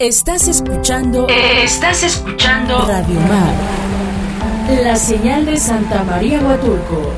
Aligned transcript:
Estás 0.00 0.48
escuchando. 0.48 1.28
Estás 1.28 2.02
escuchando. 2.02 2.84
Radio 2.84 3.20
Mar. 3.20 3.54
La 4.82 4.96
señal 4.96 5.46
de 5.46 5.56
Santa 5.56 6.02
María 6.02 6.40
Huatulco. 6.40 7.12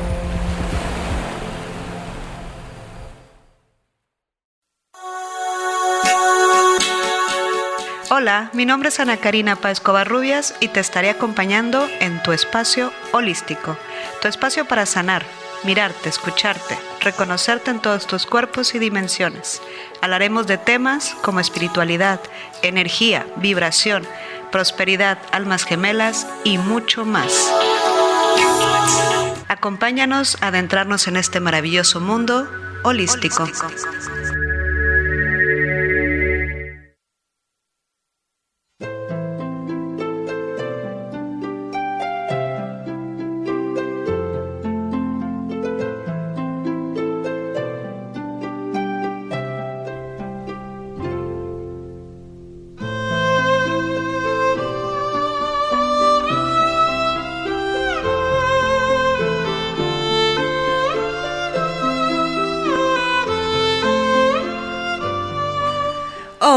Hola, 8.11 8.51
mi 8.53 8.67
nombre 8.67 8.91
es 8.91 9.01
Ana 9.01 9.17
Karina 9.17 9.57
Páez 9.57 9.81
Covarrubias 9.81 10.55
y 10.61 10.69
te 10.69 10.81
estaré 10.81 11.09
acompañando 11.09 11.89
en 12.01 12.23
tu 12.23 12.33
espacio 12.33 12.93
holístico, 13.13 13.79
tu 14.21 14.29
espacio 14.29 14.69
para 14.69 14.85
sanar, 14.85 15.25
mirarte, 15.65 16.11
escucharte, 16.11 16.77
reconocerte 17.07 17.71
en 17.71 17.81
todos 17.81 18.07
tus 18.09 18.27
cuerpos 18.27 18.75
y 18.75 18.81
dimensiones. 18.81 19.63
Hablaremos 20.03 20.49
de 20.49 20.59
temas 20.59 21.15
como 21.23 21.39
espiritualidad, 21.39 22.21
energía, 22.63 23.25
vibración, 23.37 24.05
prosperidad, 24.51 25.19
almas 25.31 25.65
gemelas 25.65 26.27
y 26.43 26.59
mucho 26.59 27.05
más. 27.05 27.53
Acompáñanos 29.47 30.37
a 30.43 30.49
adentrarnos 30.49 31.07
en 31.07 31.17
este 31.17 31.39
maravilloso 31.39 32.01
mundo 32.01 32.51
holístico. 32.83 33.49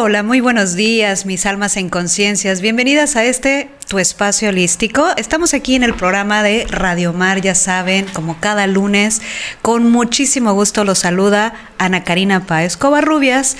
Hola, 0.09 0.23
muy 0.23 0.39
buenos 0.41 0.73
días, 0.73 1.27
mis 1.27 1.45
almas 1.45 1.77
en 1.77 1.88
conciencias. 1.88 2.61
Bienvenidas 2.61 3.15
a 3.15 3.25
este 3.25 3.69
tu 3.89 3.97
espacio 3.97 4.49
holístico. 4.49 5.07
Estamos 5.17 5.55
aquí 5.55 5.73
en 5.73 5.81
el 5.81 5.95
programa 5.95 6.43
de 6.43 6.67
Radio 6.69 7.11
Mar, 7.11 7.41
ya 7.41 7.55
saben, 7.55 8.05
como 8.13 8.39
cada 8.39 8.67
lunes. 8.67 9.19
Con 9.63 9.89
muchísimo 9.89 10.53
gusto 10.53 10.83
los 10.83 10.99
saluda 10.99 11.53
Ana 11.79 12.03
Karina 12.03 12.45
Páez 12.45 12.77
Covarrubias. 12.77 13.57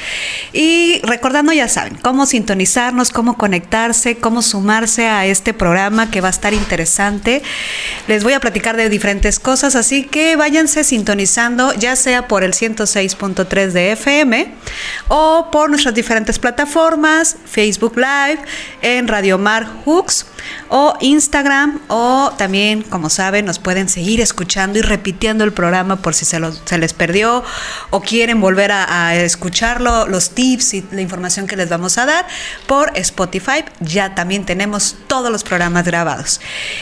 Y 0.54 1.02
recordando, 1.02 1.52
ya 1.52 1.68
saben, 1.68 1.96
cómo 1.96 2.28
sintonizarnos, 2.28 3.10
cómo 3.10 3.38
conectarse, 3.38 4.18
cómo 4.18 4.44
sumarse 4.44 5.08
a 5.08 5.26
este 5.26 5.56
programa 5.56 6.12
que 6.12 6.22
va 6.22 6.28
a 6.28 6.32
estar 6.32 6.54
interesante. 6.54 7.42
Les 8.08 8.24
voy 8.24 8.34
a 8.34 8.40
platicar 8.40 8.78
de 8.78 8.88
diferentes 8.88 9.40
cosas, 9.40 9.76
así 9.76 10.04
que 10.04 10.36
váyanse 10.36 10.84
sintonizando, 10.84 11.74
ya 11.74 11.96
sea 11.96 12.28
por 12.28 12.44
el 12.44 12.54
106.3 12.54 13.72
de 13.72 13.94
FM 13.94 14.54
o 15.08 15.50
por 15.52 15.72
nuestras 15.72 15.96
diferentes 15.96 16.38
plataformas, 16.38 17.36
Facebook 17.46 17.98
Live, 17.98 18.40
en 18.84 19.08
Radio 19.08 19.40
Mar 19.40 19.68
Hooks 19.86 20.19
o 20.70 20.96
Instagram 21.02 21.80
o 21.88 22.32
también, 22.38 22.84
como 22.84 23.10
saben, 23.10 23.46
nos 23.46 23.60
pueden 23.60 23.90
seguir 23.90 24.22
escuchando 24.22 24.80
y 24.80 24.82
repitiendo 24.82 25.44
el 25.44 25.52
programa 25.52 25.98
por 25.98 26.14
si 26.14 26.26
se, 26.26 26.40
se 26.66 26.78
les 26.78 26.94
perdió 26.94 27.44
o 27.90 28.02
quieren 28.02 28.40
volver 28.42 28.72
a, 28.72 29.16
escucharlo, 29.16 30.08
los 30.08 30.32
tips 30.32 30.74
y 30.76 30.86
la 30.92 31.02
información 31.02 31.48
que 31.48 31.56
les 31.56 31.70
vamos 31.70 31.98
a 31.98 32.06
dar 32.06 32.28
por 32.68 32.92
Spotify. 32.96 33.64
Ya 33.80 34.16
también 34.16 34.46
tenemos 34.46 34.96
todos 35.08 35.32
los 35.32 35.44
programas 35.44 35.86
grabados. 35.86 36.40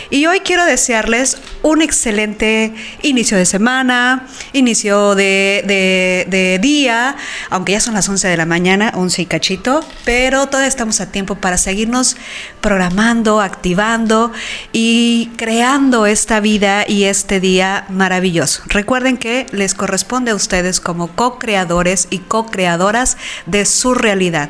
Y 0.10 0.26
hoy 0.26 0.42
quiero 0.42 0.66
desearles 0.66 1.38
un 1.62 1.82
excelente 1.82 2.74
inicio 3.02 3.38
de 3.38 3.46
semana, 3.46 4.28
inicio 4.54 5.16
de, 5.16 6.26
de 6.28 6.60
día, 6.60 7.16
aunque 7.50 7.74
ya 7.74 7.80
son 7.80 7.94
las 7.94 8.10
11 8.10 8.28
de 8.28 8.38
la 8.38 8.46
mañana, 8.46 8.92
11 8.96 9.22
y 9.22 9.26
cachito, 9.26 9.86
pero 10.04 10.48
todavía 10.48 10.68
estamos 10.68 11.00
a 11.02 11.12
tiempo 11.12 11.36
para 11.36 11.58
seguirnos 11.58 12.18
programando 12.62 13.27
activando 13.36 14.32
y 14.72 15.32
creando 15.36 16.06
esta 16.06 16.40
vida 16.40 16.86
y 16.88 17.04
este 17.04 17.40
día 17.40 17.86
maravilloso. 17.90 18.64
Recuerden 18.68 19.18
que 19.18 19.46
les 19.52 19.74
corresponde 19.74 20.32
a 20.32 20.36
ustedes 20.36 20.80
como 20.80 21.10
co-creadores 21.10 22.08
y 22.10 22.20
co-creadoras 22.20 23.18
de 23.46 23.66
su 23.66 23.94
realidad. 23.94 24.50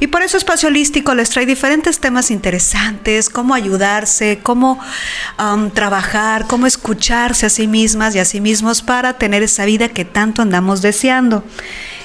Y 0.00 0.08
por 0.08 0.22
eso 0.22 0.36
Espacio 0.36 0.68
Holístico 0.68 1.14
les 1.14 1.30
trae 1.30 1.46
diferentes 1.46 1.98
temas 1.98 2.30
interesantes, 2.30 3.30
cómo 3.30 3.54
ayudarse, 3.54 4.40
cómo 4.42 4.78
um, 5.38 5.70
trabajar, 5.70 6.46
cómo 6.46 6.66
escucharse 6.66 7.46
a 7.46 7.50
sí 7.50 7.66
mismas 7.66 8.14
y 8.14 8.18
a 8.18 8.24
sí 8.24 8.40
mismos 8.40 8.82
para 8.82 9.14
tener 9.14 9.42
esa 9.42 9.64
vida 9.64 9.88
que 9.88 10.04
tanto 10.04 10.42
andamos 10.42 10.82
deseando. 10.82 11.42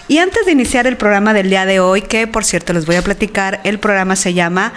Y 0.07 0.17
antes 0.17 0.45
de 0.45 0.51
iniciar 0.51 0.85
el 0.85 0.97
programa 0.97 1.33
del 1.33 1.50
día 1.50 1.66
de 1.66 1.79
hoy, 1.79 2.01
que 2.01 2.28
por 2.28 2.44
cierto 2.44 2.73
les 2.73 2.85
voy 2.85 2.97
a 2.97 3.01
platicar, 3.01 3.62
el 3.63 3.79
programa 3.79 4.17
se 4.17 4.33
llama 4.33 4.73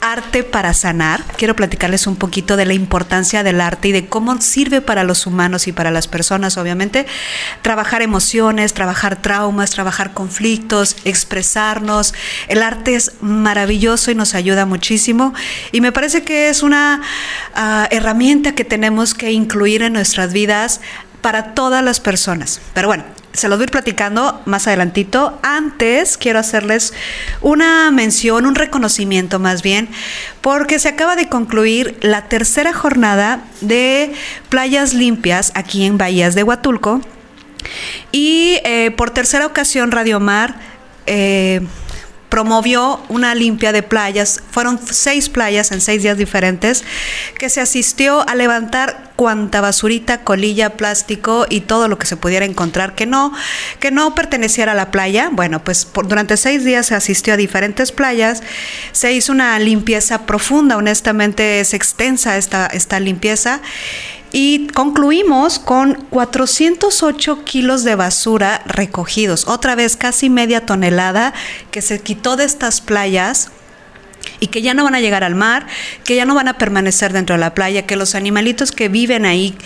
arte 0.00 0.44
para 0.44 0.74
sanar. 0.74 1.22
Quiero 1.36 1.56
platicarles 1.56 2.06
un 2.06 2.16
poquito 2.16 2.56
de 2.56 2.66
la 2.66 2.74
importancia 2.74 3.42
del 3.42 3.60
arte 3.60 3.88
y 3.88 3.92
de 3.92 4.06
cómo 4.06 4.40
sirve 4.40 4.80
para 4.80 5.04
los 5.04 5.26
humanos 5.26 5.68
y 5.68 5.72
para 5.72 5.90
las 5.90 6.08
personas, 6.08 6.56
obviamente. 6.56 7.06
Trabajar 7.62 8.02
emociones, 8.02 8.74
trabajar 8.74 9.20
traumas, 9.20 9.70
trabajar 9.70 10.12
conflictos, 10.12 10.96
expresarnos. 11.04 12.14
El 12.48 12.62
arte 12.62 12.94
es 12.94 13.12
maravilloso 13.20 14.10
y 14.10 14.14
nos 14.14 14.34
ayuda 14.34 14.66
muchísimo. 14.66 15.34
Y 15.72 15.80
me 15.80 15.92
parece 15.92 16.22
que 16.22 16.48
es 16.48 16.62
una 16.62 17.02
ah, 17.54 17.88
herramienta 17.90 18.54
que 18.54 18.64
tenemos 18.64 19.14
que 19.14 19.32
incluir 19.32 19.82
en 19.82 19.92
nuestras 19.92 20.32
vidas 20.32 20.80
para 21.20 21.54
todas 21.54 21.82
las 21.82 22.00
personas. 22.00 22.60
Pero 22.74 22.88
bueno, 22.88 23.04
se 23.32 23.48
los 23.48 23.58
voy 23.58 23.64
a 23.64 23.66
ir 23.66 23.70
platicando 23.70 24.40
más 24.46 24.66
adelantito. 24.66 25.38
Antes 25.42 26.18
quiero 26.18 26.38
hacerles 26.38 26.92
una 27.40 27.90
mención, 27.90 28.46
un 28.46 28.54
reconocimiento 28.54 29.38
más 29.38 29.62
bien, 29.62 29.88
porque 30.40 30.78
se 30.78 30.88
acaba 30.88 31.16
de 31.16 31.28
concluir 31.28 31.98
la 32.00 32.28
tercera 32.28 32.72
jornada 32.72 33.44
de 33.60 34.12
playas 34.48 34.94
limpias 34.94 35.52
aquí 35.54 35.84
en 35.84 35.98
Bahías 35.98 36.34
de 36.34 36.42
Huatulco. 36.42 37.00
Y 38.12 38.58
eh, 38.64 38.92
por 38.96 39.10
tercera 39.10 39.46
ocasión 39.46 39.90
Radio 39.90 40.20
Mar 40.20 40.56
eh, 41.06 41.60
promovió 42.28 43.00
una 43.08 43.34
limpia 43.34 43.72
de 43.72 43.82
playas. 43.82 44.42
Fueron 44.50 44.78
seis 44.84 45.28
playas 45.28 45.72
en 45.72 45.80
seis 45.80 46.02
días 46.02 46.16
diferentes 46.16 46.84
que 47.38 47.48
se 47.48 47.60
asistió 47.60 48.28
a 48.28 48.34
levantar 48.34 49.07
cuanta 49.18 49.60
basurita, 49.60 50.22
colilla, 50.22 50.76
plástico 50.76 51.44
y 51.50 51.62
todo 51.62 51.88
lo 51.88 51.98
que 51.98 52.06
se 52.06 52.16
pudiera 52.16 52.46
encontrar 52.46 52.94
que 52.94 53.04
no, 53.04 53.32
que 53.80 53.90
no 53.90 54.14
perteneciera 54.14 54.70
a 54.70 54.74
la 54.76 54.92
playa. 54.92 55.28
Bueno, 55.32 55.58
pues 55.64 55.88
durante 56.06 56.36
seis 56.36 56.64
días 56.64 56.86
se 56.86 56.94
asistió 56.94 57.34
a 57.34 57.36
diferentes 57.36 57.90
playas. 57.90 58.44
Se 58.92 59.12
hizo 59.12 59.32
una 59.32 59.58
limpieza 59.58 60.24
profunda, 60.24 60.76
honestamente 60.76 61.58
es 61.58 61.74
extensa 61.74 62.36
esta, 62.36 62.68
esta 62.68 63.00
limpieza 63.00 63.60
y 64.30 64.68
concluimos 64.68 65.58
con 65.58 65.94
408 66.10 67.42
kilos 67.44 67.82
de 67.82 67.96
basura 67.96 68.62
recogidos, 68.66 69.48
otra 69.48 69.74
vez 69.74 69.96
casi 69.96 70.30
media 70.30 70.64
tonelada 70.64 71.34
que 71.72 71.82
se 71.82 72.00
quitó 72.00 72.36
de 72.36 72.44
estas 72.44 72.80
playas 72.80 73.50
y 74.40 74.48
que 74.48 74.62
ya 74.62 74.74
no 74.74 74.84
van 74.84 74.94
a 74.94 75.00
llegar 75.00 75.24
al 75.24 75.34
mar, 75.34 75.66
que 76.04 76.14
ya 76.16 76.24
no 76.24 76.34
van 76.34 76.48
a 76.48 76.58
permanecer 76.58 77.12
dentro 77.12 77.34
de 77.34 77.40
la 77.40 77.54
playa, 77.54 77.86
que 77.86 77.96
los 77.96 78.14
animalitos 78.14 78.72
que 78.72 78.88
viven 78.88 79.24
ahí 79.24 79.56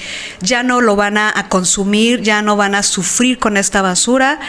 ya 0.41 0.63
no 0.63 0.81
lo 0.81 0.97
van 0.97 1.19
a, 1.19 1.33
consumir, 1.49 2.23
ya 2.23 2.43
no 2.43 2.57
van 2.57 2.75
a 2.75 2.83
sufrir 2.83 3.39
con 3.39 3.57
esta 3.57 3.83
basura. 3.83 4.41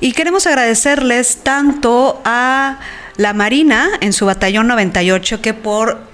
Y 0.00 0.12
queremos 0.12 0.46
agradecerles 0.46 1.38
tanto 1.42 2.20
a 2.24 2.78
la 3.16 3.32
Marina 3.32 3.88
en 4.00 4.12
su 4.12 4.26
batallón 4.26 4.66
98 4.66 5.40
que 5.40 5.54
por 5.54 6.10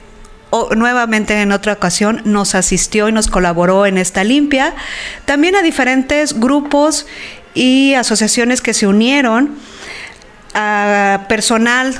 nuevamente 0.74 1.40
en 1.42 1.52
otra 1.52 1.74
ocasión 1.74 2.22
nos 2.24 2.54
asistió 2.54 3.08
y 3.08 3.12
nos 3.12 3.28
colaboró 3.28 3.86
en 3.86 3.98
esta 3.98 4.24
limpia. 4.24 4.74
También 5.24 5.54
a 5.54 5.62
diferentes 5.62 6.38
grupos 6.38 7.06
y 7.54 7.94
asociaciones 7.94 8.60
que 8.60 8.74
se 8.74 8.86
unieron, 8.86 9.56
a 10.54 11.26
personal 11.28 11.94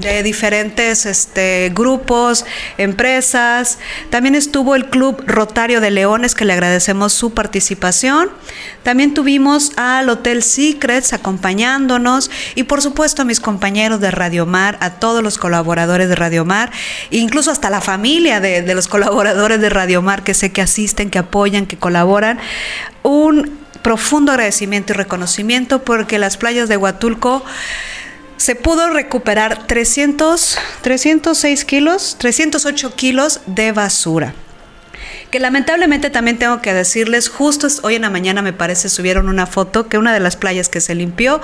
de 0.00 0.22
diferentes 0.22 1.06
este, 1.06 1.72
grupos, 1.74 2.44
empresas. 2.76 3.78
También 4.10 4.34
estuvo 4.34 4.74
el 4.74 4.86
Club 4.86 5.22
Rotario 5.26 5.80
de 5.80 5.90
Leones, 5.90 6.34
que 6.34 6.44
le 6.44 6.52
agradecemos 6.52 7.12
su 7.12 7.34
participación. 7.34 8.30
También 8.82 9.14
tuvimos 9.14 9.72
al 9.76 10.08
Hotel 10.08 10.42
Secrets 10.42 11.12
acompañándonos 11.12 12.30
y 12.54 12.64
por 12.64 12.80
supuesto 12.80 13.22
a 13.22 13.24
mis 13.24 13.40
compañeros 13.40 14.00
de 14.00 14.10
Radio 14.10 14.46
Mar, 14.46 14.78
a 14.80 14.94
todos 14.94 15.22
los 15.22 15.36
colaboradores 15.38 16.08
de 16.08 16.14
Radio 16.14 16.44
Mar, 16.44 16.70
incluso 17.10 17.50
hasta 17.50 17.70
la 17.70 17.80
familia 17.80 18.40
de, 18.40 18.62
de 18.62 18.74
los 18.74 18.88
colaboradores 18.88 19.60
de 19.60 19.68
Radio 19.68 20.00
Mar 20.02 20.22
que 20.22 20.34
sé 20.34 20.52
que 20.52 20.62
asisten, 20.62 21.10
que 21.10 21.18
apoyan, 21.18 21.66
que 21.66 21.76
colaboran. 21.76 22.38
Un 23.02 23.58
profundo 23.82 24.32
agradecimiento 24.32 24.92
y 24.92 24.96
reconocimiento 24.96 25.82
porque 25.82 26.18
las 26.18 26.36
playas 26.36 26.68
de 26.68 26.76
Huatulco 26.76 27.44
se 28.38 28.54
pudo 28.54 28.90
recuperar 28.90 29.66
300, 29.66 30.58
306 30.80 31.64
kilos, 31.64 32.16
308 32.18 32.94
kilos 32.94 33.40
de 33.46 33.72
basura 33.72 34.34
que 35.30 35.40
lamentablemente 35.40 36.10
también 36.10 36.38
tengo 36.38 36.62
que 36.62 36.72
decirles, 36.72 37.28
justo 37.28 37.68
hoy 37.82 37.96
en 37.96 38.02
la 38.02 38.10
mañana 38.10 38.42
me 38.42 38.52
parece 38.52 38.88
subieron 38.88 39.28
una 39.28 39.46
foto 39.46 39.88
que 39.88 39.98
una 39.98 40.12
de 40.12 40.20
las 40.20 40.36
playas 40.36 40.68
que 40.68 40.80
se 40.80 40.94
limpió, 40.94 41.40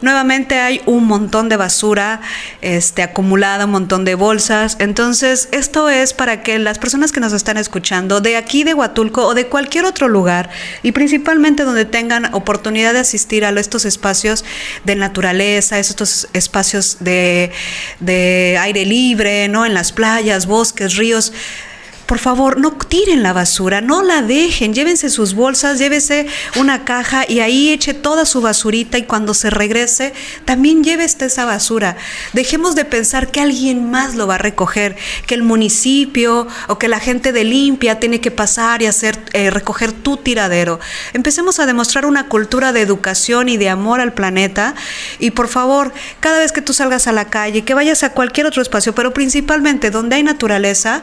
nuevamente 0.00 0.60
hay 0.60 0.82
un 0.86 1.04
montón 1.06 1.48
de 1.48 1.56
basura 1.56 2.20
este, 2.62 3.02
acumulada, 3.02 3.64
un 3.64 3.72
montón 3.72 4.04
de 4.04 4.14
bolsas. 4.14 4.76
Entonces, 4.78 5.48
esto 5.52 5.88
es 5.90 6.14
para 6.14 6.42
que 6.42 6.58
las 6.58 6.78
personas 6.78 7.12
que 7.12 7.20
nos 7.20 7.32
están 7.32 7.56
escuchando 7.56 8.20
de 8.20 8.36
aquí 8.36 8.64
de 8.64 8.74
Huatulco 8.74 9.26
o 9.26 9.34
de 9.34 9.46
cualquier 9.46 9.84
otro 9.84 10.08
lugar, 10.08 10.50
y 10.82 10.92
principalmente 10.92 11.64
donde 11.64 11.84
tengan 11.84 12.32
oportunidad 12.34 12.92
de 12.92 13.00
asistir 13.00 13.44
a 13.44 13.50
estos 13.58 13.84
espacios 13.84 14.44
de 14.84 14.94
naturaleza, 14.94 15.78
estos 15.78 16.28
espacios 16.32 16.98
de, 17.00 17.50
de 17.98 18.56
aire 18.60 18.84
libre, 18.84 19.48
¿no? 19.48 19.66
En 19.66 19.74
las 19.74 19.90
playas, 19.90 20.46
bosques, 20.46 20.96
ríos, 20.96 21.32
por 22.08 22.18
favor, 22.18 22.58
no 22.58 22.72
tiren 22.72 23.22
la 23.22 23.34
basura, 23.34 23.82
no 23.82 24.02
la 24.02 24.22
dejen, 24.22 24.72
llévense 24.72 25.10
sus 25.10 25.34
bolsas, 25.34 25.78
llévese 25.78 26.26
una 26.56 26.86
caja 26.86 27.26
y 27.28 27.40
ahí 27.40 27.68
eche 27.68 27.92
toda 27.92 28.24
su 28.24 28.40
basurita 28.40 28.96
y 28.96 29.02
cuando 29.02 29.34
se 29.34 29.50
regrese, 29.50 30.14
también 30.46 30.82
llévese 30.82 31.26
esa 31.26 31.44
basura. 31.44 31.98
Dejemos 32.32 32.74
de 32.74 32.86
pensar 32.86 33.30
que 33.30 33.42
alguien 33.42 33.90
más 33.90 34.14
lo 34.14 34.26
va 34.26 34.36
a 34.36 34.38
recoger, 34.38 34.96
que 35.26 35.34
el 35.34 35.42
municipio 35.42 36.48
o 36.68 36.78
que 36.78 36.88
la 36.88 36.98
gente 36.98 37.30
de 37.30 37.44
limpia 37.44 38.00
tiene 38.00 38.22
que 38.22 38.30
pasar 38.30 38.80
y 38.80 38.86
hacer 38.86 39.18
eh, 39.34 39.50
recoger 39.50 39.92
tu 39.92 40.16
tiradero. 40.16 40.80
Empecemos 41.12 41.60
a 41.60 41.66
demostrar 41.66 42.06
una 42.06 42.26
cultura 42.28 42.72
de 42.72 42.80
educación 42.80 43.50
y 43.50 43.58
de 43.58 43.68
amor 43.68 44.00
al 44.00 44.14
planeta 44.14 44.74
y 45.18 45.32
por 45.32 45.48
favor, 45.48 45.92
cada 46.20 46.38
vez 46.38 46.52
que 46.52 46.62
tú 46.62 46.72
salgas 46.72 47.06
a 47.06 47.12
la 47.12 47.26
calle, 47.26 47.64
que 47.64 47.74
vayas 47.74 48.02
a 48.02 48.14
cualquier 48.14 48.46
otro 48.46 48.62
espacio, 48.62 48.94
pero 48.94 49.12
principalmente 49.12 49.90
donde 49.90 50.16
hay 50.16 50.22
naturaleza, 50.22 51.02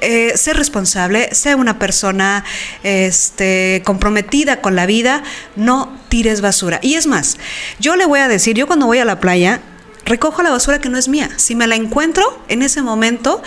eh, 0.00 0.32
sé 0.46 0.52
responsable, 0.52 1.34
sea 1.34 1.56
una 1.56 1.80
persona 1.80 2.44
este, 2.84 3.82
comprometida 3.84 4.60
con 4.60 4.76
la 4.76 4.86
vida, 4.86 5.24
no 5.56 5.98
tires 6.08 6.40
basura. 6.40 6.78
Y 6.82 6.94
es 6.94 7.08
más, 7.08 7.36
yo 7.80 7.96
le 7.96 8.06
voy 8.06 8.20
a 8.20 8.28
decir, 8.28 8.54
yo 8.54 8.68
cuando 8.68 8.86
voy 8.86 8.98
a 8.98 9.04
la 9.04 9.18
playa, 9.18 9.60
recojo 10.04 10.44
la 10.44 10.50
basura 10.50 10.78
que 10.78 10.88
no 10.88 10.98
es 10.98 11.08
mía. 11.08 11.30
Si 11.34 11.56
me 11.56 11.66
la 11.66 11.74
encuentro 11.74 12.44
en 12.46 12.62
ese 12.62 12.80
momento, 12.80 13.42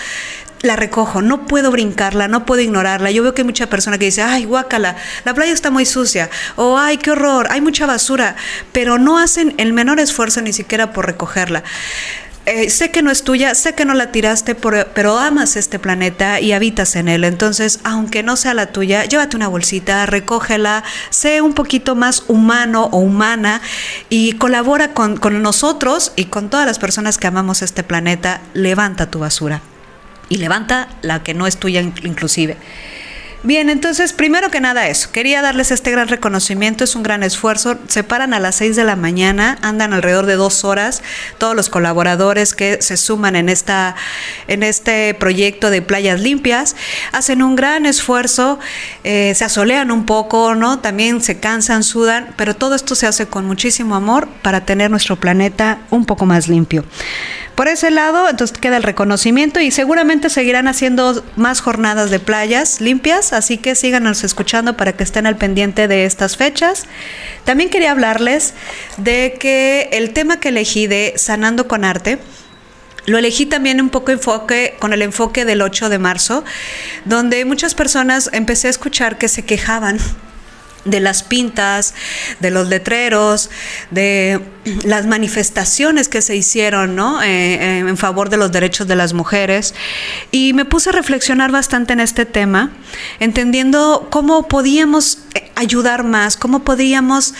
la 0.61 0.75
recojo, 0.75 1.21
no 1.21 1.47
puedo 1.47 1.71
brincarla, 1.71 2.27
no 2.27 2.45
puedo 2.45 2.59
ignorarla. 2.59 3.11
Yo 3.11 3.23
veo 3.23 3.33
que 3.33 3.43
hay 3.43 3.47
mucha 3.47 3.69
persona 3.69 3.97
que 3.97 4.03
dice, 4.03 4.21
ay, 4.21 4.43
guácala, 4.43 4.97
la 5.23 5.33
playa 5.33 5.53
está 5.53 5.71
muy 5.71 5.85
sucia, 5.85 6.29
o 6.57 6.77
ay, 6.77 6.97
qué 6.97 7.11
horror, 7.11 7.47
hay 7.49 7.61
mucha 7.61 7.85
basura, 7.85 8.35
pero 8.73 8.97
no 8.97 9.19
hacen 9.19 9.55
el 9.57 9.71
menor 9.71 10.01
esfuerzo 10.01 10.41
ni 10.41 10.51
siquiera 10.51 10.91
por 10.91 11.05
recogerla. 11.05 11.63
Eh, 12.51 12.71
sé 12.71 12.89
que 12.89 13.03
no 13.03 13.11
es 13.11 13.21
tuya, 13.21 13.53
sé 13.53 13.75
que 13.75 13.85
no 13.85 13.93
la 13.93 14.11
tiraste, 14.11 14.55
pero 14.55 15.19
amas 15.19 15.55
este 15.55 15.77
planeta 15.77 16.39
y 16.39 16.51
habitas 16.51 16.95
en 16.95 17.07
él. 17.07 17.23
Entonces, 17.23 17.79
aunque 17.83 18.23
no 18.23 18.35
sea 18.37 18.55
la 18.55 18.71
tuya, 18.71 19.05
llévate 19.05 19.35
una 19.35 19.47
bolsita, 19.47 20.07
recógela, 20.07 20.83
sé 21.11 21.41
un 21.41 21.53
poquito 21.53 21.93
más 21.93 22.23
humano 22.27 22.89
o 22.91 22.97
humana 22.97 23.61
y 24.09 24.31
colabora 24.31 24.93
con 24.93 25.43
nosotros 25.43 26.11
y 26.15 26.25
con 26.25 26.49
todas 26.49 26.65
las 26.65 26.79
personas 26.79 27.19
que 27.19 27.27
amamos 27.27 27.61
este 27.61 27.83
planeta. 27.83 28.41
Levanta 28.55 29.11
tu 29.11 29.19
basura 29.19 29.61
y 30.27 30.37
levanta 30.37 30.87
la 31.03 31.21
que 31.21 31.35
no 31.35 31.45
es 31.45 31.57
tuya 31.57 31.81
inclusive. 31.81 32.57
Bien, 33.41 33.69
entonces, 33.69 34.11
primero 34.11 34.51
que 34.51 34.59
nada 34.59 34.89
eso, 34.89 35.13
quería 35.13 35.41
darles 35.41 35.71
este 35.71 35.91
gran 35.91 36.09
reconocimiento, 36.09 36.83
es 36.83 36.97
un 36.97 37.03
gran 37.03 37.23
esfuerzo, 37.23 37.77
se 37.87 38.03
paran 38.03 38.33
a 38.33 38.39
las 38.39 38.55
6 38.55 38.75
de 38.75 38.83
la 38.83 38.97
mañana, 38.97 39.57
andan 39.61 39.93
alrededor 39.93 40.25
de 40.25 40.35
dos 40.35 40.65
horas, 40.65 41.01
todos 41.37 41.55
los 41.55 41.69
colaboradores 41.69 42.53
que 42.53 42.81
se 42.81 42.97
suman 42.97 43.37
en, 43.37 43.47
esta, 43.47 43.95
en 44.49 44.61
este 44.61 45.13
proyecto 45.13 45.69
de 45.69 45.81
playas 45.81 46.19
limpias, 46.19 46.75
hacen 47.13 47.41
un 47.41 47.55
gran 47.55 47.85
esfuerzo, 47.85 48.59
eh, 49.05 49.33
se 49.33 49.45
asolean 49.45 49.89
un 49.91 50.05
poco, 50.05 50.53
¿no? 50.53 50.79
También 50.79 51.21
se 51.21 51.39
cansan, 51.39 51.83
sudan, 51.83 52.33
pero 52.35 52.57
todo 52.57 52.75
esto 52.75 52.93
se 52.93 53.07
hace 53.07 53.27
con 53.27 53.45
muchísimo 53.45 53.95
amor 53.95 54.27
para 54.41 54.65
tener 54.65 54.91
nuestro 54.91 55.15
planeta 55.15 55.79
un 55.91 56.05
poco 56.05 56.25
más 56.25 56.49
limpio. 56.49 56.83
Por 57.59 57.67
ese 57.67 57.91
lado, 57.91 58.29
entonces 58.29 58.57
queda 58.57 58.77
el 58.77 58.83
reconocimiento 58.83 59.59
y 59.59 59.69
seguramente 59.69 60.29
seguirán 60.29 60.69
haciendo 60.69 61.21
más 61.35 61.59
jornadas 61.59 62.09
de 62.09 62.17
playas 62.17 62.79
limpias, 62.79 63.28
así 63.33 63.57
que 63.57 63.75
síganos 63.75 64.23
escuchando 64.23 64.77
para 64.77 64.93
que 64.93 65.03
estén 65.03 65.25
al 65.25 65.37
pendiente 65.37 65.87
de 65.87 66.05
estas 66.05 66.37
fechas. 66.37 66.85
También 67.43 67.69
quería 67.69 67.91
hablarles 67.91 68.53
de 68.97 69.35
que 69.39 69.89
el 69.91 70.13
tema 70.13 70.39
que 70.39 70.49
elegí 70.49 70.87
de 70.87 71.13
Sanando 71.15 71.67
con 71.67 71.83
Arte, 71.83 72.19
lo 73.05 73.17
elegí 73.17 73.45
también 73.45 73.81
un 73.81 73.89
poco 73.89 74.11
enfoque 74.11 74.75
con 74.79 74.93
el 74.93 75.01
enfoque 75.01 75.45
del 75.45 75.61
8 75.61 75.89
de 75.89 75.99
marzo, 75.99 76.43
donde 77.05 77.43
muchas 77.45 77.73
personas 77.73 78.29
empecé 78.33 78.67
a 78.67 78.69
escuchar 78.69 79.17
que 79.17 79.27
se 79.27 79.43
quejaban 79.43 79.97
de 80.85 80.99
las 80.99 81.23
pintas, 81.23 81.93
de 82.39 82.51
los 82.51 82.67
letreros, 82.67 83.49
de 83.91 84.39
las 84.83 85.05
manifestaciones 85.05 86.09
que 86.09 86.21
se 86.21 86.35
hicieron 86.35 86.95
¿no? 86.95 87.21
Eh, 87.21 87.27
eh, 87.27 87.79
en 87.79 87.97
favor 87.97 88.29
de 88.29 88.37
los 88.37 88.51
derechos 88.51 88.87
de 88.87 88.95
las 88.95 89.13
mujeres. 89.13 89.73
Y 90.31 90.53
me 90.53 90.65
puse 90.65 90.89
a 90.89 90.93
reflexionar 90.93 91.51
bastante 91.51 91.93
en 91.93 91.99
este 91.99 92.25
tema, 92.25 92.71
entendiendo 93.19 94.07
cómo 94.09 94.47
podíamos 94.47 95.19
eh, 95.33 95.51
ayudar 95.55 96.03
más, 96.03 96.37
cómo 96.37 96.63
podíamos 96.63 97.33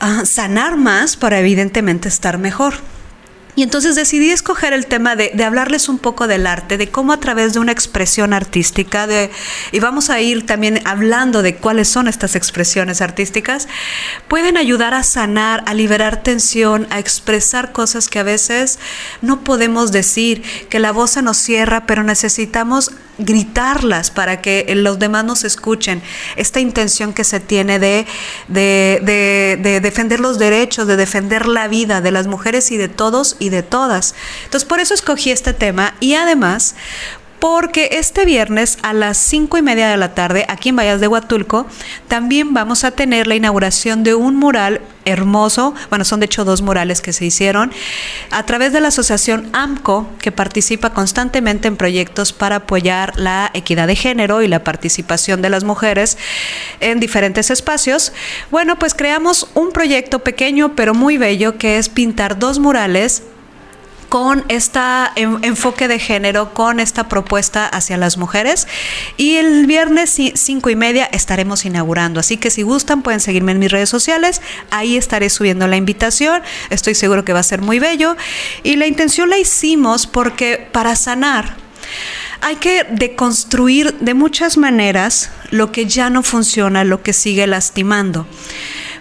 ah, 0.00 0.24
sanar 0.24 0.76
más 0.76 1.16
para 1.16 1.38
evidentemente 1.38 2.08
estar 2.08 2.38
mejor. 2.38 2.74
Y 3.54 3.62
entonces 3.62 3.96
decidí 3.96 4.30
escoger 4.30 4.72
el 4.72 4.86
tema 4.86 5.14
de, 5.14 5.32
hablarles 5.44 5.90
un 5.90 5.98
poco 5.98 6.26
del 6.26 6.46
arte, 6.46 6.78
de 6.78 6.88
cómo 6.88 7.12
a 7.12 7.20
través 7.20 7.52
de 7.52 7.58
una 7.58 7.72
expresión 7.72 8.32
artística, 8.32 9.06
de, 9.06 9.30
y 9.72 9.78
vamos 9.78 10.08
a 10.08 10.20
ir 10.22 10.46
también 10.46 10.80
hablando 10.86 11.42
de 11.42 11.56
cuáles 11.56 11.88
son 11.88 12.08
estas 12.08 12.34
expresiones 12.34 13.02
artísticas, 13.02 13.68
pueden 14.26 14.56
ayudar 14.56 14.94
a 14.94 15.02
sanar, 15.02 15.62
a 15.66 15.74
liberar 15.74 16.22
tensión, 16.22 16.86
a 16.88 16.98
expresar 16.98 17.72
cosas 17.72 18.08
que 18.08 18.18
a 18.18 18.22
veces 18.22 18.78
no 19.20 19.44
podemos 19.44 19.92
decir, 19.92 20.42
que 20.70 20.78
la 20.78 20.92
voz 20.92 21.10
se 21.10 21.22
nos 21.22 21.36
cierra, 21.36 21.84
pero 21.84 22.04
necesitamos 22.04 22.92
gritarlas 23.22 24.10
para 24.10 24.40
que 24.40 24.72
los 24.76 24.98
demás 24.98 25.24
nos 25.24 25.44
escuchen. 25.44 26.02
Esta 26.36 26.60
intención 26.60 27.12
que 27.12 27.24
se 27.24 27.40
tiene 27.40 27.78
de, 27.78 28.06
de, 28.48 29.58
de, 29.62 29.80
defender 29.80 30.20
los 30.20 30.38
derechos, 30.38 30.86
de 30.86 30.96
defender 30.96 31.46
la 31.46 31.68
vida 31.68 32.00
de 32.00 32.10
las 32.10 32.26
mujeres 32.26 32.70
y 32.70 32.76
de 32.76 32.88
todos 32.88 33.36
y 33.38 33.48
de 33.48 33.62
todas. 33.62 34.14
Entonces, 34.44 34.68
por 34.68 34.80
eso 34.80 34.94
escogí 34.94 35.30
este 35.30 35.52
tema 35.52 35.94
y 36.00 36.14
además 36.14 36.74
porque 37.42 37.88
este 37.94 38.24
viernes 38.24 38.78
a 38.82 38.92
las 38.92 39.18
cinco 39.18 39.58
y 39.58 39.62
media 39.62 39.88
de 39.88 39.96
la 39.96 40.14
tarde, 40.14 40.46
aquí 40.46 40.68
en 40.68 40.76
Vallas 40.76 41.00
de 41.00 41.08
Huatulco, 41.08 41.66
también 42.06 42.54
vamos 42.54 42.84
a 42.84 42.92
tener 42.92 43.26
la 43.26 43.34
inauguración 43.34 44.04
de 44.04 44.14
un 44.14 44.36
mural 44.36 44.80
hermoso, 45.04 45.74
bueno, 45.90 46.04
son 46.04 46.20
de 46.20 46.26
hecho 46.26 46.44
dos 46.44 46.62
murales 46.62 47.00
que 47.00 47.12
se 47.12 47.24
hicieron, 47.24 47.72
a 48.30 48.46
través 48.46 48.72
de 48.72 48.80
la 48.80 48.88
asociación 48.88 49.50
AMCO, 49.52 50.08
que 50.20 50.30
participa 50.30 50.90
constantemente 50.90 51.66
en 51.66 51.76
proyectos 51.76 52.32
para 52.32 52.54
apoyar 52.54 53.18
la 53.18 53.50
equidad 53.54 53.88
de 53.88 53.96
género 53.96 54.42
y 54.42 54.46
la 54.46 54.62
participación 54.62 55.42
de 55.42 55.50
las 55.50 55.64
mujeres 55.64 56.18
en 56.78 57.00
diferentes 57.00 57.50
espacios. 57.50 58.12
Bueno, 58.52 58.78
pues 58.78 58.94
creamos 58.94 59.48
un 59.54 59.72
proyecto 59.72 60.20
pequeño 60.20 60.76
pero 60.76 60.94
muy 60.94 61.18
bello 61.18 61.58
que 61.58 61.78
es 61.78 61.88
pintar 61.88 62.38
dos 62.38 62.60
murales 62.60 63.24
con 64.12 64.44
este 64.48 64.78
enfoque 65.16 65.88
de 65.88 65.98
género, 65.98 66.52
con 66.52 66.80
esta 66.80 67.08
propuesta 67.08 67.66
hacia 67.66 67.96
las 67.96 68.18
mujeres. 68.18 68.68
Y 69.16 69.36
el 69.36 69.64
viernes 69.64 70.20
cinco 70.34 70.68
y 70.68 70.76
media 70.76 71.06
estaremos 71.06 71.64
inaugurando. 71.64 72.20
Así 72.20 72.36
que 72.36 72.50
si 72.50 72.60
gustan 72.60 73.00
pueden 73.00 73.20
seguirme 73.20 73.52
en 73.52 73.58
mis 73.58 73.72
redes 73.72 73.88
sociales. 73.88 74.42
Ahí 74.70 74.98
estaré 74.98 75.30
subiendo 75.30 75.66
la 75.66 75.78
invitación. 75.78 76.42
Estoy 76.68 76.94
seguro 76.94 77.24
que 77.24 77.32
va 77.32 77.38
a 77.38 77.42
ser 77.42 77.62
muy 77.62 77.78
bello. 77.78 78.14
Y 78.62 78.76
la 78.76 78.86
intención 78.86 79.30
la 79.30 79.38
hicimos 79.38 80.06
porque 80.06 80.68
para 80.72 80.94
sanar 80.94 81.56
hay 82.42 82.56
que 82.56 82.84
deconstruir 82.90 83.94
de 84.00 84.12
muchas 84.12 84.58
maneras 84.58 85.30
lo 85.50 85.72
que 85.72 85.86
ya 85.86 86.10
no 86.10 86.22
funciona, 86.22 86.84
lo 86.84 87.02
que 87.02 87.14
sigue 87.14 87.46
lastimando. 87.46 88.26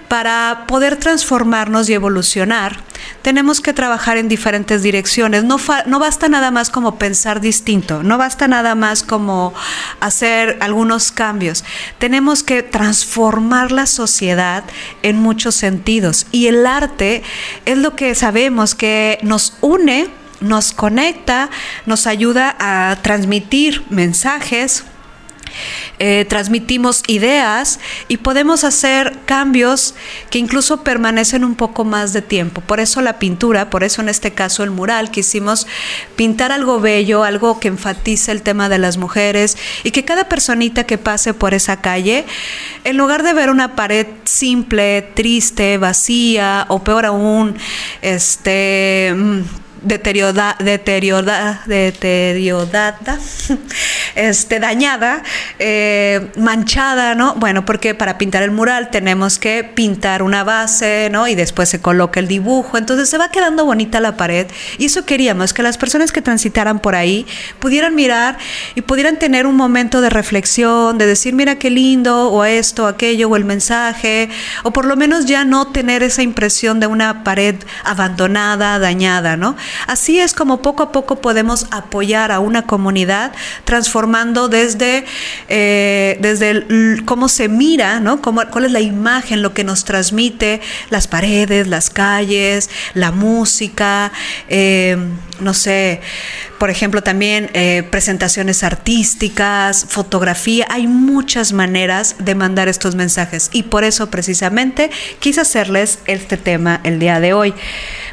Para 0.07 0.63
poder 0.69 0.95
transformarnos 0.95 1.89
y 1.89 1.95
evolucionar, 1.95 2.90
tenemos 3.21 3.61
que 3.61 3.73
trabajar 3.73 4.17
en 4.17 4.27
diferentes 4.27 4.83
direcciones. 4.83 5.43
No, 5.43 5.57
no 5.85 5.99
basta 5.99 6.29
nada 6.29 6.51
más 6.51 6.69
como 6.69 6.97
pensar 6.97 7.41
distinto, 7.41 8.03
no 8.03 8.17
basta 8.17 8.47
nada 8.47 8.75
más 8.75 9.03
como 9.03 9.53
hacer 9.99 10.57
algunos 10.61 11.11
cambios. 11.11 11.63
Tenemos 11.97 12.43
que 12.43 12.63
transformar 12.63 13.71
la 13.71 13.85
sociedad 13.85 14.63
en 15.03 15.19
muchos 15.19 15.55
sentidos. 15.55 16.27
Y 16.31 16.47
el 16.47 16.65
arte 16.65 17.23
es 17.65 17.77
lo 17.77 17.95
que 17.95 18.15
sabemos 18.15 18.75
que 18.75 19.19
nos 19.21 19.53
une, 19.61 20.09
nos 20.39 20.71
conecta, 20.71 21.49
nos 21.85 22.07
ayuda 22.07 22.55
a 22.59 22.97
transmitir 23.01 23.83
mensajes, 23.89 24.83
eh, 25.99 26.25
transmitimos 26.27 27.03
ideas 27.07 27.79
y 28.07 28.17
podemos 28.17 28.63
hacer 28.63 29.17
cambios 29.25 29.95
que 30.29 30.39
incluso 30.39 30.83
permanecen 30.83 31.43
un 31.43 31.55
poco 31.55 31.83
más 31.83 32.13
de 32.13 32.21
tiempo. 32.21 32.61
Por 32.61 32.79
eso 32.79 33.01
la 33.01 33.19
pintura, 33.19 33.69
por 33.69 33.83
eso 33.83 34.01
en 34.01 34.09
este 34.09 34.31
caso 34.31 34.63
el 34.63 34.71
mural, 34.71 35.11
quisimos 35.11 35.67
pintar 36.15 36.51
algo 36.51 36.79
bello, 36.79 37.23
algo 37.23 37.59
que 37.59 37.67
enfatice 37.67 38.31
el 38.31 38.41
tema 38.41 38.69
de 38.69 38.77
las 38.77 38.97
mujeres 38.97 39.57
y 39.83 39.91
que 39.91 40.05
cada 40.05 40.27
personita 40.27 40.85
que 40.85 40.97
pase 40.97 41.33
por 41.33 41.53
esa 41.53 41.81
calle, 41.81 42.25
en 42.83 42.97
lugar 42.97 43.23
de 43.23 43.33
ver 43.33 43.49
una 43.49 43.75
pared 43.75 44.07
simple, 44.23 45.01
triste, 45.13 45.77
vacía 45.77 46.65
o 46.69 46.83
peor 46.83 47.05
aún, 47.05 47.55
este 48.01 49.13
mm, 49.15 49.41
deteriorada, 49.81 50.55
deteriorada, 50.59 51.63
deteriorada, 51.67 53.19
este, 54.15 54.59
dañada, 54.59 55.23
eh, 55.59 56.31
manchada, 56.37 57.15
¿no? 57.15 57.35
Bueno, 57.35 57.65
porque 57.65 57.95
para 57.95 58.17
pintar 58.17 58.43
el 58.43 58.51
mural 58.51 58.89
tenemos 58.91 59.39
que 59.39 59.63
pintar 59.63 60.23
una 60.23 60.43
base, 60.43 61.09
¿no? 61.11 61.27
Y 61.27 61.35
después 61.35 61.69
se 61.69 61.81
coloca 61.81 62.19
el 62.19 62.27
dibujo, 62.27 62.77
entonces 62.77 63.09
se 63.09 63.17
va 63.17 63.29
quedando 63.29 63.65
bonita 63.65 63.99
la 63.99 64.17
pared. 64.17 64.47
Y 64.77 64.85
eso 64.85 65.05
queríamos, 65.05 65.53
que 65.53 65.63
las 65.63 65.77
personas 65.77 66.11
que 66.11 66.21
transitaran 66.21 66.79
por 66.79 66.95
ahí 66.95 67.25
pudieran 67.59 67.95
mirar 67.95 68.37
y 68.75 68.81
pudieran 68.81 69.17
tener 69.17 69.47
un 69.47 69.55
momento 69.55 70.01
de 70.01 70.09
reflexión, 70.09 70.97
de 70.97 71.05
decir, 71.05 71.33
mira 71.33 71.55
qué 71.55 71.69
lindo, 71.69 72.29
o 72.31 72.45
esto, 72.45 72.87
aquello, 72.87 73.29
o 73.29 73.35
el 73.35 73.45
mensaje, 73.45 74.29
o 74.63 74.71
por 74.71 74.85
lo 74.85 74.95
menos 74.95 75.25
ya 75.25 75.45
no 75.45 75.67
tener 75.67 76.03
esa 76.03 76.21
impresión 76.21 76.79
de 76.79 76.87
una 76.87 77.23
pared 77.23 77.55
abandonada, 77.83 78.79
dañada, 78.79 79.37
¿no? 79.37 79.55
Así 79.87 80.19
es 80.19 80.33
como 80.33 80.61
poco 80.61 80.83
a 80.83 80.91
poco 80.91 81.21
podemos 81.21 81.67
apoyar 81.71 82.31
a 82.31 82.39
una 82.39 82.63
comunidad 82.63 83.31
transformando 83.63 84.47
desde, 84.47 85.05
eh, 85.49 86.17
desde 86.21 86.65
cómo 87.05 87.29
se 87.29 87.49
mira, 87.49 87.99
¿no? 87.99 88.21
Cómo, 88.21 88.41
cuál 88.51 88.65
es 88.65 88.71
la 88.71 88.81
imagen, 88.81 89.41
lo 89.41 89.53
que 89.53 89.63
nos 89.63 89.85
transmite 89.85 90.61
las 90.89 91.07
paredes, 91.07 91.67
las 91.67 91.89
calles, 91.89 92.69
la 92.93 93.11
música, 93.11 94.11
eh, 94.47 94.97
no 95.41 95.53
sé, 95.53 95.99
por 96.59 96.69
ejemplo, 96.69 97.01
también 97.01 97.49
eh, 97.53 97.83
presentaciones 97.89 98.63
artísticas, 98.63 99.85
fotografía. 99.89 100.67
Hay 100.69 100.87
muchas 100.87 101.51
maneras 101.53 102.15
de 102.19 102.35
mandar 102.35 102.69
estos 102.69 102.95
mensajes 102.95 103.49
y 103.51 103.63
por 103.63 103.83
eso 103.83 104.09
precisamente 104.09 104.91
quise 105.19 105.41
hacerles 105.41 105.99
este 106.05 106.37
tema 106.37 106.79
el 106.83 106.99
día 106.99 107.19
de 107.19 107.33
hoy. 107.33 107.53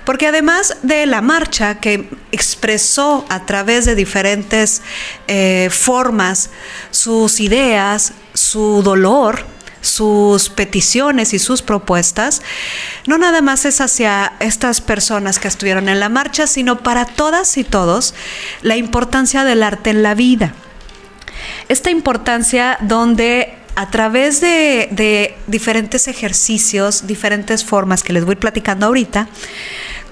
Porque 0.05 0.27
además 0.27 0.79
de 0.83 1.07
la 1.07 1.21
marcha 1.21 1.81
que 1.81 2.09
expresó 2.33 3.27
a 3.29 3.45
través 3.45 3.85
de 3.85 3.95
diferentes 3.95 4.83
eh, 5.27 5.69
formas 5.71 6.51
sus 6.91 7.41
ideas, 7.41 8.15
su 8.33 8.83
dolor, 8.83 9.45
sus 9.81 10.49
peticiones 10.49 11.35
y 11.35 11.39
sus 11.39 11.63
propuestas, 11.63 12.43
no 13.07 13.19
nada 13.19 13.43
más 13.43 13.65
es 13.65 13.81
hacia 13.81 14.33
estas 14.41 14.81
personas 14.81 15.39
que 15.39 15.49
estuvieron 15.49 15.89
en 15.89 16.01
la 16.01 16.09
marcha, 16.09 16.47
sino 16.47 16.79
para 16.79 17.05
todas 17.05 17.57
y 17.57 17.65
todos 17.65 18.15
la 18.63 18.77
importancia 18.77 19.45
del 19.45 19.63
arte 19.63 19.91
en 19.91 20.03
la 20.03 20.15
vida. 20.15 20.55
Esta 21.69 21.91
importancia 21.91 22.79
donde 22.81 23.55
a 23.79 23.91
través 23.91 24.41
de, 24.41 25.37
diferentes 25.47 26.09
ejercicios, 26.09 27.07
diferentes 27.07 27.65
formas 27.65 28.03
que 28.03 28.13
les 28.13 28.25
voy 28.25 28.35
platicando 28.35 28.87
ahorita, 28.87 29.29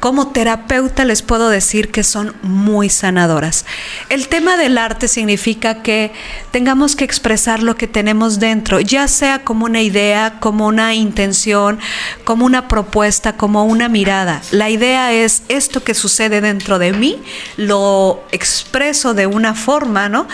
como 0.01 0.29
terapeuta 0.29 1.05
les 1.05 1.23
puedo 1.23 1.49
decir 1.49 1.91
que 1.91 2.03
son 2.03 2.35
muy 2.43 2.89
sanadoras. 2.89 3.65
El 4.09 4.29
tema 4.29 4.57
del 4.57 4.79
arte 4.79 5.09
significa 5.09 5.83
que 5.83 6.13
tengamos 6.51 6.97
que 6.97 7.05
expresar 7.05 7.63
lo 7.63 7.77
que 7.77 7.87
tenemos 7.87 8.39
dentro, 8.39 8.81
ya 8.81 9.09
sea 9.09 9.45
como 9.45 9.65
una 9.65 9.83
idea, 9.83 10.39
como 10.41 10.67
una 10.67 10.95
intención, 10.95 11.79
como 12.25 12.45
una 12.45 12.69
propuesta, 12.69 13.37
como 13.37 13.65
una 13.65 13.89
mirada. 13.89 14.43
La 14.51 14.71
idea 14.71 15.13
es 15.13 15.43
esto 15.49 15.83
que 15.83 15.95
sucede 15.95 16.41
dentro 16.41 16.79
de 16.79 16.93
mí, 16.93 17.23
lo 17.57 18.23
expreso 18.33 19.15
de 19.15 19.27
una 19.27 19.55
forma, 19.55 20.09
¿no? 20.09 20.27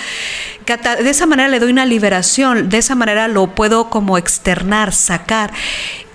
De 0.66 1.10
esa 1.10 1.26
manera 1.26 1.48
le 1.48 1.58
doy 1.58 1.70
una 1.70 1.86
liberación, 1.86 2.68
de 2.68 2.78
esa 2.78 2.94
manera 2.94 3.28
lo 3.28 3.48
puedo 3.48 3.90
como 3.90 4.16
externar, 4.16 4.92
sacar 4.92 5.52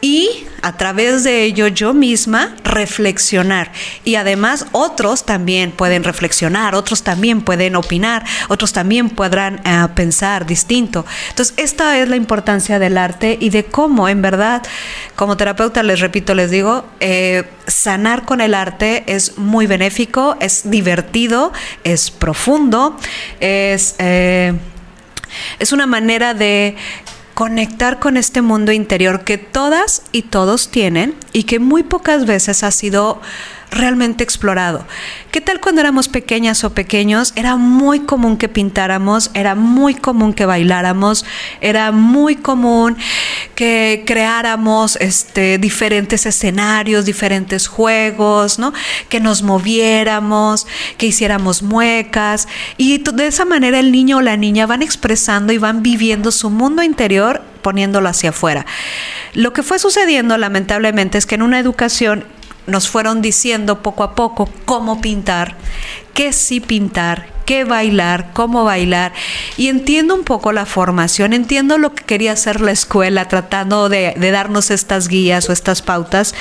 y 0.02 0.46
a 0.62 0.78
través 0.78 1.24
de 1.24 1.44
ello 1.44 1.68
yo 1.68 1.94
misma 1.94 2.56
reflexionar. 2.64 3.72
Y 4.04 4.16
además 4.16 4.66
otros 4.72 5.26
también 5.26 5.72
pueden 5.72 6.04
reflexionar, 6.04 6.76
otros 6.76 7.04
también 7.04 7.42
pueden 7.42 7.76
opinar, 7.76 8.26
otros 8.48 8.74
también 8.74 9.10
podrán 9.10 9.62
eh, 9.66 9.88
pensar 9.96 10.46
distinto. 10.46 11.06
Entonces, 11.30 11.54
esta 11.58 11.98
es 12.00 12.10
la 12.10 12.16
importancia 12.16 12.80
del 12.80 12.98
arte 12.98 13.38
y 13.40 13.50
de 13.50 13.66
cómo, 13.66 14.10
en 14.10 14.22
verdad, 14.22 14.64
como 15.16 15.38
terapeuta, 15.38 15.84
les 15.84 16.00
repito, 16.00 16.36
les 16.36 16.52
digo, 16.52 16.86
eh, 17.00 17.44
sanar 17.68 18.26
con 18.26 18.42
el 18.42 18.54
arte 18.54 19.04
es 19.08 19.38
muy 19.38 19.68
benéfico, 19.68 20.38
es 20.40 20.70
divertido, 20.70 21.54
es 21.84 22.12
profundo, 22.12 22.98
es... 23.40 23.96
Eh, 24.00 24.54
es 25.60 25.72
una 25.72 25.86
manera 25.88 26.34
de 26.34 26.76
conectar 27.38 28.00
con 28.00 28.18
este 28.18 28.42
mundo 28.42 28.72
interior 28.72 29.24
que 29.24 29.38
todas 29.38 30.02
y 30.12 30.24
todos 30.24 30.70
tienen 30.70 31.14
y 31.34 31.44
que 31.44 31.60
muy 31.60 31.84
pocas 31.84 32.26
veces 32.26 32.64
ha 32.64 32.72
sido 32.72 33.22
realmente 33.72 34.24
explorado. 34.24 34.86
¿Qué 35.32 35.42
tal 35.42 35.60
cuando 35.60 35.82
éramos 35.82 36.08
pequeñas 36.08 36.64
o 36.64 36.74
pequeños? 36.74 37.34
Era 37.36 37.58
muy 37.58 38.02
común 38.02 38.38
que 38.38 38.48
pintáramos, 38.48 39.30
era 39.34 39.56
muy 39.56 39.94
común 39.94 40.34
que 40.34 40.46
bailáramos, 40.46 41.26
era 41.62 41.92
muy 41.92 42.36
común 42.38 42.98
que 43.56 44.04
creáramos 44.06 44.96
este, 44.98 45.58
diferentes 45.58 46.26
escenarios, 46.26 47.06
diferentes 47.06 47.68
juegos, 47.68 48.58
¿no? 48.58 48.74
que 49.10 49.20
nos 49.20 49.44
moviéramos, 49.44 50.66
que 50.98 51.08
hiciéramos 51.08 51.62
muecas. 51.62 52.48
Y 52.78 53.00
de 53.00 53.28
esa 53.28 53.46
manera 53.46 53.80
el 53.80 53.92
niño 53.92 54.18
o 54.18 54.22
la 54.22 54.38
niña 54.38 54.66
van 54.66 54.82
expresando 54.82 55.54
y 55.54 55.58
van 55.58 55.84
viviendo 55.84 56.32
su 56.32 56.50
mundo 56.50 56.84
interior 56.84 57.42
poniéndolo 57.62 58.08
hacia 58.08 58.30
afuera. 58.30 58.66
Lo 59.34 59.52
que 59.52 59.62
fue 59.62 59.78
sucediendo 59.78 60.38
lamentablemente 60.38 61.18
es 61.18 61.26
que 61.26 61.36
en 61.36 61.42
una 61.42 61.60
educación 61.60 62.24
nos 62.68 62.90
fueron 62.90 63.22
diciendo 63.22 63.82
poco 63.82 64.04
a 64.04 64.14
poco 64.14 64.50
cómo 64.66 65.02
pintar, 65.02 65.56
qué 66.14 66.34
sí 66.34 66.60
pintar, 66.60 67.28
qué 67.46 67.64
bailar, 67.64 68.32
cómo 68.34 68.66
bailar. 68.66 69.14
Y 69.56 69.70
entiendo 69.70 70.14
un 70.14 70.26
poco 70.26 70.52
la 70.52 70.66
formación, 70.66 71.32
entiendo 71.32 71.78
lo 71.78 71.96
que 71.96 72.04
quería 72.04 72.34
hacer 72.34 72.60
la 72.60 72.72
escuela 72.72 73.30
tratando 73.30 73.88
de, 73.88 74.14
darnos 74.32 74.70
estas 74.70 75.08
guías 75.08 75.50
o 75.50 75.54
estas 75.54 75.82
pautas, 75.82 76.36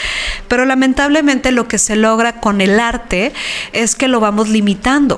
pero 0.49 0.65
lamentablemente 0.65 1.53
lo 1.53 1.69
que 1.69 1.79
se 1.79 1.95
logra 1.95 2.41
con 2.41 2.61
el 2.61 2.81
arte 2.81 3.33
es 3.73 3.95
que 3.95 4.09
lo 4.09 4.19
vamos 4.19 4.49
limitando 4.49 5.17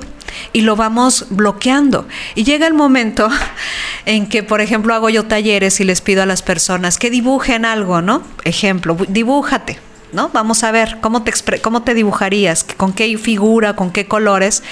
y 0.53 0.61
lo 0.61 0.75
vamos 0.75 1.25
bloqueando. 1.31 2.07
Y 2.35 2.43
llega 2.43 2.67
el 2.67 2.75
momento 2.75 3.29
en 4.05 4.29
que, 4.29 4.43
por 4.43 4.61
ejemplo, 4.61 4.93
hago 4.93 5.09
yo 5.09 5.25
talleres 5.25 5.79
y 5.79 5.85
les 5.85 6.01
pido 6.01 6.21
a 6.21 6.27
las 6.27 6.43
personas 6.43 6.99
que 6.99 7.09
dibujen 7.09 7.65
algo, 7.65 8.03
¿no? 8.03 8.21
Ejemplo, 8.43 8.95
dibújate 9.07 9.88
¿no? 10.13 10.29
Vamos 10.29 10.63
a 10.63 10.71
ver 10.71 10.97
cómo 11.01 11.23
te, 11.23 11.33
cómo 11.61 11.83
te 11.83 11.93
dibujarías, 11.93 12.63
con 12.63 12.93
qué 12.93 13.17
figura, 13.17 13.75
con 13.75 13.91
qué 13.91 14.07
colores. 14.07 14.63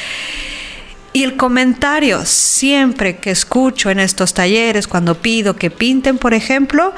Y 1.13 1.24
el 1.24 1.36
comentario 1.36 2.25
siempre 2.25 3.17
que 3.17 3.32
escucho 3.32 3.89
en 3.89 4.00
estos 4.00 4.34
talleres, 4.34 4.88
cuando 4.88 5.15
pido 5.15 5.56
que 5.56 5.72
pinten, 5.72 6.17
por 6.17 6.34
ejemplo, 6.34 6.94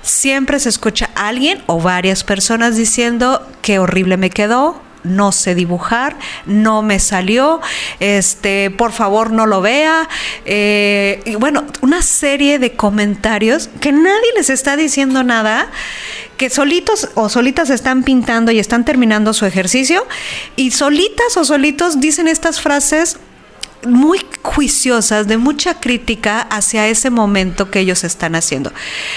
siempre 0.00 0.58
se 0.58 0.70
escucha 0.70 1.10
alguien 1.14 1.62
o 1.66 1.80
varias 1.80 2.24
personas 2.24 2.76
diciendo 2.76 3.46
qué 3.60 3.78
horrible 3.78 4.16
me 4.16 4.30
quedó, 4.30 4.80
no 5.04 5.32
sé 5.32 5.54
dibujar, 5.54 6.16
no 6.46 6.82
me 6.82 6.98
salió, 6.98 7.60
este, 8.00 8.70
por 8.70 8.92
favor 8.92 9.30
no 9.30 9.46
lo 9.46 9.60
vea. 9.60 10.08
Eh, 10.44 11.36
bueno, 11.38 11.64
una 11.80 12.02
serie 12.02 12.58
de 12.58 12.76
comentarios 12.76 13.68
que 13.80 13.92
nadie 13.92 14.32
les 14.36 14.50
está 14.50 14.76
diciendo 14.76 15.22
nada, 15.22 15.68
que 16.36 16.50
solitos 16.50 17.08
o 17.14 17.28
solitas 17.28 17.68
están 17.70 18.04
pintando 18.04 18.52
y 18.52 18.58
están 18.58 18.84
terminando 18.84 19.32
su 19.34 19.44
ejercicio 19.44 20.06
y 20.56 20.70
solitas 20.70 21.36
o 21.36 21.44
solitos 21.44 22.00
dicen 22.00 22.28
estas 22.28 22.60
frases 22.60 23.18
muy 23.86 24.20
juiciosas, 24.42 25.28
de 25.28 25.36
mucha 25.36 25.80
crítica 25.80 26.40
hacia 26.40 26.88
ese 26.88 27.10
momento 27.10 27.70
que 27.70 27.80
ellos 27.80 28.04
están 28.04 28.34
haciendo. 28.34 28.72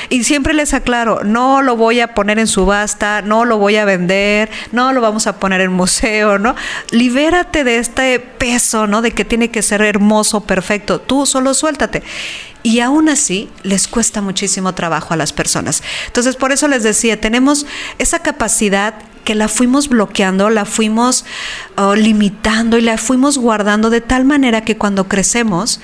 Y 0.10 0.24
siempre 0.24 0.54
les 0.54 0.74
aclaro, 0.74 1.24
no 1.24 1.62
lo 1.62 1.76
voy 1.76 2.00
a 2.00 2.14
poner 2.14 2.40
en 2.40 2.48
subasta, 2.48 3.22
no 3.22 3.46
lo 3.46 3.58
voy 3.58 3.78
a 3.78 3.86
vender, 3.86 4.50
no 4.72 4.94
lo 4.94 5.02
vamos 5.02 5.28
a 5.28 5.40
poner 5.40 5.62
en 5.62 5.72
museo, 5.72 6.38
¿no? 6.38 6.56
Libérate 6.92 7.64
de 7.64 7.78
este 7.78 8.20
peso, 8.20 8.88
¿no? 8.88 9.02
De 9.02 9.12
que 9.12 9.26
tiene 9.26 9.50
que 9.50 9.62
ser 9.62 9.82
hermoso, 9.82 10.42
perfecto. 10.42 11.02
Tú 11.02 11.26
solo 11.26 11.54
suéltate 11.54 12.04
y 12.64 12.80
aún 12.80 13.10
así 13.10 13.50
les 13.64 13.88
cuesta 13.88 14.22
muchísimo 14.22 14.74
trabajo 14.74 15.14
a 15.14 15.18
las 15.18 15.34
personas. 15.34 15.82
Entonces, 16.08 16.36
por 16.36 16.52
eso 16.52 16.68
les 16.68 16.84
decía, 16.84 17.20
tenemos 17.20 17.66
esa 17.98 18.20
capacidad 18.20 18.96
que 19.24 19.36
la 19.36 19.48
fuimos 19.48 19.90
bloqueando, 19.90 20.50
la 20.50 20.66
fuimos 20.66 21.26
oh, 21.76 21.96
limitando 21.96 22.78
y 22.78 22.82
la 22.82 22.98
fuimos 22.98 23.38
guardando 23.38 23.90
de 23.90 24.02
tal 24.02 24.26
manera 24.26 24.62
que 24.62 24.78
cuando 24.78 25.08
crecemos 25.08 25.80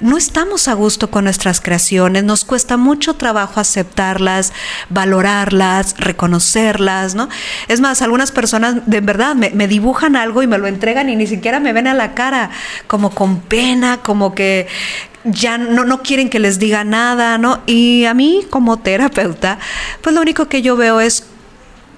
no 0.00 0.16
estamos 0.16 0.68
a 0.68 0.74
gusto 0.74 1.10
con 1.10 1.24
nuestras 1.24 1.60
creaciones, 1.60 2.24
nos 2.24 2.44
cuesta 2.44 2.76
mucho 2.76 3.14
trabajo 3.14 3.60
aceptarlas, 3.60 4.52
valorarlas, 4.88 5.96
reconocerlas, 5.98 7.14
¿no? 7.14 7.28
Es 7.68 7.80
más, 7.80 8.02
algunas 8.02 8.32
personas 8.32 8.86
de 8.86 9.00
verdad 9.00 9.34
me, 9.34 9.50
me 9.50 9.68
dibujan 9.68 10.16
algo 10.16 10.42
y 10.42 10.46
me 10.46 10.58
lo 10.58 10.66
entregan 10.66 11.08
y 11.08 11.16
ni 11.16 11.26
siquiera 11.26 11.60
me 11.60 11.72
ven 11.72 11.86
a 11.86 11.94
la 11.94 12.14
cara, 12.14 12.50
como 12.86 13.10
con 13.10 13.40
pena, 13.40 13.98
como 14.02 14.34
que 14.34 14.66
ya 15.24 15.58
no, 15.58 15.84
no 15.84 16.02
quieren 16.02 16.28
que 16.28 16.38
les 16.38 16.58
diga 16.58 16.84
nada, 16.84 17.38
¿no? 17.38 17.62
Y 17.66 18.04
a 18.06 18.14
mí 18.14 18.44
como 18.50 18.78
terapeuta, 18.78 19.58
pues 20.00 20.14
lo 20.14 20.20
único 20.20 20.48
que 20.48 20.62
yo 20.62 20.76
veo 20.76 21.00
es 21.00 21.24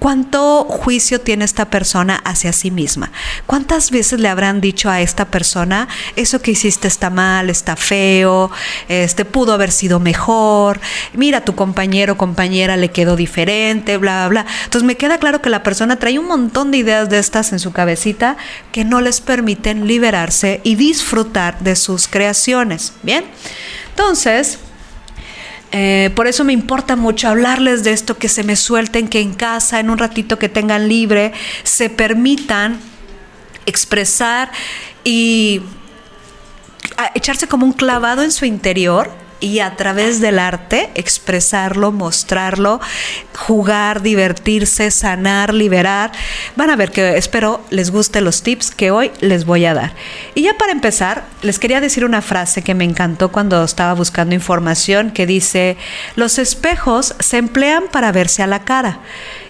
¿Cuánto 0.05 0.65
juicio 0.65 1.19
tiene 1.19 1.45
esta 1.45 1.71
persona 1.71 2.21
hacia 2.25 2.53
sí 2.53 2.69
misma? 2.69 3.11
¿Cuántas 3.47 3.89
veces 3.89 4.19
le 4.19 4.27
habrán 4.27 4.61
dicho 4.61 4.87
a 4.91 5.01
esta 5.01 5.25
persona, 5.25 5.87
eso 6.15 6.43
que 6.43 6.51
hiciste 6.51 6.87
está 6.87 7.09
mal, 7.09 7.49
está 7.49 7.75
feo, 7.75 8.51
este 8.87 9.25
pudo 9.25 9.53
haber 9.53 9.71
sido 9.71 9.99
mejor, 9.99 10.79
mira, 11.13 11.43
tu 11.43 11.55
compañero 11.55 12.13
o 12.13 12.17
compañera 12.17 12.77
le 12.77 12.91
quedó 12.91 13.15
diferente, 13.15 13.97
bla, 13.97 14.27
bla, 14.27 14.43
bla. 14.43 14.51
Entonces 14.65 14.85
me 14.85 14.95
queda 14.95 15.17
claro 15.17 15.41
que 15.41 15.49
la 15.49 15.63
persona 15.63 15.95
trae 15.95 16.19
un 16.19 16.27
montón 16.27 16.69
de 16.69 16.77
ideas 16.77 17.09
de 17.09 17.17
estas 17.17 17.51
en 17.51 17.57
su 17.57 17.71
cabecita 17.71 18.37
que 18.71 18.85
no 18.85 19.01
les 19.01 19.21
permiten 19.21 19.87
liberarse 19.87 20.61
y 20.63 20.75
disfrutar 20.75 21.57
de 21.61 21.75
sus 21.75 22.07
creaciones. 22.07 22.93
Bien, 23.01 23.25
entonces 23.89 24.59
eh, 25.77 26.09
por 26.15 26.25
eso 26.25 26.45
me 26.45 26.53
importa 26.53 26.95
mucho 26.95 27.27
hablarles 27.27 27.83
de 27.83 27.91
esto, 27.91 28.17
que 28.17 28.29
se 28.29 28.45
me 28.45 28.55
suelten, 28.55 29.09
que 29.09 29.19
en 29.19 29.33
casa, 29.33 29.81
en 29.81 29.89
un 29.89 29.97
ratito 29.97 30.39
que 30.39 30.47
tengan 30.47 30.87
libre, 30.87 31.33
se 31.63 31.89
permitan 31.89 32.79
expresar 33.65 34.53
y 35.03 35.61
echarse 37.13 37.49
como 37.49 37.65
un 37.65 37.73
clavado 37.73 38.23
en 38.23 38.31
su 38.31 38.45
interior 38.45 39.11
y 39.39 39.59
a 39.59 39.75
través 39.75 40.21
del 40.21 40.39
arte 40.39 40.89
expresarlo, 40.95 41.91
mostrarlo, 41.91 42.79
jugar, 43.35 44.01
divertirse, 44.01 44.91
sanar, 44.91 45.53
liberar. 45.53 46.11
Van 46.55 46.69
a 46.69 46.75
ver 46.75 46.91
que 46.91 47.17
espero 47.17 47.61
les 47.69 47.91
guste 47.91 48.21
los 48.21 48.43
tips 48.43 48.71
que 48.71 48.91
hoy 48.91 49.11
les 49.21 49.45
voy 49.45 49.65
a 49.65 49.73
dar. 49.73 49.93
Y 50.33 50.43
ya 50.43 50.57
para 50.57 50.71
empezar, 50.71 51.25
les 51.41 51.59
quería 51.59 51.81
decir 51.81 52.05
una 52.05 52.21
frase 52.21 52.61
que 52.61 52.75
me 52.75 52.85
encantó 52.85 53.31
cuando 53.31 53.63
estaba 53.63 53.93
buscando 53.93 54.35
información 54.35 55.11
que 55.11 55.25
dice, 55.25 55.77
los 56.15 56.39
espejos 56.39 57.15
se 57.19 57.37
emplean 57.37 57.85
para 57.91 58.11
verse 58.11 58.43
a 58.43 58.47
la 58.47 58.63
cara 58.63 58.99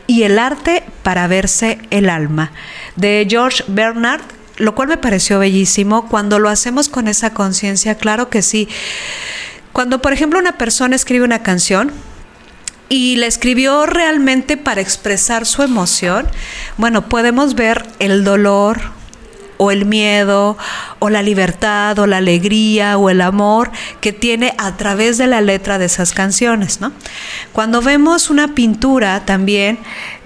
y 0.07 0.23
el 0.23 0.39
arte 0.39 0.83
para 1.03 1.27
verse 1.27 1.79
el 1.89 2.09
alma. 2.09 2.51
De 2.95 3.25
George 3.29 3.63
Bernard, 3.67 4.21
lo 4.57 4.75
cual 4.75 4.87
me 4.87 4.97
pareció 4.97 5.39
bellísimo. 5.39 6.07
Cuando 6.07 6.39
lo 6.39 6.49
hacemos 6.49 6.89
con 6.89 7.07
esa 7.07 7.31
conciencia, 7.33 7.95
claro 7.95 8.29
que 8.29 8.41
sí. 8.41 8.67
Cuando, 9.75 10.01
por 10.01 10.13
ejemplo, 10.13 10.39
una 10.39 10.57
persona 10.57 10.95
escribe 10.95 11.25
una 11.25 11.43
canción, 11.43 11.91
y 12.87 13.17
la 13.17 13.25
escribió 13.25 13.85
realmente 13.85 14.55
para 14.55 14.79
expresar 14.79 15.45
su 15.45 15.63
emoción, 15.63 16.27
bueno, 16.77 17.09
podemos 17.09 17.55
ver 17.55 17.85
el 17.99 18.23
dolor 18.23 18.79
o 19.57 19.71
el 19.71 19.83
miedo 19.83 20.57
o 20.99 21.09
la 21.09 21.21
libertad 21.21 21.99
o 21.99 22.07
la 22.07 22.17
alegría 22.17 22.97
o 22.97 23.09
el 23.09 23.19
amor 23.19 23.69
que 23.99 24.13
tiene 24.13 24.53
a 24.57 24.77
través 24.77 25.17
de 25.17 25.27
la 25.27 25.41
letra 25.41 25.77
de 25.77 25.87
esas 25.87 26.13
canciones, 26.13 26.79
¿no? 26.79 26.93
Cuando 27.51 27.81
vemos 27.81 28.29
una 28.29 28.55
pintura 28.55 29.25
también 29.25 29.77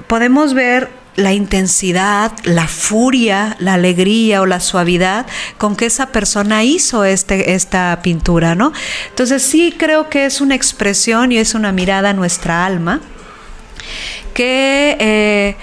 podemos 0.05 0.53
ver 0.53 0.98
la 1.19 1.33
intensidad, 1.33 2.31
la 2.43 2.67
furia, 2.67 3.55
la 3.59 3.75
alegría 3.75 4.41
o 4.41 4.45
la 4.45 4.59
suavidad 4.59 5.25
con 5.57 5.75
que 5.75 5.85
esa 5.85 6.07
persona 6.07 6.63
hizo 6.63 7.03
este, 7.03 7.53
esta 7.53 7.99
pintura, 8.01 8.55
¿no? 8.55 8.73
Entonces 9.09 9.43
sí 9.43 9.75
creo 9.77 10.09
que 10.09 10.25
es 10.25 10.41
una 10.41 10.55
expresión 10.55 11.31
y 11.31 11.37
es 11.37 11.53
una 11.53 11.71
mirada 11.71 12.11
a 12.11 12.13
nuestra 12.13 12.65
alma 12.65 13.01
que... 14.33 14.97
Eh, 14.99 15.57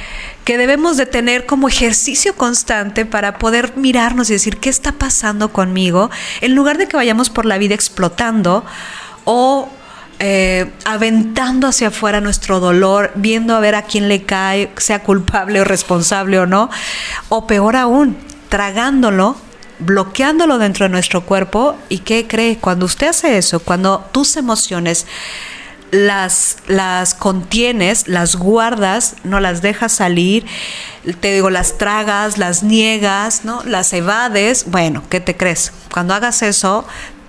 que 0.47 0.59
debemos 0.59 0.97
de 0.97 1.07
tener 1.07 1.45
como 1.45 1.67
ejercicio 1.67 2.37
constante 2.37 3.05
para 3.05 3.37
poder 3.37 3.77
mirarnos 3.77 4.31
y 4.31 4.35
decir, 4.35 4.59
¿qué 4.59 4.71
está 4.71 4.93
pasando 4.93 5.53
conmigo? 5.53 6.09
En 6.41 6.55
lugar 6.55 6.79
de 6.79 6.87
que 6.87 6.97
vayamos 6.97 7.31
por 7.31 7.47
la 7.47 7.59
vida 7.59 7.75
explotando 7.75 8.64
o 9.25 9.69
eh, 10.18 10.70
aventando 10.85 11.68
hacia 11.68 11.88
afuera 11.88 12.20
nuestro 12.20 12.61
dolor, 12.61 13.12
viendo 13.14 13.55
a 13.55 13.61
ver 13.61 13.74
a 13.74 13.83
quién 13.83 14.09
le 14.09 14.22
cae, 14.22 14.70
sea 14.79 15.02
culpable 15.02 15.61
o 15.61 15.64
responsable 15.64 16.38
o 16.38 16.46
no, 16.46 16.70
o 17.29 17.46
peor 17.46 17.76
aún, 17.76 18.16
tragándolo, 18.48 19.37
bloqueándolo 19.79 20.59
dentro 20.59 20.85
de 20.85 20.90
nuestro 20.90 21.24
cuerpo. 21.24 21.76
¿Y 21.88 21.98
qué 21.98 22.26
cree? 22.26 22.57
Cuando 22.57 22.87
usted 22.87 23.09
hace 23.09 23.37
eso, 23.37 23.61
cuando 23.61 24.09
tus 24.12 24.37
emociones 24.37 25.07
las, 25.90 26.59
las 26.66 27.14
contienes, 27.14 28.09
las 28.09 28.37
guardas, 28.37 29.16
no 29.24 29.40
las 29.40 29.62
dejas 29.62 29.92
salir, 29.92 30.44
te 31.20 31.33
digo, 31.33 31.50
las 31.50 31.79
tragas, 31.79 32.38
las 32.38 32.62
niegas, 32.62 33.44
¿no? 33.44 33.62
Las 33.64 33.92
evades, 33.92 34.64
bueno, 34.68 35.02
¿qué 35.09 35.20
te 35.20 35.37
crees? 35.37 35.72
Cuando 35.92 36.14
hagas 36.14 36.42
eso, 36.42 36.87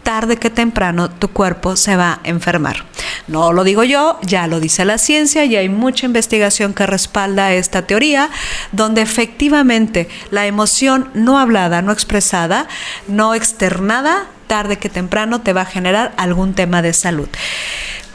tarde 0.07 0.37
que 0.37 0.49
temprano 0.49 1.09
tu 1.09 1.27
cuerpo 1.27 1.75
se 1.75 1.97
va 1.97 2.13
a 2.13 2.19
enfermar. 2.23 2.85
No 3.27 3.51
lo 3.51 3.65
digo 3.65 3.83
yo, 3.83 4.17
ya 4.21 4.47
lo 4.47 4.61
dice 4.61 4.85
la 4.85 4.97
ciencia 4.97 5.43
y 5.43 5.57
hay 5.57 5.67
mucha 5.67 6.05
investigación 6.05 6.73
que 6.73 6.87
respalda 6.87 7.51
esta 7.51 7.81
teoría, 7.81 8.29
donde 8.71 9.01
efectivamente 9.01 10.07
la 10.31 10.47
emoción 10.47 11.09
no 11.13 11.37
hablada, 11.37 11.81
no 11.81 11.91
expresada, 11.91 12.69
no 13.09 13.35
externada, 13.35 14.27
tarde 14.47 14.77
que 14.77 14.87
temprano 14.87 15.41
te 15.41 15.51
va 15.51 15.63
a 15.63 15.65
generar 15.65 16.13
algún 16.15 16.53
tema 16.53 16.81
de 16.81 16.93
salud. 16.93 17.27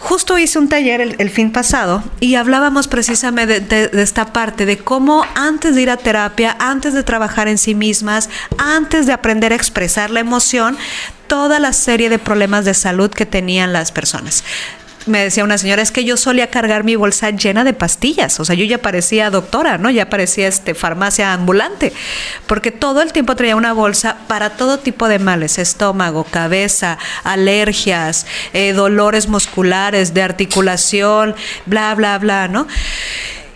Justo 0.02 0.36
hice 0.36 0.58
un 0.58 0.68
taller 0.68 1.00
el, 1.00 1.30
fin 1.30 1.52
pasado 1.52 2.02
y 2.18 2.34
hablábamos 2.34 2.88
precisamente 2.88 3.60
de, 3.60 3.86
de, 3.86 4.02
esta 4.02 4.32
parte, 4.32 4.66
de 4.66 4.76
cómo 4.76 5.24
antes 5.36 5.76
de 5.76 5.82
ir 5.82 5.90
a 5.90 5.96
terapia, 5.96 6.56
antes 6.58 6.92
de 6.92 7.04
trabajar 7.04 7.46
en 7.46 7.56
sí 7.56 7.76
mismas, 7.76 8.28
antes 8.58 9.06
de 9.06 9.12
aprender 9.12 9.52
a 9.52 9.54
expresar 9.54 10.10
la 10.10 10.18
emoción, 10.18 10.76
toda 11.28 11.60
la 11.60 11.72
serie 11.72 12.10
de 12.10 12.18
problemas 12.18 12.64
de 12.64 12.74
salud 12.74 13.12
que 13.12 13.26
tenían 13.26 13.72
las 13.72 13.92
personas 13.92 14.42
me 15.06 15.22
decía 15.24 15.44
una 15.44 15.58
señora, 15.58 15.82
es 15.82 15.90
que 15.90 16.04
yo 16.04 16.16
solía 16.16 16.48
cargar 16.48 16.84
mi 16.84 16.96
bolsa 16.96 17.30
llena 17.30 17.64
de 17.64 17.72
pastillas, 17.72 18.38
o 18.40 18.44
sea, 18.44 18.54
yo 18.54 18.64
ya 18.64 18.78
parecía 18.78 19.30
doctora, 19.30 19.78
¿no? 19.78 19.90
Ya 19.90 20.08
parecía 20.08 20.48
este 20.48 20.74
farmacia 20.74 21.32
ambulante, 21.32 21.92
porque 22.46 22.70
todo 22.70 23.02
el 23.02 23.12
tiempo 23.12 23.36
traía 23.36 23.56
una 23.56 23.72
bolsa 23.72 24.16
para 24.28 24.50
todo 24.50 24.78
tipo 24.78 25.08
de 25.08 25.18
males, 25.18 25.58
estómago, 25.58 26.24
cabeza, 26.24 26.98
alergias, 27.24 28.26
eh, 28.52 28.72
dolores 28.72 29.28
musculares, 29.28 30.14
de 30.14 30.22
articulación, 30.22 31.34
bla, 31.66 31.94
bla, 31.94 32.18
bla, 32.18 32.48
¿no? 32.48 32.66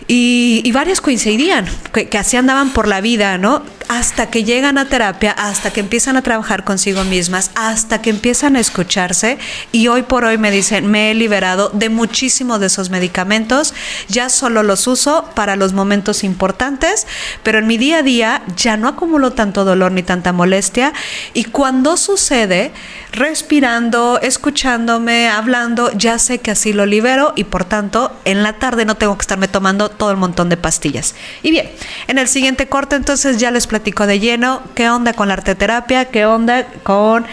Y, 0.07 0.61
y 0.63 0.71
varias 0.71 1.01
coincidían, 1.01 1.65
que, 1.93 2.07
que 2.07 2.17
así 2.17 2.37
andaban 2.37 2.71
por 2.71 2.87
la 2.87 3.01
vida, 3.01 3.37
¿no? 3.37 3.63
hasta 3.87 4.29
que 4.29 4.43
llegan 4.43 4.77
a 4.77 4.89
terapia, 4.89 5.31
hasta 5.31 5.71
que 5.71 5.79
empiezan 5.79 6.17
a 6.17 6.21
trabajar 6.21 6.63
consigo 6.63 7.03
mismas, 7.03 7.51
hasta 7.55 8.01
que 8.01 8.09
empiezan 8.09 8.55
a 8.55 8.59
escucharse 8.59 9.37
y 9.71 9.87
hoy 9.87 10.03
por 10.03 10.25
hoy 10.25 10.37
me 10.37 10.51
dicen, 10.51 10.87
me 10.87 11.11
he 11.11 11.13
liberado 11.13 11.69
de 11.69 11.89
muchísimos 11.89 12.59
de 12.59 12.67
esos 12.67 12.89
medicamentos, 12.89 13.73
ya 14.07 14.29
solo 14.29 14.63
los 14.63 14.87
uso 14.87 15.29
para 15.35 15.55
los 15.55 15.73
momentos 15.73 16.23
importantes, 16.23 17.07
pero 17.43 17.59
en 17.59 17.67
mi 17.67 17.77
día 17.77 17.99
a 17.99 18.03
día 18.03 18.43
ya 18.55 18.77
no 18.77 18.87
acumulo 18.87 19.31
tanto 19.31 19.63
dolor 19.63 19.91
ni 19.91 20.03
tanta 20.03 20.33
molestia 20.33 20.93
y 21.33 21.45
cuando 21.45 21.97
sucede, 21.97 22.71
respirando, 23.11 24.19
escuchándome, 24.21 25.29
hablando, 25.29 25.91
ya 25.93 26.19
sé 26.19 26.39
que 26.39 26.51
así 26.51 26.73
lo 26.73 26.85
libero 26.85 27.33
y 27.35 27.45
por 27.45 27.63
tanto 27.63 28.11
en 28.25 28.43
la 28.43 28.53
tarde 28.53 28.85
no 28.85 28.95
tengo 28.95 29.17
que 29.17 29.21
estarme 29.21 29.47
tomando 29.47 29.89
todo 29.97 30.11
el 30.11 30.17
montón 30.17 30.49
de 30.49 30.57
pastillas. 30.57 31.15
Y 31.43 31.51
bien, 31.51 31.69
en 32.07 32.17
el 32.17 32.27
siguiente 32.27 32.67
corte 32.67 32.95
entonces 32.95 33.37
ya 33.37 33.51
les 33.51 33.67
platico 33.67 34.07
de 34.07 34.19
lleno 34.19 34.61
qué 34.75 34.89
onda 34.89 35.13
con 35.13 35.27
la 35.27 35.33
arteterapia, 35.35 36.05
qué 36.05 36.25
onda 36.25 36.67
con 36.83 37.25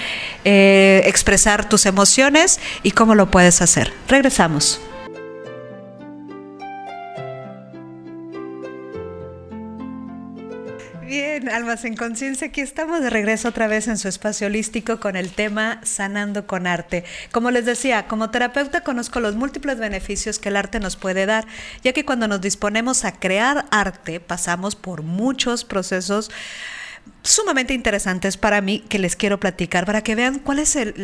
eh, 0.45 1.03
expresar 1.07 1.69
tus 1.69 1.87
emociones 1.87 2.61
y 2.83 2.91
cómo 2.93 3.15
lo 3.15 3.31
puedes 3.31 3.63
hacer. 3.63 3.93
Regresamos. 4.09 4.81
Bien, 11.15 11.49
Almas 11.49 11.85
en 11.85 11.95
Conciencia, 11.95 12.49
aquí 12.49 12.61
estamos 12.61 13.01
de 13.01 13.09
regreso 13.09 13.47
otra 13.47 13.69
vez 13.69 13.87
en 13.87 13.99
su 13.99 14.09
espacio 14.09 14.49
holístico 14.49 14.99
con 14.99 15.15
el 15.15 15.31
tema 15.31 15.79
Sanando 15.85 16.49
con 16.49 16.67
Arte. 16.67 17.05
Como 17.31 17.53
les 17.53 17.65
decía, 17.65 18.09
como 18.09 18.31
terapeuta 18.31 18.81
conozco 18.81 19.21
los 19.21 19.37
múltiples 19.37 19.79
beneficios 19.79 20.41
que 20.41 20.49
el 20.49 20.57
arte 20.57 20.81
nos 20.81 20.97
puede 20.97 21.25
dar, 21.25 21.47
ya 21.85 21.93
que 21.93 22.05
cuando 22.05 22.27
nos 22.27 22.41
disponemos 22.41 23.05
a 23.05 23.13
crear 23.13 23.65
arte 23.71 24.19
pasamos 24.19 24.75
por 24.75 25.03
muchos 25.03 25.65
procesos 25.65 26.33
sumamente 27.23 27.75
interesantes 27.75 28.37
para 28.37 28.61
mí 28.61 28.81
que 28.81 28.99
les 28.99 29.15
quiero 29.15 29.39
platicar 29.39 29.87
para 29.87 30.03
que 30.03 30.17
vean 30.17 30.41
cuál 30.41 30.59
es 30.59 30.75
el, 30.75 30.97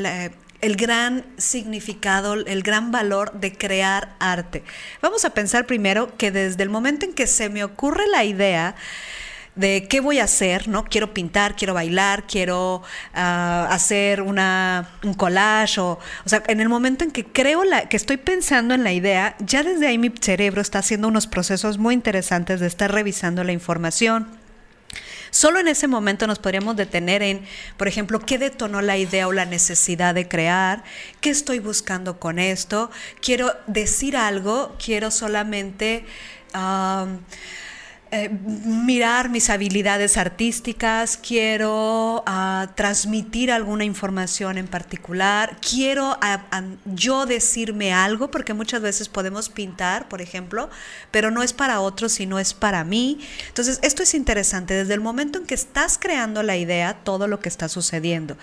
el 0.61 0.75
gran 0.75 1.25
significado, 1.37 2.35
el 2.35 2.65
gran 2.65 2.91
valor 2.91 3.31
de 3.39 3.53
crear 3.53 4.17
arte. 4.19 4.65
Vamos 5.03 5.25
a 5.25 5.31
pensar 5.31 5.67
primero 5.67 6.17
que 6.17 6.33
desde 6.33 6.65
el 6.65 6.69
momento 6.69 7.07
en 7.07 7.13
que 7.13 7.29
se 7.29 7.49
me 7.49 7.63
ocurre 7.63 8.09
la 8.09 8.25
idea, 8.25 8.75
de 9.57 9.89
qué 9.89 10.01
voy 10.01 10.21
a 10.21 10.25
hacer, 10.25 10.69
¿no? 10.69 10.85
Quiero 10.85 11.13
pintar, 11.13 11.57
quiero 11.57 11.75
bailar, 11.75 12.27
quiero 12.27 12.77
uh, 12.77 12.83
hacer 13.15 14.23
una, 14.23 14.91
un 15.03 15.15
collage, 15.15 15.81
o, 15.81 15.99
o 16.25 16.29
sea, 16.29 16.43
en 16.47 16.61
el 16.61 16.69
momento 16.69 17.05
en 17.05 17.11
que 17.11 17.25
creo 17.25 17.65
la, 17.65 17.89
que 17.89 17.97
estoy 17.97 18.17
pensando 18.17 18.75
en 18.75 18.85
la 18.85 18.93
idea, 18.93 19.37
ya 19.41 19.63
desde 19.63 19.87
ahí 19.87 19.99
mi 19.99 20.13
cerebro 20.21 20.63
está 20.63 20.79
haciendo 20.79 21.09
unos 21.09 21.27
procesos 21.27 21.79
muy 21.79 21.95
interesantes 21.95 22.61
de 22.61 22.67
estar 22.67 22.93
revisando 22.93 23.45
la 23.45 23.53
información. 23.53 24.29
Solo 25.33 25.61
en 25.61 25.69
ese 25.69 25.87
momento 25.87 26.27
nos 26.27 26.41
podríamos 26.41 26.75
detener 26.77 27.23
en, 27.23 27.45
por 27.77 27.87
ejemplo, 27.87 28.19
qué 28.21 28.39
detonó 28.39 28.83
la 28.83 28.97
idea 28.97 29.29
o 29.29 29.33
la 29.33 29.45
necesidad 29.45 30.15
de 30.15 30.27
crear, 30.27 30.83
qué 31.21 31.31
estoy 31.31 31.61
buscando 31.61 32.19
con 32.19 32.39
esto, 32.39 32.91
quiero 33.21 33.53
decir 33.67 34.17
algo, 34.17 34.77
quiero 34.83 35.11
solamente... 35.11 36.05
Uh, 36.55 37.19
eh, 38.13 38.29
mirar 38.29 39.31
mis 39.31 39.51
habilidades 39.51 40.17
artísticas, 40.17 41.17
quiero 41.17 42.25
uh, 42.27 42.67
transmitir 42.75 43.53
alguna 43.53 43.85
información 43.85 44.59
en 44.59 44.67
particular, 44.67 45.57
quiero 45.61 46.11
uh, 46.13 46.77
yo 46.87 47.27
decirme 47.27 47.93
algo, 47.93 48.31
porque 48.31 48.53
muchas 48.53 48.83
veces 48.83 49.09
podemos 49.09 49.49
pintar, 49.49 50.09
por 50.09 50.21
ejemplo, 50.21 50.71
pero 51.13 51.31
no 51.31 51.45
es 51.45 51.53
para 51.53 51.81
otros, 51.81 52.11
sino 52.11 52.41
es 52.41 52.53
para 52.53 52.83
mí. 52.83 53.21
Entonces, 53.47 53.79
esto 53.83 54.03
es 54.03 54.15
interesante, 54.15 54.75
desde 54.75 54.95
el 54.95 55.01
momento 55.01 55.39
en 55.39 55.47
que 55.47 55.55
estás 55.55 55.97
creando 55.97 56.43
la 56.43 56.57
idea, 56.57 56.95
todo 57.05 57.29
lo 57.29 57.39
que 57.39 57.49
está 57.49 57.69
sucediendo. 57.69 58.37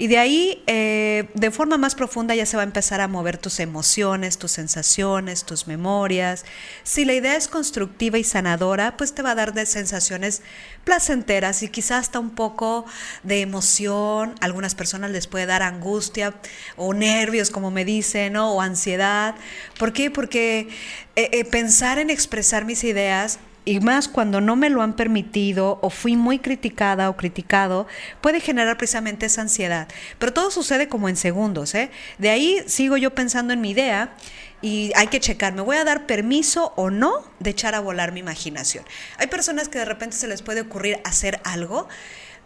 Y 0.00 0.06
de 0.06 0.16
ahí, 0.16 0.62
eh, 0.66 1.28
de 1.34 1.50
forma 1.50 1.76
más 1.76 1.94
profunda, 1.94 2.34
ya 2.34 2.46
se 2.46 2.56
va 2.56 2.62
a 2.62 2.64
empezar 2.64 3.02
a 3.02 3.06
mover 3.06 3.36
tus 3.36 3.60
emociones, 3.60 4.38
tus 4.38 4.50
sensaciones, 4.50 5.44
tus 5.44 5.66
memorias. 5.66 6.46
Si 6.84 7.04
la 7.04 7.12
idea 7.12 7.36
es 7.36 7.48
constructiva 7.48 8.16
y 8.16 8.24
sanadora, 8.24 8.96
pues 8.96 9.14
te 9.14 9.20
va 9.20 9.32
a 9.32 9.34
dar 9.34 9.52
de 9.52 9.66
sensaciones 9.66 10.40
placenteras 10.84 11.62
y 11.62 11.68
quizás 11.68 12.06
hasta 12.06 12.18
un 12.18 12.30
poco 12.30 12.86
de 13.24 13.42
emoción. 13.42 14.36
algunas 14.40 14.74
personas 14.74 15.10
les 15.10 15.26
puede 15.26 15.44
dar 15.44 15.62
angustia 15.62 16.32
o 16.78 16.94
nervios, 16.94 17.50
como 17.50 17.70
me 17.70 17.84
dicen, 17.84 18.38
o 18.38 18.62
ansiedad. 18.62 19.34
¿Por 19.78 19.92
qué? 19.92 20.10
Porque 20.10 20.70
eh, 21.14 21.28
eh, 21.30 21.44
pensar 21.44 21.98
en 21.98 22.08
expresar 22.08 22.64
mis 22.64 22.84
ideas 22.84 23.38
y 23.64 23.80
más 23.80 24.08
cuando 24.08 24.40
no 24.40 24.56
me 24.56 24.70
lo 24.70 24.82
han 24.82 24.94
permitido 24.94 25.78
o 25.82 25.90
fui 25.90 26.16
muy 26.16 26.38
criticada 26.38 27.10
o 27.10 27.16
criticado, 27.16 27.86
puede 28.20 28.40
generar 28.40 28.78
precisamente 28.78 29.26
esa 29.26 29.42
ansiedad. 29.42 29.88
Pero 30.18 30.32
todo 30.32 30.50
sucede 30.50 30.88
como 30.88 31.08
en 31.08 31.16
segundos. 31.16 31.74
¿eh? 31.74 31.90
De 32.18 32.30
ahí 32.30 32.62
sigo 32.66 32.96
yo 32.96 33.14
pensando 33.14 33.52
en 33.52 33.60
mi 33.60 33.70
idea 33.70 34.14
y 34.62 34.92
hay 34.94 35.06
que 35.08 35.20
checar, 35.20 35.54
¿me 35.54 35.62
voy 35.62 35.76
a 35.76 35.84
dar 35.84 36.06
permiso 36.06 36.72
o 36.76 36.90
no 36.90 37.12
de 37.38 37.50
echar 37.50 37.74
a 37.74 37.80
volar 37.80 38.12
mi 38.12 38.20
imaginación? 38.20 38.84
Hay 39.18 39.26
personas 39.26 39.68
que 39.68 39.78
de 39.78 39.84
repente 39.84 40.16
se 40.16 40.28
les 40.28 40.42
puede 40.42 40.62
ocurrir 40.62 41.00
hacer 41.04 41.40
algo, 41.44 41.88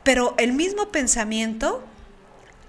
pero 0.03 0.35
el 0.39 0.53
mismo 0.53 0.91
pensamiento 0.91 1.85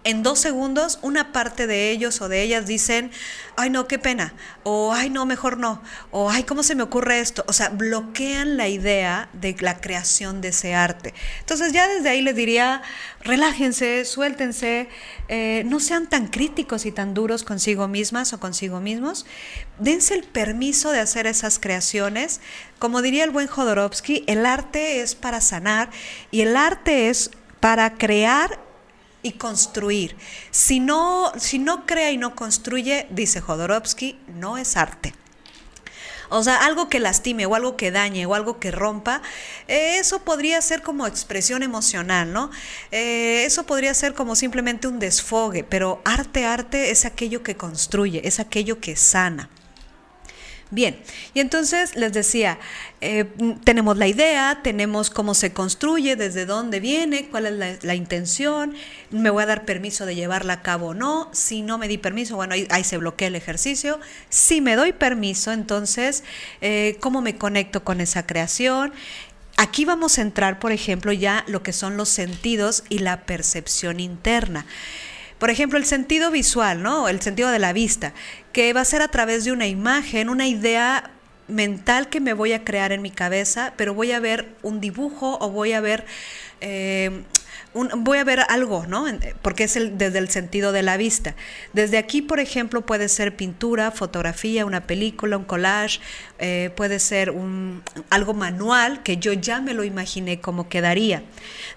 en 0.06 0.22
dos 0.24 0.40
segundos 0.40 1.00
una 1.02 1.34
parte 1.34 1.68
de 1.68 1.90
ellos 1.90 2.22
o 2.22 2.30
de 2.30 2.44
ellas 2.44 2.68
dicen, 2.68 3.12
ay 3.58 3.72
no, 3.72 3.88
qué 3.88 4.00
pena, 4.00 4.36
o 4.64 4.94
ay 4.94 5.10
no, 5.10 5.26
mejor 5.26 5.58
no, 5.58 5.82
o 6.12 6.30
ay, 6.30 6.44
¿cómo 6.44 6.62
se 6.62 6.76
me 6.76 6.84
ocurre 6.84 7.20
esto? 7.20 7.44
O 7.48 7.54
sea, 7.54 7.70
bloquean 7.70 8.56
la 8.56 8.68
idea 8.68 9.30
de 9.34 9.56
la 9.60 9.82
creación 9.82 10.42
de 10.42 10.50
ese 10.50 10.76
arte. 10.76 11.14
Entonces 11.40 11.74
ya 11.74 11.88
desde 11.88 12.10
ahí 12.10 12.22
les 12.22 12.36
diría, 12.36 12.84
relájense, 13.22 14.06
suéltense, 14.06 14.90
eh, 15.28 15.64
no 15.66 15.80
sean 15.80 16.08
tan 16.08 16.28
críticos 16.28 16.86
y 16.86 16.92
tan 16.92 17.16
duros 17.16 17.44
consigo 17.44 17.88
mismas 17.88 18.32
o 18.32 18.40
consigo 18.40 18.80
mismos, 18.80 19.26
dense 19.80 20.14
el 20.14 20.24
permiso 20.24 20.92
de 20.92 21.00
hacer 21.00 21.26
esas 21.26 21.58
creaciones. 21.58 22.42
Como 22.78 23.02
diría 23.02 23.24
el 23.24 23.32
buen 23.32 23.48
Jodorowsky, 23.48 24.24
el 24.28 24.46
arte 24.46 25.02
es 25.02 25.16
para 25.16 25.42
sanar 25.42 25.90
y 26.30 26.42
el 26.42 26.56
arte 26.56 27.10
es 27.10 27.32
para 27.60 27.96
crear 27.96 28.65
y 29.26 29.32
construir. 29.32 30.16
Si 30.52 30.80
no, 30.80 31.34
si 31.38 31.58
no 31.58 31.88
crea 31.88 32.12
y 32.12 32.18
no 32.18 32.36
construye, 32.36 33.08
dice 33.10 33.42
Jodorowsky, 33.42 34.20
no 34.28 34.60
es 34.60 34.78
arte. 34.78 35.16
O 36.30 36.44
sea, 36.44 36.64
algo 36.64 36.90
que 36.90 37.00
lastime 37.00 37.48
o 37.48 37.56
algo 37.56 37.76
que 37.76 37.90
dañe 37.90 38.28
o 38.28 38.36
algo 38.36 38.60
que 38.60 38.70
rompa, 38.70 39.24
eh, 39.68 39.98
eso 40.00 40.20
podría 40.20 40.62
ser 40.62 40.84
como 40.84 41.08
expresión 41.08 41.64
emocional, 41.64 42.34
¿no? 42.34 42.52
Eh, 42.92 43.46
eso 43.46 43.66
podría 43.66 43.96
ser 43.96 44.14
como 44.14 44.36
simplemente 44.36 44.88
un 44.88 45.00
desfogue, 45.00 45.64
pero 45.64 46.02
arte, 46.06 46.46
arte 46.46 46.92
es 46.92 47.06
aquello 47.06 47.42
que 47.42 47.58
construye, 47.58 48.28
es 48.28 48.40
aquello 48.40 48.80
que 48.80 48.96
sana. 48.96 49.50
Bien, 50.76 50.98
y 51.34 51.40
entonces 51.40 51.96
les 51.96 52.12
decía, 52.12 52.60
eh, 53.00 53.24
tenemos 53.64 53.96
la 53.96 54.08
idea, 54.08 54.60
tenemos 54.62 55.10
cómo 55.10 55.34
se 55.34 55.54
construye, 55.54 56.18
desde 56.18 56.46
dónde 56.46 56.82
viene, 56.82 57.30
cuál 57.30 57.46
es 57.46 57.82
la, 57.82 57.96
intención, 57.96 58.76
me 59.10 59.30
voy 59.30 59.44
a 59.44 59.46
dar 59.46 59.64
permiso 59.64 60.06
de 60.06 60.16
llevarla 60.16 60.52
a 60.52 60.62
cabo 60.62 60.88
o 60.88 60.94
no, 60.94 61.30
si 61.32 61.62
no 61.62 61.78
me 61.78 61.88
di 61.88 61.98
permiso, 61.98 62.36
bueno, 62.36 62.56
ahí, 62.56 62.68
ahí 62.72 62.84
se 62.84 62.98
bloquea 62.98 63.30
el 63.30 63.38
ejercicio, 63.38 64.02
si 64.28 64.60
me 64.60 64.76
doy 64.76 64.92
permiso, 64.92 65.54
entonces, 65.54 66.26
eh, 66.60 66.98
¿cómo 67.00 67.22
me 67.22 67.38
conecto 67.38 67.86
con 67.86 68.02
esa 68.02 68.26
creación? 68.26 68.92
Aquí 69.56 69.86
vamos 69.86 70.18
a 70.18 70.24
entrar, 70.24 70.60
por 70.60 70.74
ejemplo, 70.74 71.14
ya 71.14 71.46
lo 71.48 71.64
que 71.64 71.72
son 71.72 71.96
los 71.96 72.10
sentidos 72.10 72.84
y 72.90 73.00
la 73.00 73.22
percepción 73.22 74.02
interna. 74.02 74.66
Por 75.40 75.50
ejemplo, 75.50 75.78
el 75.78 75.86
sentido 75.86 76.32
visual, 76.32 76.82
¿no? 76.82 77.10
El 77.10 77.22
sentido 77.22 77.50
de 77.50 77.60
la 77.60 77.74
vista, 77.74 78.14
que 78.54 78.72
va 78.74 78.82
a 78.82 78.86
ser 78.86 79.02
a 79.02 79.10
través 79.10 79.44
de 79.44 79.52
una 79.52 79.68
imagen, 79.68 80.30
una 80.30 80.48
idea 80.48 81.12
mental 81.48 82.10
que 82.10 82.20
me 82.20 82.34
voy 82.34 82.54
a 82.54 82.64
crear 82.64 82.92
en 82.92 83.02
mi 83.02 83.12
cabeza, 83.12 83.74
pero 83.78 83.94
voy 83.94 84.12
a 84.12 84.20
ver 84.20 84.56
un 84.64 84.80
dibujo 84.82 85.38
o 85.40 85.50
voy 85.50 85.74
a 85.74 85.82
ver 85.82 86.06
eh, 86.62 87.24
voy 87.98 88.18
a 88.20 88.24
ver 88.24 88.40
algo, 88.48 88.86
¿no? 88.88 89.06
Porque 89.42 89.66
es 89.66 89.74
desde 89.74 90.18
el 90.18 90.30
sentido 90.30 90.72
de 90.72 90.82
la 90.82 90.96
vista. 90.96 91.36
Desde 91.74 91.98
aquí, 91.98 92.22
por 92.22 92.40
ejemplo, 92.40 92.86
puede 92.86 93.10
ser 93.10 93.36
pintura, 93.36 93.92
fotografía, 93.92 94.66
una 94.66 94.88
película, 94.88 95.38
un 95.38 95.44
collage, 95.44 96.00
eh, 96.40 96.72
puede 96.76 97.00
ser 97.00 97.34
algo 98.10 98.34
manual 98.34 99.04
que 99.04 99.18
yo 99.18 99.34
ya 99.34 99.60
me 99.60 99.74
lo 99.74 99.84
imaginé 99.84 100.40
cómo 100.40 100.70
quedaría. 100.70 101.24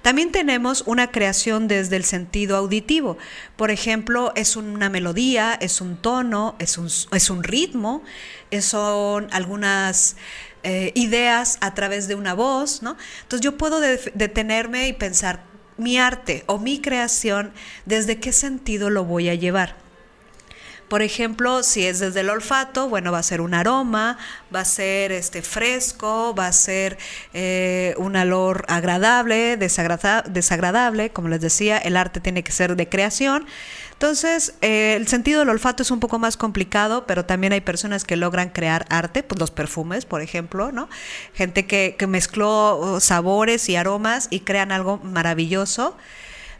También 0.02 0.30
tenemos 0.30 0.84
una 0.86 1.10
creación 1.10 1.66
desde 1.66 1.96
el 1.96 2.04
sentido 2.04 2.56
auditivo. 2.56 3.18
Por 3.56 3.72
ejemplo, 3.72 4.32
es 4.36 4.54
una 4.54 4.88
melodía, 4.88 5.58
es 5.60 5.80
un 5.80 5.96
tono, 5.96 6.54
es 6.60 6.78
un, 6.78 7.42
ritmo, 7.42 8.02
son 8.60 9.28
algunas 9.32 10.16
eh, 10.62 10.92
ideas 10.94 11.58
a 11.60 11.74
través 11.74 12.08
de 12.08 12.14
una 12.14 12.34
voz, 12.34 12.82
¿no? 12.82 12.96
Entonces 13.22 13.40
yo 13.44 13.56
puedo 13.56 13.80
de, 13.80 14.12
detenerme 14.14 14.88
y 14.88 14.92
pensar, 14.92 15.47
mi 15.78 15.98
arte 15.98 16.44
o 16.46 16.58
mi 16.58 16.80
creación, 16.80 17.52
¿desde 17.86 18.18
qué 18.18 18.32
sentido 18.32 18.90
lo 18.90 19.04
voy 19.04 19.28
a 19.28 19.34
llevar? 19.34 19.76
Por 20.88 21.02
ejemplo, 21.02 21.62
si 21.62 21.86
es 21.86 21.98
desde 21.98 22.20
el 22.20 22.30
olfato, 22.30 22.88
bueno, 22.88 23.12
va 23.12 23.18
a 23.18 23.22
ser 23.22 23.42
un 23.42 23.52
aroma, 23.52 24.16
va 24.54 24.60
a 24.60 24.64
ser 24.64 25.12
este 25.12 25.42
fresco, 25.42 26.34
va 26.34 26.46
a 26.46 26.52
ser 26.52 26.96
eh, 27.34 27.94
un 27.98 28.16
olor 28.16 28.64
agradable, 28.68 29.58
desagradable, 29.58 31.10
como 31.10 31.28
les 31.28 31.42
decía, 31.42 31.76
el 31.76 31.94
arte 31.94 32.20
tiene 32.20 32.42
que 32.42 32.52
ser 32.52 32.74
de 32.74 32.88
creación. 32.88 33.46
Entonces, 33.98 34.54
eh, 34.60 34.94
el 34.96 35.08
sentido 35.08 35.40
del 35.40 35.48
olfato 35.48 35.82
es 35.82 35.90
un 35.90 35.98
poco 35.98 36.20
más 36.20 36.36
complicado, 36.36 37.04
pero 37.04 37.24
también 37.24 37.52
hay 37.52 37.60
personas 37.60 38.04
que 38.04 38.14
logran 38.14 38.50
crear 38.50 38.86
arte, 38.90 39.24
pues 39.24 39.40
los 39.40 39.50
perfumes, 39.50 40.04
por 40.04 40.22
ejemplo, 40.22 40.70
¿no? 40.70 40.88
Gente 41.34 41.66
que, 41.66 41.96
que 41.98 42.06
mezcló 42.06 42.76
uh, 42.78 43.00
sabores 43.00 43.68
y 43.68 43.74
aromas 43.74 44.28
y 44.30 44.40
crean 44.40 44.70
algo 44.70 44.98
maravilloso. 44.98 45.96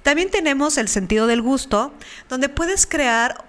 También 0.03 0.33
tenemos 0.33 0.79
el 0.79 0.89
sentido 0.89 1.29
del 1.29 1.41
gusto, 1.41 1.93
donde 2.29 2.49
puedes 2.49 2.87
crear 2.87 3.45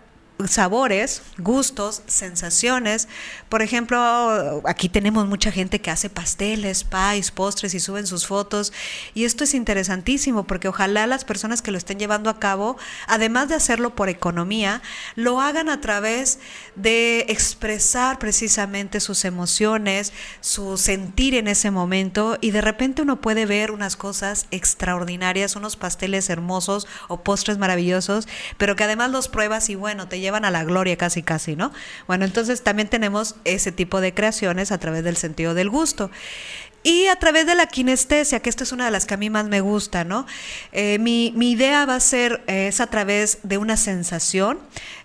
sabores, 0.47 1.21
gustos, 1.37 2.01
sensaciones. 2.07 3.09
Por 3.49 3.61
ejemplo, 3.61 4.61
aquí 4.65 4.87
tenemos 4.87 5.27
mucha 5.27 5.51
gente 5.51 5.81
que 5.81 5.91
hace 5.91 6.09
pasteles, 6.09 6.85
pies, 6.85 7.31
postres 7.31 7.73
y 7.73 7.79
suben 7.79 8.07
sus 8.07 8.25
fotos. 8.25 8.71
Y 9.13 9.25
esto 9.25 9.43
es 9.43 9.53
interesantísimo 9.53 10.45
porque 10.45 10.69
ojalá 10.69 11.07
las 11.07 11.25
personas 11.25 11.61
que 11.61 11.71
lo 11.71 11.77
estén 11.77 11.99
llevando 11.99 12.29
a 12.29 12.39
cabo, 12.39 12.77
además 13.07 13.49
de 13.49 13.55
hacerlo 13.55 13.95
por 13.95 14.07
economía, 14.07 14.81
lo 15.15 15.41
hagan 15.41 15.67
a 15.67 15.81
través 15.81 16.39
de 16.75 17.25
expresar 17.27 18.17
precisamente 18.17 19.01
sus 19.01 19.25
emociones, 19.25 20.13
su 20.39 20.77
sentir 20.77 21.35
en 21.35 21.49
ese 21.49 21.69
momento. 21.69 22.37
Y 22.39 22.51
de 22.51 22.61
repente 22.61 23.01
uno 23.01 23.19
puede 23.19 23.45
ver 23.45 23.71
unas 23.71 23.97
cosas 23.97 24.45
extraordinarias, 24.51 25.57
unos 25.57 25.75
pasteles 25.75 26.29
hermosos 26.29 26.87
o 27.09 27.23
postres 27.23 27.57
maravillosos, 27.57 28.27
pero 28.57 28.77
que 28.77 28.85
además 28.85 29.11
los 29.11 29.27
pruebas 29.27 29.69
y 29.69 29.75
bueno, 29.75 30.07
te 30.07 30.19
llevan 30.19 30.28
llevan 30.29 30.45
a 30.45 30.51
la 30.51 30.63
gloria 30.63 30.95
casi 30.95 31.23
casi, 31.23 31.55
¿no? 31.55 31.71
Bueno, 32.07 32.23
entonces 32.23 32.61
también 32.61 32.87
tenemos 32.87 33.35
ese 33.45 33.71
tipo 33.71 33.99
de 33.99 34.13
creaciones 34.13 34.71
a 34.71 34.77
través 34.77 35.03
del 35.03 35.17
sentido 35.17 35.53
del 35.55 35.69
gusto. 35.69 36.11
Y 36.81 37.07
a 37.07 37.17
través 37.17 37.45
de 37.45 37.55
la 37.55 37.65
kinestesia, 37.65 38.39
que 38.39 38.49
esta 38.49 38.63
es 38.63 38.71
una 38.71 38.85
de 38.85 38.91
las 38.91 39.05
que 39.05 39.15
a 39.15 39.17
mí 39.17 39.29
más 39.29 39.45
me 39.47 39.59
gusta, 39.59 40.05
¿no? 40.05 40.25
Eh, 40.71 40.97
mi, 40.99 41.33
mi, 41.35 41.51
idea 41.51 41.85
va 41.85 41.95
a 41.95 41.99
ser, 41.99 42.41
eh, 42.47 42.67
es 42.67 42.79
a 42.79 42.87
través 42.87 43.39
de 43.43 43.57
una 43.57 43.75
sensación, 43.75 44.59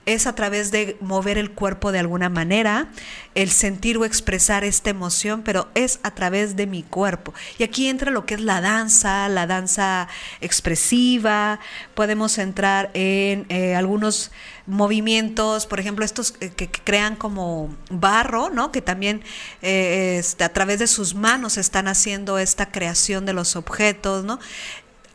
es 0.06 0.26
a 0.26 0.34
través 0.34 0.70
de 0.70 0.96
mover 1.00 1.38
el 1.38 1.50
cuerpo 1.50 1.92
de 1.92 1.98
alguna 1.98 2.28
manera, 2.28 2.88
el 3.34 3.50
sentir 3.50 3.98
o 3.98 4.04
expresar 4.04 4.64
esta 4.64 4.90
emoción, 4.90 5.42
pero 5.42 5.68
es 5.74 5.98
a 6.02 6.12
través 6.12 6.56
de 6.56 6.66
mi 6.66 6.82
cuerpo. 6.82 7.34
Y 7.58 7.62
aquí 7.62 7.88
entra 7.88 8.10
lo 8.10 8.26
que 8.26 8.34
es 8.34 8.40
la 8.40 8.60
danza, 8.60 9.28
la 9.28 9.46
danza 9.46 10.08
expresiva, 10.40 11.60
podemos 11.94 12.38
entrar 12.38 12.90
en 12.94 13.46
eh, 13.48 13.74
algunos 13.74 14.30
movimientos, 14.66 15.66
por 15.66 15.80
ejemplo, 15.80 16.04
estos 16.04 16.32
que, 16.32 16.50
que, 16.50 16.68
crean 16.68 17.16
como 17.16 17.74
barro, 17.90 18.50
¿no? 18.50 18.72
Que 18.72 18.80
también 18.80 19.22
eh, 19.62 20.16
este, 20.18 20.44
a 20.44 20.52
través 20.52 20.78
de 20.78 20.86
sus 20.86 21.14
manos 21.14 21.58
están 21.58 21.86
haciendo 21.86 22.38
esta 22.38 22.70
creación 22.70 23.26
de 23.26 23.34
los 23.34 23.56
objetos, 23.56 24.24
¿no? 24.24 24.38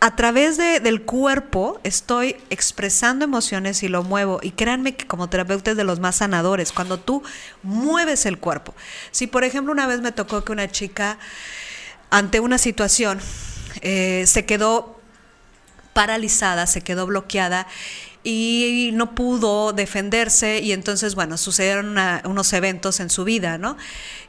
A 0.02 0.16
través 0.16 0.58
de, 0.58 0.80
del 0.80 1.02
cuerpo 1.02 1.80
estoy 1.84 2.38
expresando 2.50 3.26
emociones 3.26 3.84
y 3.84 3.90
lo 3.90 4.04
muevo. 4.04 4.40
Y 4.42 4.52
créanme 4.52 4.96
que 4.96 5.06
como 5.06 5.30
terapeuta 5.30 5.72
es 5.72 5.78
de 5.78 5.84
los 5.84 6.00
más 6.00 6.18
sanadores, 6.18 6.72
cuando 6.72 7.00
tú 7.00 7.22
mueves 7.64 8.26
el 8.26 8.40
cuerpo. 8.40 8.74
Si 9.12 9.28
por 9.28 9.44
ejemplo 9.44 9.74
una 9.74 9.88
vez 9.88 10.00
me 10.02 10.12
tocó 10.12 10.44
que 10.44 10.52
una 10.52 10.70
chica 10.70 11.18
ante 12.10 12.40
una 12.40 12.58
situación 12.58 13.20
eh, 13.82 14.24
se 14.26 14.46
quedó 14.46 15.00
paralizada, 15.94 16.66
se 16.66 16.82
quedó 16.82 17.06
bloqueada 17.06 17.68
y 18.22 18.92
no 18.94 19.16
pudo 19.16 19.72
defenderse 19.72 20.60
y 20.60 20.74
entonces, 20.74 21.16
bueno, 21.16 21.38
sucedieron 21.38 21.96
unos 22.26 22.52
eventos 22.54 23.00
en 23.00 23.10
su 23.10 23.24
vida, 23.24 23.58
¿no? 23.58 23.78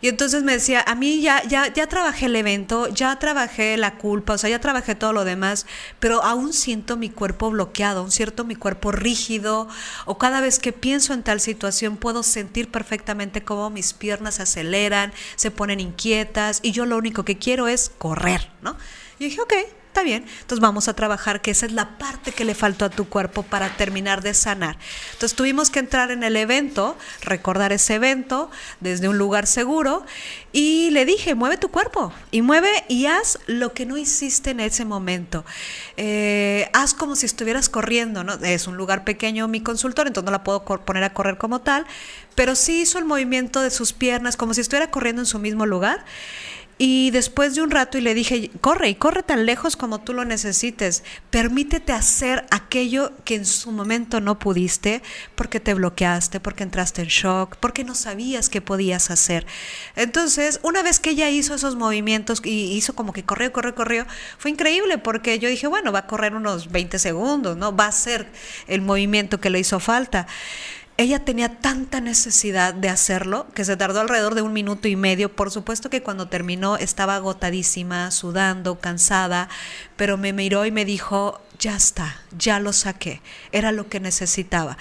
Y 0.00 0.08
entonces 0.08 0.44
me 0.44 0.52
decía, 0.52 0.84
a 0.86 0.94
mí 0.94 1.20
ya, 1.20 1.42
ya, 1.44 1.72
ya 1.72 1.88
trabajé 1.88 2.26
el 2.26 2.36
evento, 2.36 2.88
ya 2.88 3.18
trabajé 3.18 3.76
la 3.76 3.96
culpa, 3.96 4.34
o 4.34 4.38
sea, 4.38 4.48
ya 4.48 4.60
trabajé 4.60 4.94
todo 4.94 5.12
lo 5.12 5.24
demás, 5.24 5.66
pero 5.98 6.22
aún 6.22 6.52
siento 6.52 6.96
mi 6.96 7.10
cuerpo 7.10 7.50
bloqueado, 7.50 8.00
aún 8.00 8.12
siento 8.12 8.44
mi 8.44 8.54
cuerpo 8.54 8.92
rígido, 8.92 9.68
o 10.06 10.18
cada 10.18 10.40
vez 10.40 10.60
que 10.60 10.72
pienso 10.72 11.12
en 11.12 11.24
tal 11.24 11.40
situación 11.40 11.96
puedo 11.96 12.22
sentir 12.22 12.70
perfectamente 12.70 13.42
cómo 13.42 13.70
mis 13.70 13.92
piernas 13.92 14.36
se 14.36 14.42
aceleran, 14.42 15.12
se 15.34 15.50
ponen 15.50 15.80
inquietas, 15.80 16.60
y 16.62 16.70
yo 16.70 16.86
lo 16.86 16.96
único 16.96 17.24
que 17.24 17.38
quiero 17.38 17.66
es 17.66 17.90
correr, 17.98 18.50
¿no? 18.62 18.76
Y 19.18 19.24
dije, 19.24 19.40
ok, 19.40 19.52
Está 19.90 20.04
bien, 20.04 20.24
entonces 20.42 20.60
vamos 20.60 20.86
a 20.86 20.94
trabajar 20.94 21.42
que 21.42 21.50
esa 21.50 21.66
es 21.66 21.72
la 21.72 21.98
parte 21.98 22.30
que 22.30 22.44
le 22.44 22.54
faltó 22.54 22.84
a 22.84 22.90
tu 22.90 23.08
cuerpo 23.08 23.42
para 23.42 23.76
terminar 23.76 24.22
de 24.22 24.34
sanar. 24.34 24.78
Entonces 25.14 25.34
tuvimos 25.34 25.68
que 25.68 25.80
entrar 25.80 26.12
en 26.12 26.22
el 26.22 26.36
evento, 26.36 26.96
recordar 27.22 27.72
ese 27.72 27.96
evento 27.96 28.52
desde 28.78 29.08
un 29.08 29.18
lugar 29.18 29.48
seguro 29.48 30.06
y 30.52 30.90
le 30.90 31.04
dije, 31.04 31.34
mueve 31.34 31.56
tu 31.56 31.72
cuerpo 31.72 32.12
y 32.30 32.40
mueve 32.40 32.70
y 32.86 33.06
haz 33.06 33.40
lo 33.48 33.72
que 33.72 33.84
no 33.84 33.96
hiciste 33.96 34.50
en 34.50 34.60
ese 34.60 34.84
momento. 34.84 35.44
Eh, 35.96 36.70
haz 36.72 36.94
como 36.94 37.16
si 37.16 37.26
estuvieras 37.26 37.68
corriendo, 37.68 38.22
¿no? 38.22 38.34
Es 38.34 38.68
un 38.68 38.76
lugar 38.76 39.02
pequeño 39.02 39.48
mi 39.48 39.60
consultor, 39.60 40.06
entonces 40.06 40.26
no 40.26 40.30
la 40.30 40.44
puedo 40.44 40.64
poner 40.64 41.02
a 41.02 41.12
correr 41.12 41.36
como 41.36 41.62
tal, 41.62 41.84
pero 42.36 42.54
sí 42.54 42.82
hizo 42.82 43.00
el 43.00 43.06
movimiento 43.06 43.60
de 43.60 43.70
sus 43.70 43.92
piernas 43.92 44.36
como 44.36 44.54
si 44.54 44.60
estuviera 44.60 44.92
corriendo 44.92 45.22
en 45.22 45.26
su 45.26 45.40
mismo 45.40 45.66
lugar. 45.66 46.04
Y 46.82 47.10
después 47.10 47.54
de 47.54 47.60
un 47.60 47.70
rato 47.70 47.98
y 47.98 48.00
le 48.00 48.14
dije, 48.14 48.50
corre 48.62 48.88
y 48.88 48.94
corre 48.94 49.22
tan 49.22 49.44
lejos 49.44 49.76
como 49.76 50.00
tú 50.00 50.14
lo 50.14 50.24
necesites. 50.24 51.04
Permítete 51.28 51.92
hacer 51.92 52.46
aquello 52.50 53.12
que 53.26 53.34
en 53.34 53.44
su 53.44 53.70
momento 53.70 54.22
no 54.22 54.38
pudiste 54.38 55.02
porque 55.34 55.60
te 55.60 55.74
bloqueaste, 55.74 56.40
porque 56.40 56.62
entraste 56.62 57.02
en 57.02 57.08
shock, 57.08 57.56
porque 57.56 57.84
no 57.84 57.94
sabías 57.94 58.48
qué 58.48 58.62
podías 58.62 59.10
hacer. 59.10 59.46
Entonces, 59.94 60.58
una 60.62 60.82
vez 60.82 61.00
que 61.00 61.10
ella 61.10 61.28
hizo 61.28 61.54
esos 61.54 61.76
movimientos 61.76 62.40
y 62.42 62.72
hizo 62.72 62.94
como 62.94 63.12
que 63.12 63.24
corrió, 63.24 63.52
corrió, 63.52 63.74
corrió, 63.74 64.06
fue 64.38 64.50
increíble 64.50 64.96
porque 64.96 65.38
yo 65.38 65.50
dije, 65.50 65.66
bueno, 65.66 65.92
va 65.92 65.98
a 65.98 66.06
correr 66.06 66.34
unos 66.34 66.72
20 66.72 66.98
segundos, 66.98 67.58
¿no? 67.58 67.76
Va 67.76 67.88
a 67.88 67.92
ser 67.92 68.26
el 68.68 68.80
movimiento 68.80 69.38
que 69.38 69.50
le 69.50 69.58
hizo 69.58 69.80
falta 69.80 70.26
ella 71.00 71.24
tenía 71.24 71.60
tanta 71.60 72.02
necesidad 72.02 72.74
de 72.74 72.90
hacerlo 72.90 73.46
que 73.54 73.64
se 73.64 73.74
tardó 73.78 74.00
alrededor 74.00 74.34
de 74.34 74.42
un 74.42 74.52
minuto 74.52 74.86
y 74.86 74.96
medio. 74.96 75.34
Por 75.34 75.50
supuesto 75.50 75.88
que 75.88 76.02
cuando 76.02 76.28
terminó 76.28 76.76
estaba 76.76 77.16
agotadísima, 77.16 78.10
sudando, 78.10 78.80
cansada, 78.80 79.48
pero 79.96 80.18
me 80.18 80.34
miró 80.34 80.66
y 80.66 80.70
me 80.70 80.84
dijo, 80.84 81.40
ya 81.58 81.74
está, 81.74 82.20
ya 82.36 82.60
lo 82.60 82.74
saqué, 82.74 83.22
era 83.50 83.72
lo 83.72 83.88
que 83.88 83.98
necesitaba. 83.98 84.76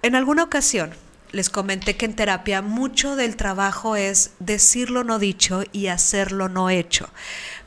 En 0.00 0.14
alguna 0.14 0.44
ocasión 0.44 0.92
les 1.30 1.50
comenté 1.50 1.94
que 1.94 2.06
en 2.06 2.16
terapia 2.16 2.62
mucho 2.62 3.14
del 3.14 3.36
trabajo 3.36 3.96
es 3.96 4.30
decir 4.38 4.88
lo 4.88 5.04
no 5.04 5.18
dicho 5.18 5.62
y 5.72 5.88
hacerlo 5.88 6.48
no 6.48 6.70
hecho, 6.70 7.10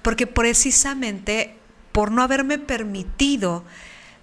porque 0.01 0.25
precisamente 0.25 1.55
por 1.91 2.11
no 2.11 2.23
haberme 2.23 2.57
permitido 2.57 3.63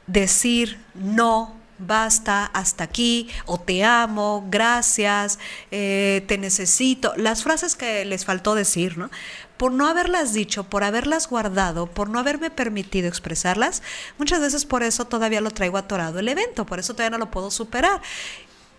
decir 0.08 0.80
no, 0.94 1.59
basta, 1.80 2.46
hasta 2.46 2.84
aquí, 2.84 3.28
o 3.46 3.58
te 3.58 3.84
amo, 3.84 4.46
gracias, 4.48 5.38
eh, 5.70 6.24
te 6.28 6.38
necesito, 6.38 7.12
las 7.16 7.42
frases 7.42 7.76
que 7.76 8.04
les 8.04 8.24
faltó 8.24 8.54
decir, 8.54 8.98
¿no? 8.98 9.10
Por 9.56 9.72
no 9.72 9.86
haberlas 9.86 10.32
dicho, 10.32 10.64
por 10.64 10.84
haberlas 10.84 11.28
guardado, 11.28 11.86
por 11.86 12.08
no 12.08 12.18
haberme 12.18 12.50
permitido 12.50 13.08
expresarlas, 13.08 13.82
muchas 14.18 14.40
veces 14.40 14.64
por 14.64 14.82
eso 14.82 15.06
todavía 15.06 15.40
lo 15.40 15.50
traigo 15.50 15.76
atorado 15.76 16.18
el 16.18 16.28
evento, 16.28 16.64
por 16.66 16.78
eso 16.78 16.94
todavía 16.94 17.18
no 17.18 17.24
lo 17.24 17.30
puedo 17.30 17.50
superar. 17.50 18.00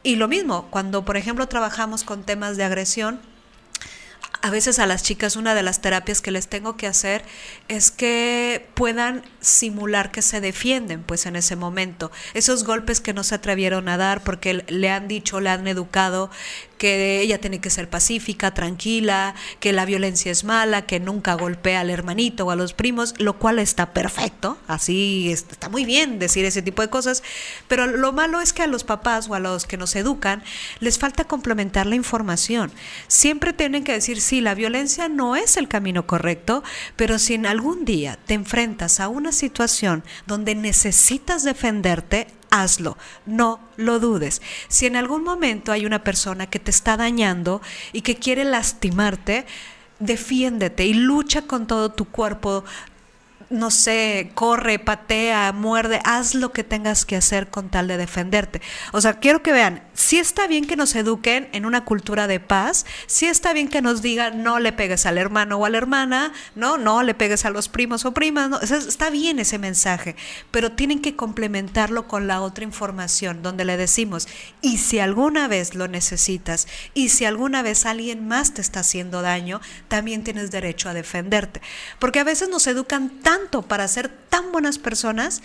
Y 0.03 0.15
lo 0.15 0.27
mismo, 0.27 0.67
cuando 0.71 1.05
por 1.05 1.17
ejemplo 1.17 1.47
trabajamos 1.47 2.03
con 2.03 2.23
temas 2.23 2.57
de 2.57 2.63
agresión, 2.63 3.19
a 4.41 4.50
veces 4.50 4.80
a 4.80 4.88
las 4.88 5.04
chicas 5.04 5.36
una 5.36 5.54
de 5.54 5.63
las 5.63 5.82
terapias 5.82 6.22
que 6.22 6.32
les 6.32 6.48
tengo 6.48 6.78
que 6.78 6.88
hacer 6.88 7.24
es 7.67 7.91
que 7.91 8.67
puedan 8.74 9.24
simular 9.39 10.12
que 10.12 10.22
se 10.22 10.41
defienden 10.41 11.04
pues 11.04 11.26
en 11.26 11.36
ese 11.36 11.56
momento. 11.56 12.12
Esos 12.34 12.63
golpes 12.63 13.02
que 13.02 13.13
no 13.13 13.24
se 13.24 13.36
atrevieron 13.36 13.88
a 13.89 13.98
dar 13.98 14.24
porque 14.24 14.65
le 14.67 14.89
han 14.89 15.08
dicho, 15.08 15.39
le 15.39 15.50
han 15.50 15.67
educado 15.67 16.32
que 16.82 17.22
ella 17.22 17.39
tiene 17.39 17.62
que 17.62 17.70
ser 17.70 17.91
pacífica, 17.91 18.56
tranquila, 18.56 19.36
que 19.60 19.72
la 19.72 19.86
violencia 19.86 20.32
es 20.32 20.44
mala, 20.44 20.88
que 20.88 21.00
nunca 21.00 21.36
golpea 21.36 21.82
al 21.82 21.91
hermanito 21.91 22.48
o 22.48 22.50
a 22.50 22.56
los 22.56 22.74
primos, 22.74 23.13
lo 23.20 23.38
cual 23.38 23.60
está 23.60 23.94
perfecto, 23.94 24.58
así 24.67 25.32
está 25.32 25.70
muy 25.70 25.86
bien 25.86 26.17
decir 26.17 26.44
ese 26.44 26.63
tipo 26.63 26.82
de 26.82 26.89
cosas, 26.89 27.22
pero 27.67 27.86
lo 27.86 28.13
malo 28.13 28.41
es 28.41 28.52
que 28.52 28.63
a 28.63 28.67
los 28.67 28.84
papás 28.84 29.30
o 29.30 29.36
a 29.36 29.39
los 29.39 29.67
que 29.67 29.78
nos 29.78 29.96
educan 29.96 30.44
les 30.80 30.98
falta 30.98 31.26
complementar 31.26 31.86
la 31.86 31.94
información. 31.94 32.72
Siempre 33.08 33.54
tienen 33.54 33.84
que 33.84 33.94
decir, 33.94 34.20
sí, 34.20 34.41
la 34.41 34.56
violencia 34.56 35.08
no 35.08 35.36
es 35.36 35.58
el 35.58 35.67
camino 35.67 36.08
correcto, 36.08 36.63
pero 36.96 37.20
si 37.20 37.36
en 37.36 37.46
algún 37.46 37.86
día 37.86 38.17
te 38.26 38.34
enfrentas 38.34 39.00
a 39.00 39.08
una 39.08 39.32
situación 39.32 40.04
donde 40.26 40.56
necesitas 40.56 41.44
defenderte, 41.44 42.26
hazlo, 42.51 42.97
no 43.25 43.59
lo 43.77 43.99
dudes. 43.99 44.41
Si 44.67 44.85
en 44.85 44.95
algún 44.95 45.23
momento 45.23 45.71
hay 45.71 45.85
una 45.85 46.03
persona 46.03 46.47
que 46.47 46.59
te 46.59 46.69
está 46.69 46.97
dañando 46.97 47.61
y 47.93 48.01
que 48.01 48.15
quiere 48.15 48.43
lastimarte, 48.43 49.45
defiéndete 49.99 50.85
y 50.85 50.93
lucha 50.93 51.43
con 51.43 51.65
todo 51.65 51.89
tu 51.89 52.05
cuerpo 52.05 52.63
no 53.51 53.69
sé, 53.69 54.31
corre, 54.33 54.79
patea, 54.79 55.51
muerde, 55.51 55.99
haz 56.03 56.33
lo 56.33 56.51
que 56.51 56.63
tengas 56.63 57.05
que 57.05 57.15
hacer 57.15 57.49
con 57.49 57.69
tal 57.69 57.87
de 57.87 57.97
defenderte. 57.97 58.61
O 58.93 59.01
sea, 59.01 59.19
quiero 59.19 59.43
que 59.43 59.51
vean, 59.51 59.83
sí 59.93 60.17
está 60.17 60.47
bien 60.47 60.65
que 60.65 60.75
nos 60.75 60.95
eduquen 60.95 61.49
en 61.51 61.65
una 61.65 61.85
cultura 61.85 62.27
de 62.27 62.39
paz, 62.39 62.85
sí 63.07 63.25
está 63.25 63.53
bien 63.53 63.67
que 63.67 63.81
nos 63.81 64.01
digan 64.01 64.43
no 64.43 64.59
le 64.59 64.71
pegues 64.71 65.05
al 65.05 65.17
hermano 65.17 65.57
o 65.57 65.65
a 65.65 65.69
la 65.69 65.77
hermana, 65.77 66.33
no, 66.55 66.77
no 66.77 67.03
le 67.03 67.13
pegues 67.13 67.45
a 67.45 67.49
los 67.49 67.69
primos 67.69 68.05
o 68.05 68.13
primas, 68.13 68.49
no, 68.49 68.59
está 68.59 69.09
bien 69.09 69.39
ese 69.39 69.59
mensaje, 69.59 70.15
pero 70.49 70.71
tienen 70.71 71.01
que 71.01 71.15
complementarlo 71.15 72.07
con 72.07 72.27
la 72.27 72.41
otra 72.41 72.63
información 72.63 73.43
donde 73.43 73.65
le 73.65 73.77
decimos, 73.77 74.27
y 74.61 74.77
si 74.77 74.99
alguna 74.99 75.47
vez 75.47 75.75
lo 75.75 75.87
necesitas, 75.87 76.67
y 76.93 77.09
si 77.09 77.25
alguna 77.25 77.61
vez 77.61 77.85
alguien 77.85 78.27
más 78.27 78.53
te 78.53 78.61
está 78.61 78.81
haciendo 78.81 79.21
daño, 79.21 79.61
también 79.87 80.23
tienes 80.23 80.51
derecho 80.51 80.89
a 80.89 80.93
defenderte. 80.93 81.61
Porque 81.99 82.19
a 82.19 82.23
veces 82.23 82.49
nos 82.49 82.67
educan 82.67 83.09
tan 83.21 83.40
para 83.49 83.88
ser 83.88 84.08
tan 84.08 84.51
buenas 84.51 84.77
personas, 84.77 85.41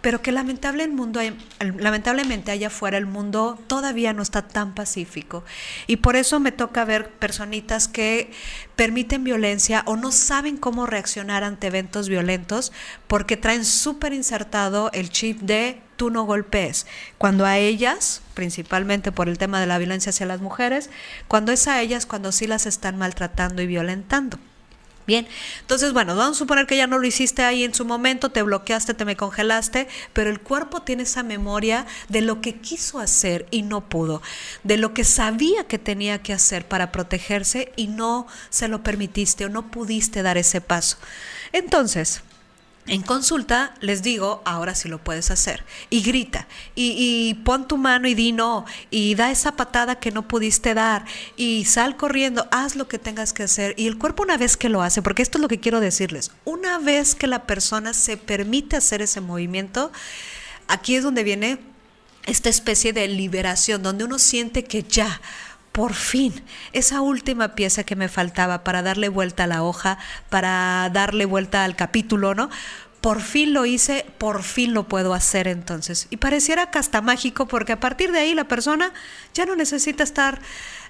pero 0.00 0.22
que 0.22 0.32
lamentablemente 0.32 2.50
allá 2.50 2.68
afuera 2.68 2.96
el 2.96 3.06
mundo 3.06 3.58
todavía 3.66 4.12
no 4.12 4.22
está 4.22 4.48
tan 4.48 4.74
pacífico. 4.74 5.44
Y 5.86 5.96
por 5.96 6.16
eso 6.16 6.40
me 6.40 6.52
toca 6.52 6.84
ver 6.84 7.10
personitas 7.10 7.88
que 7.88 8.32
permiten 8.76 9.24
violencia 9.24 9.82
o 9.86 9.96
no 9.96 10.12
saben 10.12 10.56
cómo 10.56 10.86
reaccionar 10.86 11.44
ante 11.44 11.66
eventos 11.66 12.08
violentos 12.08 12.72
porque 13.08 13.36
traen 13.36 13.64
súper 13.64 14.12
insertado 14.12 14.90
el 14.92 15.10
chip 15.10 15.40
de 15.40 15.82
tú 15.96 16.08
no 16.08 16.24
golpees. 16.24 16.86
Cuando 17.18 17.44
a 17.44 17.58
ellas, 17.58 18.22
principalmente 18.32 19.12
por 19.12 19.28
el 19.28 19.36
tema 19.36 19.60
de 19.60 19.66
la 19.66 19.76
violencia 19.76 20.10
hacia 20.10 20.24
las 20.24 20.40
mujeres, 20.40 20.88
cuando 21.28 21.52
es 21.52 21.68
a 21.68 21.80
ellas 21.82 22.06
cuando 22.06 22.32
sí 22.32 22.46
las 22.46 22.64
están 22.64 22.96
maltratando 22.96 23.60
y 23.60 23.66
violentando. 23.66 24.38
Bien, 25.10 25.26
entonces, 25.62 25.92
bueno, 25.92 26.14
vamos 26.14 26.36
a 26.36 26.38
suponer 26.38 26.68
que 26.68 26.76
ya 26.76 26.86
no 26.86 26.96
lo 26.96 27.04
hiciste 27.04 27.42
ahí 27.42 27.64
en 27.64 27.74
su 27.74 27.84
momento, 27.84 28.30
te 28.30 28.42
bloqueaste, 28.42 28.94
te 28.94 29.04
me 29.04 29.16
congelaste, 29.16 29.88
pero 30.12 30.30
el 30.30 30.38
cuerpo 30.38 30.82
tiene 30.82 31.02
esa 31.02 31.24
memoria 31.24 31.84
de 32.08 32.20
lo 32.20 32.40
que 32.40 32.60
quiso 32.60 33.00
hacer 33.00 33.48
y 33.50 33.62
no 33.62 33.80
pudo, 33.88 34.22
de 34.62 34.76
lo 34.76 34.94
que 34.94 35.02
sabía 35.02 35.64
que 35.64 35.80
tenía 35.80 36.22
que 36.22 36.32
hacer 36.32 36.64
para 36.68 36.92
protegerse 36.92 37.72
y 37.74 37.88
no 37.88 38.28
se 38.50 38.68
lo 38.68 38.84
permitiste 38.84 39.46
o 39.46 39.48
no 39.48 39.72
pudiste 39.72 40.22
dar 40.22 40.38
ese 40.38 40.60
paso. 40.60 40.96
Entonces, 41.50 42.22
en 42.90 43.02
consulta 43.02 43.72
les 43.80 44.02
digo, 44.02 44.42
ahora 44.44 44.74
sí 44.74 44.88
lo 44.88 44.98
puedes 44.98 45.30
hacer. 45.30 45.64
Y 45.90 46.02
grita, 46.02 46.48
y, 46.74 47.34
pon 47.44 47.68
tu 47.68 47.76
mano 47.76 48.08
y 48.08 48.14
di 48.14 48.32
no, 48.32 48.66
y 48.90 49.14
da 49.14 49.30
esa 49.30 49.52
patada 49.52 50.00
que 50.00 50.10
no 50.10 50.26
pudiste 50.26 50.74
dar, 50.74 51.04
y 51.36 51.64
sal 51.66 51.96
corriendo, 51.96 52.48
haz 52.50 52.74
lo 52.74 52.88
que 52.88 52.98
tengas 52.98 53.32
que 53.32 53.44
hacer. 53.44 53.74
Y 53.78 53.86
el 53.86 53.96
cuerpo 53.96 54.24
una 54.24 54.36
vez 54.36 54.56
que 54.56 54.68
lo 54.68 54.82
hace, 54.82 55.02
porque 55.02 55.22
esto 55.22 55.38
es 55.38 55.42
lo 55.42 55.48
que 55.48 55.60
quiero 55.60 55.78
decirles, 55.78 56.32
una 56.44 56.80
vez 56.80 57.14
que 57.14 57.28
la 57.28 57.46
persona 57.46 57.94
se 57.94 58.16
permite 58.16 58.76
hacer 58.76 59.02
ese 59.02 59.20
movimiento, 59.20 59.92
aquí 60.66 60.96
es 60.96 61.04
donde 61.04 61.22
viene 61.22 61.60
esta 62.26 62.48
especie 62.48 62.92
de 62.92 63.06
liberación, 63.06 63.84
donde 63.84 64.02
uno 64.02 64.18
siente 64.18 64.64
que 64.64 64.82
ya, 64.82 65.20
por 65.72 65.94
fin, 65.94 66.42
esa 66.72 67.00
última 67.00 67.54
pieza 67.54 67.84
que 67.84 67.96
me 67.96 68.08
faltaba 68.08 68.64
para 68.64 68.82
darle 68.82 69.08
vuelta 69.08 69.44
a 69.44 69.46
la 69.46 69.62
hoja, 69.62 69.98
para 70.28 70.90
darle 70.92 71.24
vuelta 71.26 71.64
al 71.64 71.76
capítulo, 71.76 72.34
¿no? 72.34 72.50
Por 73.00 73.22
fin 73.22 73.54
lo 73.54 73.64
hice, 73.64 74.04
por 74.18 74.42
fin 74.42 74.74
lo 74.74 74.88
puedo 74.88 75.14
hacer 75.14 75.48
entonces. 75.48 76.06
Y 76.10 76.18
pareciera 76.18 76.70
que 76.70 76.78
hasta 76.78 77.00
mágico 77.00 77.46
porque 77.46 77.72
a 77.72 77.80
partir 77.80 78.12
de 78.12 78.18
ahí 78.18 78.34
la 78.34 78.44
persona 78.44 78.92
ya 79.32 79.46
no 79.46 79.56
necesita 79.56 80.02
estar 80.02 80.40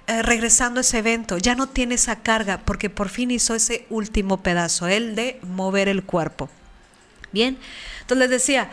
eh, 0.07 0.21
regresando 0.23 0.79
a 0.79 0.81
ese 0.81 0.97
evento, 0.97 1.37
ya 1.37 1.55
no 1.55 1.67
tiene 1.67 1.95
esa 1.95 2.17
carga 2.17 2.57
porque 2.65 2.89
por 2.89 3.07
fin 3.07 3.31
hizo 3.31 3.55
ese 3.55 3.85
último 3.89 4.41
pedazo, 4.41 4.87
el 4.87 5.15
de 5.15 5.39
mover 5.43 5.87
el 5.87 6.03
cuerpo. 6.03 6.49
Bien, 7.31 7.57
entonces 8.01 8.17
les 8.17 8.29
decía, 8.29 8.71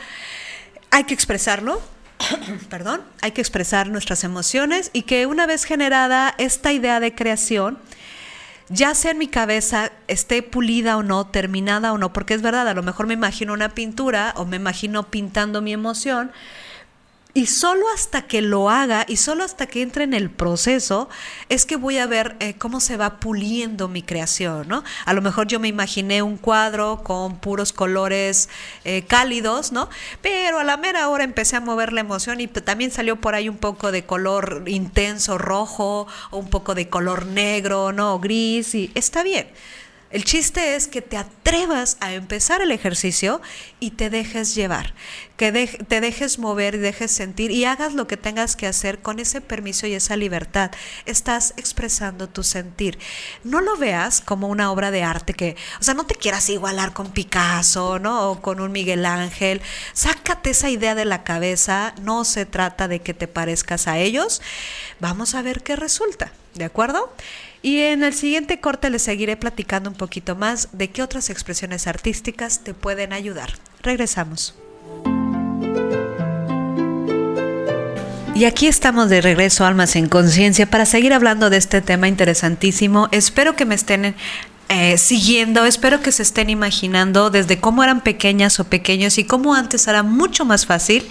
hay 0.90 1.04
que 1.04 1.14
expresarlo, 1.14 1.80
perdón, 2.70 3.02
hay 3.20 3.32
que 3.32 3.40
expresar 3.40 3.88
nuestras 3.88 4.24
emociones 4.24 4.90
y 4.92 5.02
que 5.02 5.26
una 5.26 5.46
vez 5.46 5.64
generada 5.64 6.34
esta 6.38 6.72
idea 6.72 7.00
de 7.00 7.14
creación, 7.14 7.78
ya 8.68 8.94
sea 8.94 9.12
en 9.12 9.18
mi 9.18 9.28
cabeza 9.28 9.92
esté 10.08 10.42
pulida 10.42 10.96
o 10.96 11.02
no, 11.02 11.26
terminada 11.26 11.92
o 11.92 11.98
no, 11.98 12.12
porque 12.12 12.34
es 12.34 12.42
verdad, 12.42 12.68
a 12.68 12.74
lo 12.74 12.82
mejor 12.82 13.06
me 13.06 13.14
imagino 13.14 13.52
una 13.52 13.70
pintura 13.70 14.34
o 14.36 14.44
me 14.44 14.56
imagino 14.56 15.04
pintando 15.10 15.62
mi 15.62 15.72
emoción, 15.72 16.32
y 17.38 17.46
solo 17.46 17.86
hasta 17.94 18.22
que 18.22 18.42
lo 18.42 18.68
haga 18.68 19.04
y 19.06 19.16
solo 19.16 19.44
hasta 19.44 19.68
que 19.68 19.82
entre 19.82 20.02
en 20.02 20.12
el 20.12 20.28
proceso 20.28 21.08
es 21.48 21.66
que 21.66 21.76
voy 21.76 21.98
a 21.98 22.06
ver 22.08 22.34
eh, 22.40 22.54
cómo 22.58 22.80
se 22.80 22.96
va 22.96 23.20
puliendo 23.20 23.86
mi 23.86 24.02
creación, 24.02 24.66
¿no? 24.66 24.82
A 25.04 25.12
lo 25.12 25.22
mejor 25.22 25.46
yo 25.46 25.60
me 25.60 25.68
imaginé 25.68 26.20
un 26.20 26.36
cuadro 26.36 27.04
con 27.04 27.38
puros 27.38 27.72
colores 27.72 28.48
eh, 28.82 29.04
cálidos, 29.06 29.70
¿no? 29.70 29.88
Pero 30.20 30.58
a 30.58 30.64
la 30.64 30.76
mera 30.78 31.08
hora 31.10 31.22
empecé 31.22 31.54
a 31.54 31.60
mover 31.60 31.92
la 31.92 32.00
emoción 32.00 32.40
y 32.40 32.48
también 32.48 32.90
salió 32.90 33.14
por 33.20 33.36
ahí 33.36 33.48
un 33.48 33.58
poco 33.58 33.92
de 33.92 34.04
color 34.04 34.64
intenso 34.66 35.38
rojo 35.38 36.08
o 36.32 36.38
un 36.38 36.50
poco 36.50 36.74
de 36.74 36.88
color 36.88 37.24
negro, 37.26 37.92
¿no? 37.92 38.18
gris 38.18 38.74
y 38.74 38.90
está 38.96 39.22
bien. 39.22 39.46
El 40.10 40.24
chiste 40.24 40.74
es 40.74 40.88
que 40.88 41.02
te 41.02 41.18
atrevas 41.18 41.98
a 42.00 42.14
empezar 42.14 42.62
el 42.62 42.70
ejercicio 42.70 43.42
y 43.78 43.90
te 43.90 44.08
dejes 44.08 44.54
llevar, 44.54 44.94
que 45.36 45.52
te 45.52 46.00
dejes 46.00 46.38
mover 46.38 46.76
y 46.76 46.78
dejes 46.78 47.10
sentir 47.10 47.50
y 47.50 47.66
hagas 47.66 47.92
lo 47.92 48.06
que 48.06 48.16
tengas 48.16 48.56
que 48.56 48.66
hacer 48.66 49.00
con 49.00 49.18
ese 49.18 49.42
permiso 49.42 49.86
y 49.86 49.92
esa 49.92 50.16
libertad. 50.16 50.70
Estás 51.04 51.52
expresando 51.58 52.26
tu 52.26 52.42
sentir. 52.42 52.98
No 53.44 53.60
lo 53.60 53.76
veas 53.76 54.22
como 54.22 54.48
una 54.48 54.72
obra 54.72 54.90
de 54.90 55.02
arte 55.02 55.34
que, 55.34 55.56
o 55.78 55.84
sea, 55.84 55.92
no 55.92 56.06
te 56.06 56.14
quieras 56.14 56.48
igualar 56.48 56.94
con 56.94 57.12
Picasso, 57.12 57.98
¿no? 57.98 58.30
O 58.30 58.40
con 58.40 58.60
un 58.60 58.72
Miguel 58.72 59.04
Ángel. 59.04 59.60
Sácate 59.92 60.50
esa 60.50 60.70
idea 60.70 60.94
de 60.94 61.04
la 61.04 61.22
cabeza. 61.22 61.94
No 62.00 62.24
se 62.24 62.46
trata 62.46 62.88
de 62.88 63.00
que 63.00 63.12
te 63.12 63.28
parezcas 63.28 63.86
a 63.86 63.98
ellos. 63.98 64.40
Vamos 65.00 65.34
a 65.34 65.42
ver 65.42 65.62
qué 65.62 65.76
resulta. 65.76 66.32
¿De 66.54 66.64
acuerdo? 66.64 67.12
Y 67.62 67.80
en 67.80 68.04
el 68.04 68.14
siguiente 68.14 68.60
corte 68.60 68.88
les 68.90 69.02
seguiré 69.02 69.36
platicando 69.36 69.90
un 69.90 69.96
poquito 69.96 70.36
más 70.36 70.68
de 70.72 70.90
qué 70.90 71.02
otras 71.02 71.30
expresiones 71.30 71.86
artísticas 71.86 72.62
te 72.62 72.74
pueden 72.74 73.12
ayudar. 73.12 73.50
Regresamos. 73.82 74.54
Y 78.34 78.44
aquí 78.44 78.68
estamos 78.68 79.10
de 79.10 79.20
regreso, 79.20 79.64
Almas 79.64 79.96
en 79.96 80.08
Conciencia, 80.08 80.66
para 80.66 80.86
seguir 80.86 81.12
hablando 81.12 81.50
de 81.50 81.56
este 81.56 81.80
tema 81.80 82.06
interesantísimo. 82.06 83.08
Espero 83.10 83.56
que 83.56 83.64
me 83.64 83.74
estén 83.74 84.14
eh, 84.70 84.98
siguiendo, 84.98 85.64
espero 85.64 86.02
que 86.02 86.12
se 86.12 86.22
estén 86.22 86.50
imaginando 86.50 87.30
desde 87.30 87.58
cómo 87.58 87.82
eran 87.82 88.02
pequeñas 88.02 88.60
o 88.60 88.64
pequeños 88.64 89.16
y 89.16 89.24
cómo 89.24 89.54
antes 89.54 89.88
era 89.88 90.02
mucho 90.02 90.44
más 90.44 90.66
fácil 90.66 91.08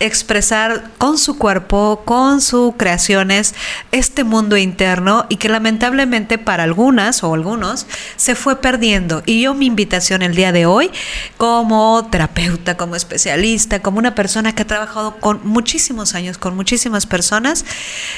expresar 0.00 0.92
con 0.96 1.18
su 1.18 1.36
cuerpo, 1.36 2.02
con 2.06 2.40
sus 2.40 2.74
creaciones, 2.76 3.54
este 3.92 4.24
mundo 4.24 4.56
interno 4.56 5.26
y 5.28 5.36
que 5.36 5.50
lamentablemente 5.50 6.38
para 6.38 6.62
algunas 6.62 7.22
o 7.22 7.34
algunos 7.34 7.86
se 8.16 8.34
fue 8.34 8.62
perdiendo. 8.62 9.22
Y 9.26 9.42
yo 9.42 9.52
mi 9.52 9.66
invitación 9.66 10.22
el 10.22 10.34
día 10.34 10.52
de 10.52 10.64
hoy, 10.64 10.90
como 11.36 12.08
terapeuta, 12.10 12.78
como 12.78 12.96
especialista, 12.96 13.82
como 13.82 13.98
una 13.98 14.14
persona 14.14 14.54
que 14.54 14.62
ha 14.62 14.66
trabajado 14.66 15.18
con 15.20 15.40
muchísimos 15.44 16.14
años, 16.14 16.38
con 16.38 16.56
muchísimas 16.56 17.04
personas, 17.04 17.66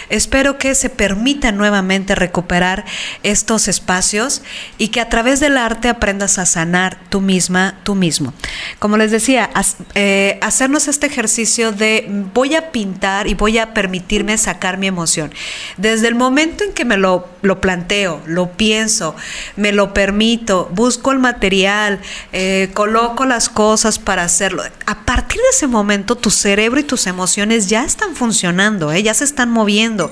espero 0.08 0.56
que 0.56 0.76
se 0.76 0.88
permita 0.88 1.50
nuevamente 1.50 2.14
recuperar 2.14 2.84
estos 3.24 3.66
espacios 3.66 4.42
y 4.76 4.88
que 4.88 5.00
a 5.00 5.08
través 5.08 5.40
del 5.40 5.56
arte 5.56 5.88
aprendas 5.88 6.38
a 6.38 6.46
sanar 6.46 6.98
tú 7.08 7.20
misma, 7.20 7.78
tú 7.82 7.94
mismo. 7.94 8.34
Como 8.78 8.96
les 8.96 9.10
decía, 9.10 9.50
eh, 9.94 10.38
hacernos 10.42 10.88
este 10.88 11.06
ejercicio 11.06 11.72
de 11.72 12.06
voy 12.34 12.54
a 12.54 12.70
pintar 12.70 13.26
y 13.26 13.34
voy 13.34 13.58
a 13.58 13.74
permitirme 13.74 14.36
sacar 14.38 14.78
mi 14.78 14.86
emoción. 14.86 15.32
Desde 15.76 16.08
el 16.08 16.14
momento 16.14 16.64
en 16.64 16.72
que 16.72 16.84
me 16.84 16.96
lo, 16.96 17.28
lo 17.42 17.60
planteo, 17.60 18.20
lo 18.26 18.52
pienso, 18.52 19.16
me 19.56 19.72
lo 19.72 19.94
permito, 19.94 20.70
busco 20.72 21.12
el 21.12 21.18
material, 21.18 22.00
eh, 22.32 22.70
coloco 22.74 23.24
las 23.24 23.48
cosas 23.48 23.98
para 23.98 24.24
hacerlo, 24.24 24.62
a 24.86 25.04
partir 25.04 25.40
de 25.40 25.48
ese 25.50 25.66
momento 25.66 26.16
tu 26.16 26.30
cerebro 26.30 26.80
y 26.80 26.84
tus 26.84 27.06
emociones 27.06 27.68
ya 27.68 27.84
están 27.84 28.14
funcionando, 28.14 28.92
¿eh? 28.92 29.02
ya 29.02 29.14
se 29.14 29.24
están 29.24 29.50
moviendo. 29.50 30.10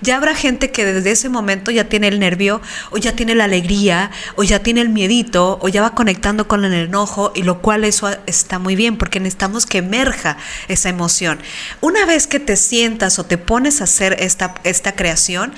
Ya 0.00 0.16
habrá 0.16 0.34
gente 0.34 0.70
que 0.70 0.84
desde 0.84 1.12
ese 1.12 1.28
momento 1.28 1.70
ya 1.70 1.88
tiene 1.88 2.08
el 2.08 2.18
nervio 2.18 2.60
o 2.90 2.98
ya 2.98 3.12
tiene 3.12 3.34
la 3.34 3.44
alegría 3.44 3.91
o 4.36 4.42
ya 4.42 4.60
tiene 4.60 4.80
el 4.80 4.88
miedito 4.88 5.58
o 5.60 5.68
ya 5.68 5.82
va 5.82 5.94
conectando 5.94 6.48
con 6.48 6.64
el 6.64 6.72
enojo 6.72 7.32
y 7.34 7.42
lo 7.42 7.60
cual 7.60 7.84
eso 7.84 8.10
está 8.26 8.58
muy 8.58 8.76
bien 8.76 8.96
porque 8.96 9.20
necesitamos 9.20 9.66
que 9.66 9.78
emerja 9.78 10.36
esa 10.68 10.88
emoción. 10.88 11.38
Una 11.80 12.04
vez 12.06 12.26
que 12.26 12.40
te 12.40 12.56
sientas 12.56 13.18
o 13.18 13.24
te 13.24 13.38
pones 13.38 13.80
a 13.80 13.84
hacer 13.84 14.16
esta, 14.20 14.54
esta 14.64 14.92
creación, 14.94 15.52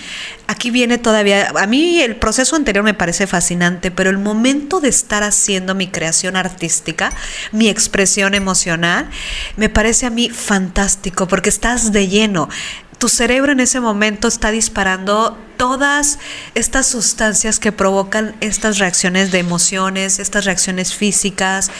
aquí 0.46 0.70
viene 0.70 0.98
todavía, 0.98 1.52
a 1.56 1.66
mí 1.66 2.00
el 2.00 2.16
proceso 2.16 2.56
anterior 2.56 2.84
me 2.84 2.94
parece 2.94 3.26
fascinante, 3.26 3.90
pero 3.90 4.10
el 4.10 4.18
momento 4.18 4.80
de 4.80 4.88
estar 4.88 5.22
haciendo 5.22 5.74
mi 5.74 5.88
creación 5.88 6.36
artística, 6.36 7.12
mi 7.52 7.68
expresión 7.68 8.34
emocional, 8.34 9.08
me 9.56 9.68
parece 9.68 10.06
a 10.06 10.10
mí 10.10 10.30
fantástico 10.30 11.26
porque 11.28 11.48
estás 11.48 11.92
de 11.92 12.08
lleno 12.08 12.48
tu 12.98 13.08
cerebro 13.08 13.52
en 13.52 13.60
ese 13.60 13.80
momento 13.80 14.28
está 14.28 14.50
disparando 14.50 15.38
todas 15.56 16.18
estas 16.54 16.86
sustancias 16.86 17.58
que 17.58 17.72
provocan 17.72 18.34
estas 18.40 18.78
reacciones 18.78 19.30
de 19.30 19.38
emociones, 19.38 20.18
estas 20.18 20.44
reacciones 20.44 20.94
físicas. 20.94 21.70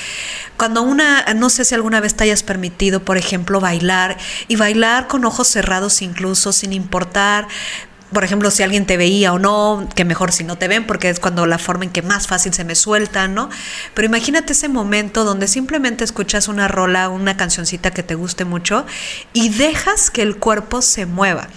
Cuando 0.57 0.83
una, 0.83 1.25
no 1.35 1.51
sé 1.51 1.65
si 1.65 1.75
alguna 1.75 2.01
vez 2.01 2.15
te 2.15 2.25
hayas 2.25 2.43
permitido, 2.43 3.05
por 3.05 3.17
ejemplo, 3.17 3.61
bailar 3.61 4.17
y 4.49 4.57
bailar 4.57 5.09
con 5.09 5.25
ojos 5.25 5.49
cerrados 5.49 6.03
incluso, 6.03 6.53
sin 6.53 6.73
importar 6.73 7.49
por 8.15 8.25
ejemplo, 8.25 8.51
si 8.51 8.63
alguien 8.63 8.87
te 8.87 8.97
veía 8.97 9.35
o 9.35 9.39
no, 9.39 9.87
que 9.95 10.07
mejor 10.07 10.33
si 10.33 10.45
no 10.45 10.57
te 10.57 10.69
ven, 10.69 10.87
porque 10.87 11.11
es 11.11 11.21
cuando 11.21 11.45
la 11.47 11.59
forma 11.59 11.85
en 11.85 11.91
que 11.91 12.01
más 12.01 12.27
fácil 12.27 12.55
se 12.55 12.65
me 12.65 12.75
sueltan, 12.75 13.35
¿no? 13.35 13.51
Pero 13.93 14.07
imagínate 14.07 14.55
ese 14.55 14.69
momento 14.69 15.25
donde 15.25 15.49
simplemente 15.49 16.05
escuchas 16.05 16.49
una 16.49 16.69
rola, 16.69 17.11
una 17.11 17.37
cancioncita 17.37 17.91
que 17.91 18.03
te 18.03 18.15
guste 18.15 18.47
mucho 18.47 18.87
y 19.35 19.51
dejas 19.51 20.11
que 20.11 20.23
el 20.23 20.37
cuerpo 20.37 20.81
se 20.81 21.05
mueva 21.05 21.49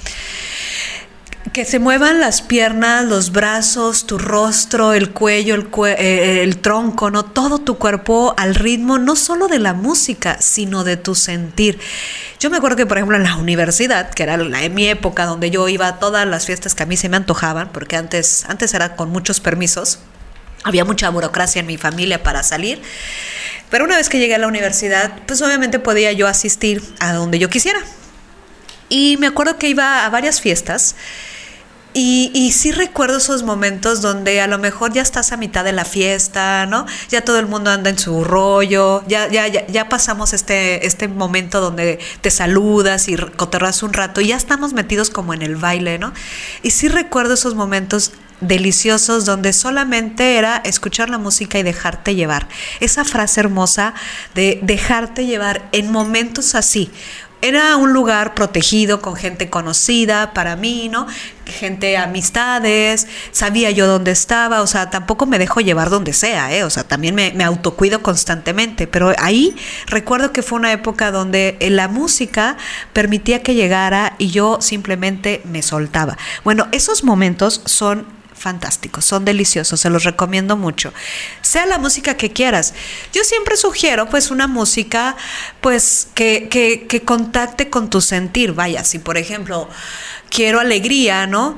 que 1.54 1.66
se 1.66 1.80
muevan 1.80 2.20
las 2.20 2.42
piernas, 2.42 3.06
los 3.06 3.32
brazos, 3.32 4.06
tu 4.06 4.18
rostro, 4.18 4.94
el 4.94 5.12
cuello, 5.12 5.56
el, 5.56 5.68
eh, 5.98 6.42
el, 6.44 6.58
tronco, 6.58 7.12
¿no? 7.12 7.26
Todo 7.26 7.60
tu 7.60 7.78
cuerpo 7.78 8.34
al 8.38 8.56
ritmo 8.56 8.98
no 8.98 9.16
solo 9.16 9.48
de 9.48 9.60
la 9.60 9.74
música, 9.74 10.38
sino 10.42 10.84
de 10.84 10.98
tu 10.98 11.16
sentir. 11.16 11.80
Yo 12.40 12.50
me 12.50 12.58
acuerdo 12.58 12.76
que, 12.76 12.86
por 12.86 12.98
ejemplo, 12.98 13.18
en 13.18 13.24
la 13.24 13.36
universidad, 13.36 14.10
que 14.10 14.24
era 14.24 14.38
la, 14.38 14.64
en 14.64 14.74
mi 14.74 14.88
época 14.88 15.26
donde 15.26 15.50
yo 15.50 15.68
iba 15.68 15.88
a 15.88 16.00
todas 16.00 16.28
las 16.28 16.46
fiestas 16.46 16.76
que 16.76 16.84
a 16.84 16.86
mí 16.86 16.98
se 16.98 17.10
me 17.10 17.18
antojaban, 17.18 17.70
porque 17.72 17.96
antes, 17.96 18.46
antes 18.48 18.74
era 18.74 18.96
con 18.96 19.10
muchos 19.10 19.40
permisos, 19.40 20.00
había 20.64 20.86
mucha 20.86 21.10
burocracia 21.10 21.60
en 21.60 21.68
mi 21.68 21.78
familia 21.78 22.24
para 22.24 22.44
salir. 22.44 22.82
Pero 23.70 23.86
una 23.86 23.98
vez 23.98 24.10
que 24.10 24.20
llegué 24.20 24.36
a 24.36 24.40
la 24.40 24.48
universidad, 24.48 25.14
pues 25.26 25.42
obviamente 25.42 25.80
podía 25.80 26.12
yo 26.14 26.28
asistir 26.28 26.82
a 27.00 27.14
donde 27.14 27.38
yo 27.38 27.50
quisiera. 27.50 27.80
Y 28.90 29.18
me 29.20 29.28
acuerdo 29.28 29.58
que 29.58 29.68
iba 29.68 30.06
a 30.06 30.10
varias 30.10 30.40
fiestas 30.40 30.96
Y, 32.00 32.30
y, 32.36 32.52
sí 32.52 32.72
recuerdo 32.72 33.18
esos 33.18 33.42
momentos 33.42 34.04
donde 34.04 34.40
a 34.40 34.46
lo 34.46 34.60
mejor 34.60 34.94
ya 34.94 35.02
estás 35.02 35.32
a 35.32 35.38
mitad 35.38 35.64
de 35.64 35.72
la 35.72 35.84
fiesta, 35.84 36.68
¿no? 36.68 36.86
Ya 37.10 37.26
todo 37.26 37.40
el 37.40 37.48
mundo 37.48 37.72
anda 37.72 37.90
en 37.90 37.98
su 37.98 38.24
rollo, 38.24 39.04
ya, 39.08 39.28
ya, 39.30 39.48
ya, 39.48 39.66
ya 39.66 39.90
pasamos 39.90 40.34
este, 40.34 40.86
este 40.86 41.08
momento 41.08 41.60
donde 41.60 41.98
te 42.22 42.30
saludas 42.30 43.08
y 43.08 43.16
coterras 43.16 43.82
un 43.82 43.94
rato 43.94 44.22
y 44.22 44.28
ya 44.28 44.36
estamos 44.36 44.74
metidos 44.74 45.10
como 45.10 45.34
en 45.34 45.42
el 45.42 45.56
baile, 45.56 45.98
¿no? 45.98 46.14
Y 46.62 46.70
sí 46.70 46.88
recuerdo 46.88 47.34
esos 47.34 47.56
momentos 47.56 48.12
deliciosos 48.42 49.26
donde 49.26 49.52
solamente 49.52 50.38
era 50.38 50.58
escuchar 50.58 51.10
la 51.10 51.18
música 51.18 51.58
y 51.58 51.64
dejarte 51.64 52.14
llevar. 52.14 52.48
Esa 52.80 53.06
frase 53.06 53.40
hermosa 53.40 53.96
de 54.36 54.60
dejarte 54.62 55.26
llevar 55.26 55.68
en 55.72 55.92
momentos 55.92 56.54
así. 56.54 56.92
Era 57.42 57.78
un 57.78 57.94
lugar 57.94 58.34
protegido 58.34 59.00
con 59.00 59.16
gente 59.16 59.50
conocida 59.50 60.34
para 60.34 60.56
mí, 60.56 60.90
¿no? 60.90 61.06
Gente, 61.46 61.96
amistades, 61.96 63.08
sabía 63.32 63.70
yo 63.70 63.86
dónde 63.86 64.12
estaba, 64.12 64.62
o 64.62 64.68
sea, 64.68 64.90
tampoco 64.90 65.28
me 65.28 65.38
dejo 65.38 65.62
llevar 65.62 65.92
donde 65.92 66.14
sea, 66.14 66.52
¿eh? 66.56 66.64
O 66.64 66.70
sea, 66.70 66.84
también 66.84 67.14
me, 67.14 67.32
me 67.34 67.44
autocuido 67.44 68.02
constantemente, 68.02 68.88
pero 68.88 69.14
ahí 69.20 69.56
recuerdo 69.86 70.34
que 70.34 70.42
fue 70.42 70.58
una 70.58 70.72
época 70.72 71.12
donde 71.12 71.58
la 71.62 71.88
música 71.88 72.58
permitía 72.92 73.44
que 73.44 73.54
llegara 73.54 74.16
y 74.18 74.30
yo 74.32 74.58
simplemente 74.60 75.42
me 75.46 75.62
soltaba. 75.62 76.18
Bueno, 76.44 76.68
esos 76.72 77.04
momentos 77.04 77.62
son 77.66 78.17
fantásticos, 78.38 79.06
son 79.06 79.26
deliciosos, 79.26 79.80
se 79.80 79.90
los 79.90 80.04
recomiendo 80.04 80.56
mucho. 80.58 80.94
Sea 81.42 81.66
la 81.66 81.78
música 81.78 82.16
que 82.16 82.32
quieras. 82.32 82.74
Yo 83.14 83.24
siempre 83.24 83.58
sugiero 83.58 84.10
pues 84.10 84.32
una 84.32 84.48
música 84.48 85.16
pues 85.62 86.08
que, 86.14 86.48
que, 86.50 86.88
que 86.88 87.02
contacte 87.02 87.70
con 87.70 87.90
tu 87.90 88.02
sentir. 88.02 88.54
Vaya, 88.54 88.84
si 88.84 89.00
por 89.00 89.18
ejemplo 89.18 89.70
quiero 90.30 90.60
alegría, 90.60 91.28
¿no? 91.28 91.58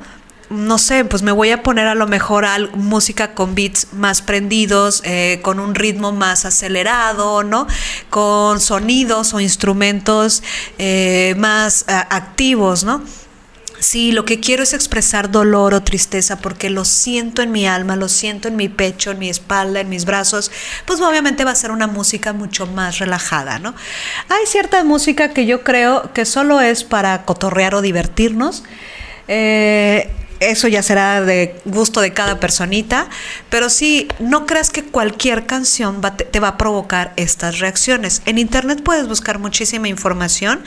no 0.50 0.80
sé, 0.80 1.06
pues 1.06 1.22
me 1.22 1.32
voy 1.32 1.52
a 1.52 1.62
poner 1.62 1.88
a 1.88 1.96
lo 1.96 2.08
mejor 2.08 2.46
a 2.46 2.58
música 2.74 3.34
con 3.34 3.54
beats 3.54 3.94
más 3.94 4.22
prendidos, 4.22 5.02
eh, 5.06 5.40
con 5.44 5.60
un 5.60 5.76
ritmo 5.76 6.12
más 6.12 6.46
acelerado, 6.46 7.44
¿no? 7.44 7.68
Con 8.10 8.60
sonidos 8.60 9.34
o 9.34 9.40
instrumentos 9.40 10.42
eh, 10.80 11.36
más 11.38 11.86
uh, 11.88 11.92
activos, 12.10 12.84
¿no? 12.84 13.04
Sí, 13.80 14.12
lo 14.12 14.26
que 14.26 14.42
quiero 14.42 14.64
es 14.64 14.74
expresar 14.74 15.32
dolor 15.32 15.74
o 15.74 15.84
tristeza 15.84 16.40
porque 16.40 16.70
lo 16.70 16.84
siento 16.84 17.42
en 17.42 17.52
mi 17.52 17.66
alma, 17.66 17.96
lo 17.96 18.10
siento 18.10 18.50
en 18.50 18.58
mi 18.58 18.68
pecho, 18.68 19.12
en 19.12 19.20
mi 19.20 19.30
espalda, 19.30 19.80
en 19.80 19.90
mis 19.90 20.04
brazos, 20.04 20.52
pues 20.86 21.00
obviamente 21.00 21.46
va 21.46 21.52
a 21.52 21.56
ser 21.56 21.72
una 21.72 21.88
música 21.88 22.34
mucho 22.34 22.68
más 22.68 23.00
relajada, 23.00 23.58
¿no? 23.60 23.74
Hay 24.28 24.46
cierta 24.48 24.84
música 24.84 25.34
que 25.34 25.46
yo 25.46 25.64
creo 25.64 26.12
que 26.14 26.26
solo 26.26 26.60
es 26.60 26.84
para 26.84 27.24
cotorrear 27.24 27.74
o 27.74 27.82
divertirnos. 27.82 28.64
Eh, 29.30 30.10
eso 30.40 30.68
ya 30.68 30.82
será 30.82 31.22
de 31.22 31.60
gusto 31.66 32.02
de 32.02 32.14
cada 32.14 32.40
personita, 32.40 33.08
pero 33.50 33.70
sí, 33.70 34.08
no 34.20 34.46
creas 34.46 34.70
que 34.70 34.84
cualquier 34.84 35.46
canción 35.46 36.02
te, 36.02 36.40
va 36.40 36.50
a 36.50 36.58
provocar 36.58 37.14
estas 37.16 37.60
reacciones. 37.60 38.22
En 38.26 38.38
internet 38.38 38.82
puedes 38.84 39.08
buscar 39.08 39.40
muchísima 39.40 39.88
información 39.88 40.64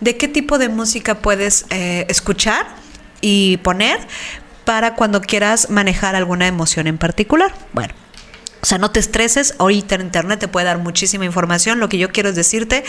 de 0.00 0.16
qué 0.16 0.28
tipo 0.28 0.58
de 0.58 0.68
música 0.68 1.18
puedes 1.18 1.66
eh, 1.70 2.06
escuchar 2.08 2.66
y 3.20 3.58
poner 3.58 4.00
para 4.64 4.94
cuando 4.94 5.20
quieras 5.20 5.70
manejar 5.70 6.14
alguna 6.14 6.46
emoción 6.46 6.86
en 6.86 6.98
particular. 6.98 7.52
Bueno. 7.72 8.01
O 8.62 8.66
sea, 8.66 8.78
no 8.78 8.92
te 8.92 9.00
estreses, 9.00 9.56
ahorita 9.58 9.96
en 9.96 10.02
internet 10.02 10.38
te 10.38 10.46
puede 10.46 10.66
dar 10.66 10.78
muchísima 10.78 11.24
información. 11.24 11.80
Lo 11.80 11.88
que 11.88 11.98
yo 11.98 12.12
quiero 12.12 12.28
es 12.28 12.36
decirte 12.36 12.84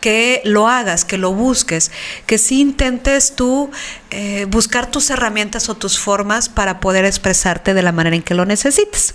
que 0.00 0.42
lo 0.44 0.66
hagas, 0.66 1.04
que 1.04 1.16
lo 1.16 1.32
busques, 1.32 1.92
que 2.26 2.38
sí 2.38 2.60
intentes 2.60 3.36
tú 3.36 3.70
eh, 4.10 4.46
buscar 4.48 4.90
tus 4.90 5.10
herramientas 5.10 5.68
o 5.68 5.76
tus 5.76 5.96
formas 5.96 6.48
para 6.48 6.80
poder 6.80 7.04
expresarte 7.04 7.72
de 7.72 7.82
la 7.82 7.92
manera 7.92 8.16
en 8.16 8.22
que 8.22 8.34
lo 8.34 8.46
necesites. 8.46 9.14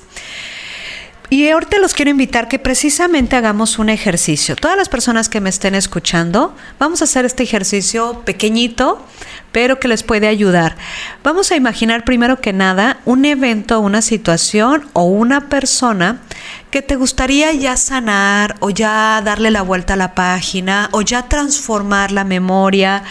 Y 1.30 1.50
ahorita 1.50 1.80
los 1.80 1.94
quiero 1.94 2.12
invitar 2.12 2.48
que 2.48 2.58
precisamente 2.58 3.36
hagamos 3.36 3.80
un 3.80 3.90
ejercicio. 3.90 4.56
Todas 4.56 4.78
las 4.78 4.88
personas 4.88 5.28
que 5.28 5.42
me 5.42 5.50
estén 5.50 5.76
escuchando, 5.76 6.56
vamos 6.80 7.02
a 7.02 7.04
hacer 7.04 7.26
este 7.26 7.44
ejercicio 7.44 8.22
pequeñito, 8.24 9.06
pero 9.52 9.78
que 9.78 9.90
les 9.90 10.04
puede 10.04 10.28
ayudar. 10.28 10.78
Vamos 11.24 11.52
a 11.52 11.58
imaginar 11.58 12.06
primero 12.06 12.40
que 12.40 12.54
nada 12.54 13.02
un 13.04 13.26
evento, 13.26 13.82
una 13.82 14.02
situación 14.02 14.88
o 14.94 15.04
una 15.04 15.50
persona 15.50 16.22
que 16.72 16.82
te 16.82 16.96
gustaría 16.96 17.52
ya 17.52 17.76
sanar 17.76 18.56
o 18.62 18.70
ya 18.70 19.22
darle 19.22 19.52
la 19.52 19.64
vuelta 19.64 19.96
a 19.96 19.98
la 19.98 20.16
página 20.16 20.88
o 20.94 21.02
ya 21.02 21.28
transformar 21.28 22.14
la 22.14 22.24
memoria 22.24 23.04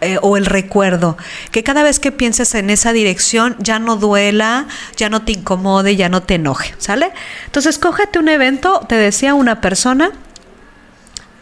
eh, 0.00 0.18
o 0.22 0.36
el 0.36 0.46
recuerdo, 0.46 1.16
que 1.50 1.62
cada 1.62 1.82
vez 1.82 2.00
que 2.00 2.12
pienses 2.12 2.54
en 2.54 2.70
esa 2.70 2.92
dirección 2.92 3.56
ya 3.58 3.78
no 3.78 3.96
duela, 3.96 4.66
ya 4.96 5.08
no 5.08 5.22
te 5.22 5.32
incomode, 5.32 5.96
ya 5.96 6.08
no 6.08 6.22
te 6.22 6.34
enoje, 6.34 6.74
¿sale? 6.78 7.12
Entonces, 7.46 7.78
cógete 7.78 8.18
un 8.18 8.28
evento, 8.28 8.84
te 8.88 8.94
decía 8.94 9.34
una 9.34 9.60
persona, 9.60 10.12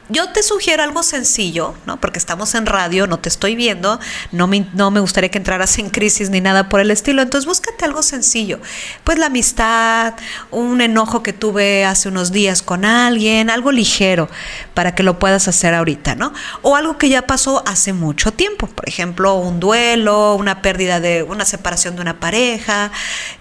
yo 0.08 0.30
te 0.30 0.42
sugiero 0.42 0.82
algo 0.82 1.02
sencillo, 1.02 1.74
¿no? 1.86 2.00
Porque 2.00 2.18
estamos 2.18 2.54
en 2.54 2.66
radio, 2.66 3.06
no 3.06 3.18
te 3.18 3.28
estoy 3.28 3.54
viendo, 3.54 4.00
no 4.32 4.46
me, 4.46 4.66
no 4.72 4.90
me 4.90 5.00
gustaría 5.00 5.30
que 5.30 5.38
entraras 5.38 5.78
en 5.78 5.90
crisis 5.90 6.30
ni 6.30 6.40
nada 6.40 6.68
por 6.68 6.80
el 6.80 6.90
estilo. 6.90 7.20
Entonces 7.22 7.46
búscate 7.46 7.84
algo 7.84 8.02
sencillo. 8.02 8.60
Pues 9.04 9.18
la 9.18 9.26
amistad, 9.26 10.14
un 10.50 10.80
enojo 10.80 11.22
que 11.22 11.32
tuve 11.32 11.84
hace 11.84 12.08
unos 12.08 12.32
días 12.32 12.62
con 12.62 12.84
alguien, 12.84 13.50
algo 13.50 13.70
ligero 13.70 14.28
para 14.74 14.94
que 14.94 15.02
lo 15.02 15.18
puedas 15.18 15.46
hacer 15.48 15.74
ahorita, 15.74 16.14
¿no? 16.14 16.32
O 16.62 16.76
algo 16.76 16.96
que 16.96 17.08
ya 17.08 17.22
pasó 17.22 17.62
hace 17.66 17.92
mucho 17.92 18.32
tiempo. 18.32 18.66
Por 18.66 18.88
ejemplo, 18.88 19.34
un 19.34 19.60
duelo, 19.60 20.36
una 20.36 20.62
pérdida 20.62 21.00
de, 21.00 21.22
una 21.22 21.44
separación 21.44 21.96
de 21.96 22.02
una 22.02 22.18
pareja, 22.18 22.90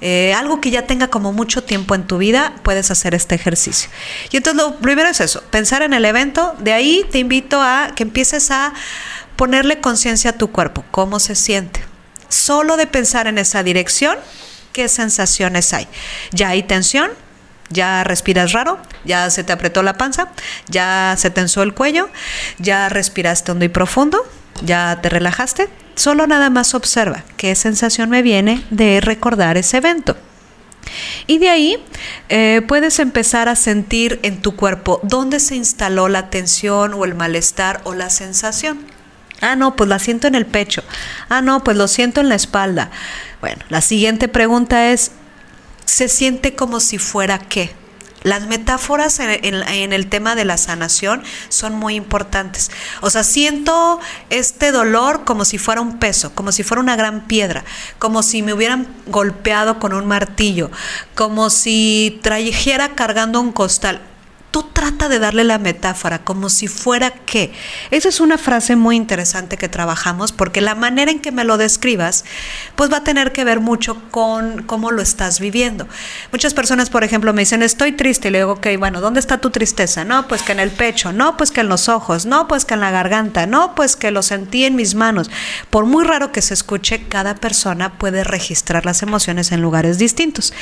eh, 0.02 0.34
algo 0.34 0.60
que 0.60 0.72
ya 0.72 0.86
tenga 0.86 1.08
como 1.08 1.32
mucho 1.32 1.64
tiempo 1.64 1.96
en 1.96 2.06
tu 2.08 2.18
vida, 2.18 2.54
puedes 2.64 2.92
hacer 2.92 3.16
este 3.16 3.36
ejercicio. 3.36 3.90
Y 4.32 4.38
entonces 4.38 4.62
lo 4.62 4.76
primero 4.78 5.08
es 5.10 5.22
eso, 5.22 5.42
pensar 5.50 5.82
en 5.82 5.94
el 5.94 6.04
evento 6.04 6.56
de 6.60 6.74
ahí 6.74 7.06
te 7.12 7.20
invito 7.20 7.62
a 7.62 7.92
que 7.96 8.04
empieces 8.04 8.52
a 8.52 8.74
ponerle 9.36 9.80
conciencia 9.80 10.32
a 10.32 10.34
tu 10.34 10.52
cuerpo, 10.52 10.84
cómo 10.92 11.20
se 11.20 11.36
siente. 11.36 11.84
Solo 12.30 12.78
de 12.78 12.88
pensar 12.88 13.28
en 13.28 13.38
esa 13.38 13.64
dirección, 13.64 14.18
qué 14.74 14.88
sensaciones 14.88 15.74
hay. 15.74 15.88
Ya 16.32 16.50
hay 16.50 16.64
tensión, 16.64 17.12
ya 17.70 18.04
respiras 18.04 18.52
raro, 18.52 18.80
ya 19.06 19.30
se 19.30 19.44
te 19.44 19.54
apretó 19.54 19.84
la 19.84 19.98
panza, 19.98 20.30
ya 20.68 21.16
se 21.18 21.30
tensó 21.30 21.64
el 21.64 21.74
cuello, 21.74 22.10
ya 22.58 22.90
respiraste 22.90 23.52
hondo 23.52 23.66
y 23.66 23.70
profundo, 23.70 24.26
ya 24.64 25.00
te 25.02 25.10
relajaste. 25.10 25.70
Solo 25.96 26.28
nada 26.28 26.50
más 26.50 26.74
observa 26.74 27.24
qué 27.38 27.56
sensación 27.56 28.10
me 28.10 28.22
viene 28.22 28.64
de 28.70 29.02
recordar 29.02 29.58
ese 29.58 29.78
evento. 29.78 30.16
Y 31.28 31.40
de 31.40 31.50
ahí 31.50 31.78
eh, 32.30 32.62
puedes 32.68 33.00
empezar 33.00 33.50
a 33.50 33.56
sentir 33.56 34.20
en 34.24 34.42
tu 34.42 34.56
cuerpo 34.56 35.00
dónde 35.04 35.40
se 35.40 35.56
instaló 35.56 36.08
la 36.10 36.30
tensión 36.30 36.94
o 36.94 37.06
el 37.06 37.16
malestar 37.16 37.82
o 37.84 37.94
la 37.94 38.10
sensación. 38.10 38.80
Ah, 39.42 39.56
no, 39.56 39.76
pues 39.76 39.90
la 39.90 40.00
siento 40.00 40.28
en 40.28 40.36
el 40.36 40.46
pecho. 40.46 40.84
Ah, 41.30 41.42
no, 41.42 41.64
pues 41.64 41.78
lo 41.78 41.88
siento 41.88 42.22
en 42.22 42.30
la 42.30 42.36
espalda. 42.36 42.90
Bueno, 43.42 43.64
la 43.70 43.82
siguiente 43.82 44.28
pregunta 44.28 44.92
es, 44.92 45.12
¿se 45.86 46.08
siente 46.08 46.56
como 46.56 46.80
si 46.80 46.98
fuera 46.98 47.38
qué? 47.40 47.72
Las 48.24 48.48
metáforas 48.48 49.20
en, 49.20 49.94
el 49.94 50.08
tema 50.08 50.36
de 50.36 50.44
la 50.44 50.58
sanación 50.58 51.24
son 51.50 51.76
muy 51.76 51.96
importantes. 51.96 52.72
O 53.02 53.10
sea, 53.10 53.24
siento 53.24 54.00
este 54.30 54.72
dolor 54.72 55.24
como 55.24 55.46
si 55.46 55.58
fuera 55.58 55.82
un 55.82 56.00
peso, 56.00 56.34
como 56.34 56.52
si 56.52 56.64
fuera 56.64 56.82
una 56.82 56.96
gran 56.96 57.28
piedra, 57.28 57.64
como 58.00 58.24
si 58.24 58.42
me 58.42 58.54
hubieran 58.54 58.88
golpeado 59.06 59.80
con 59.80 59.94
un 59.94 60.08
martillo, 60.08 60.72
como 61.16 61.50
si 61.50 62.20
trajera 62.22 62.96
cargando 62.96 63.40
un 63.40 63.52
costal 63.52 64.02
tú 64.52 64.64
trata 64.74 65.10
de 65.10 65.20
darle 65.20 65.44
la 65.44 65.58
metáfora 65.58 66.20
como 66.20 66.50
si 66.50 66.68
fuera 66.68 67.12
que. 67.12 67.54
Esa 67.92 68.10
es 68.10 68.20
una 68.20 68.38
frase 68.38 68.76
muy 68.76 68.96
interesante 68.96 69.58
que 69.58 69.70
trabajamos 69.70 70.32
porque 70.32 70.62
la 70.62 70.76
manera 70.76 71.12
en 71.12 71.20
que 71.20 71.32
me 71.32 71.44
lo 71.44 71.58
describas, 71.58 72.26
pues 72.76 72.92
va 72.92 72.98
a 72.98 73.04
tener 73.04 73.32
que 73.32 73.44
ver 73.44 73.60
mucho 73.60 74.02
con 74.12 74.64
cómo 74.64 74.92
lo 74.92 75.02
estás 75.02 75.40
viviendo. 75.40 75.88
Muchas 76.32 76.54
personas, 76.54 76.90
por 76.90 77.04
ejemplo, 77.04 77.34
me 77.34 77.42
dicen, 77.42 77.64
estoy 77.64 77.92
triste, 77.92 78.30
y 78.30 78.32
le 78.32 78.40
digo, 78.40 78.54
ok, 78.54 78.68
bueno, 78.80 79.02
¿dónde 79.02 79.20
está 79.20 79.40
tu 79.40 79.50
tristeza? 79.50 80.06
No, 80.06 80.28
pues 80.28 80.42
que 80.42 80.54
en 80.54 80.60
el 80.60 80.72
pecho, 80.72 81.12
no, 81.12 81.38
pues 81.38 81.52
que 81.52 81.62
en 81.62 81.70
los 81.70 81.90
ojos, 81.90 82.26
no, 82.26 82.48
pues 82.48 82.66
que 82.66 82.74
en 82.74 82.82
la 82.82 82.92
garganta, 82.92 83.46
no, 83.46 83.76
pues 83.76 83.96
que 83.96 84.12
lo 84.12 84.24
sentí 84.24 84.66
en 84.66 84.76
mis 84.76 84.96
manos. 84.96 85.30
Por 85.70 85.86
muy 85.86 86.06
raro 86.06 86.32
que 86.32 86.42
se 86.42 86.54
escuche, 86.54 87.08
cada 87.08 87.36
persona 87.36 87.98
puede 87.98 88.24
registrar 88.24 88.86
las 88.86 89.04
emociones 89.04 89.52
en 89.52 89.62
lugares 89.62 89.98
distintos. 89.98 90.54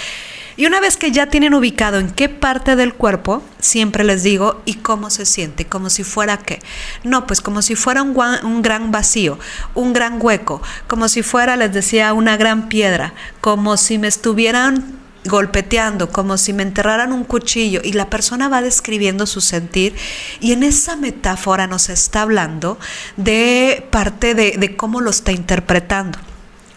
Y 0.57 0.65
una 0.65 0.79
vez 0.79 0.95
que 0.95 1.11
ya 1.11 1.27
tienen 1.27 1.53
ubicado 1.53 1.99
en 1.99 2.09
qué 2.09 2.29
parte 2.29 2.75
del 2.75 2.93
cuerpo, 2.93 3.43
siempre 3.59 4.03
les 4.03 4.23
digo, 4.23 4.61
¿y 4.65 4.75
cómo 4.75 5.09
se 5.09 5.25
siente? 5.25 5.65
Como 5.65 5.89
si 5.89 6.03
fuera 6.03 6.37
qué. 6.37 6.59
No, 7.03 7.27
pues 7.27 7.41
como 7.41 7.61
si 7.61 7.75
fuera 7.75 8.01
un, 8.03 8.15
un 8.43 8.61
gran 8.61 8.91
vacío, 8.91 9.37
un 9.73 9.91
gran 9.91 10.17
hueco, 10.21 10.61
como 10.87 11.09
si 11.09 11.23
fuera, 11.23 11.57
les 11.57 11.73
decía, 11.73 12.13
una 12.13 12.37
gran 12.37 12.69
piedra, 12.69 13.13
como 13.41 13.75
si 13.75 13.97
me 13.97 14.07
estuvieran 14.07 14.95
golpeteando, 15.25 16.09
como 16.09 16.37
si 16.37 16.53
me 16.53 16.63
enterraran 16.63 17.11
un 17.11 17.23
cuchillo 17.23 17.81
y 17.83 17.93
la 17.93 18.09
persona 18.09 18.47
va 18.47 18.61
describiendo 18.61 19.25
su 19.25 19.41
sentir 19.41 19.95
y 20.39 20.51
en 20.51 20.63
esa 20.63 20.95
metáfora 20.95 21.67
nos 21.67 21.89
está 21.89 22.21
hablando 22.21 22.77
de 23.17 23.87
parte 23.89 24.35
de, 24.35 24.51
de 24.57 24.75
cómo 24.75 25.01
lo 25.01 25.09
está 25.09 25.31
interpretando. 25.31 26.19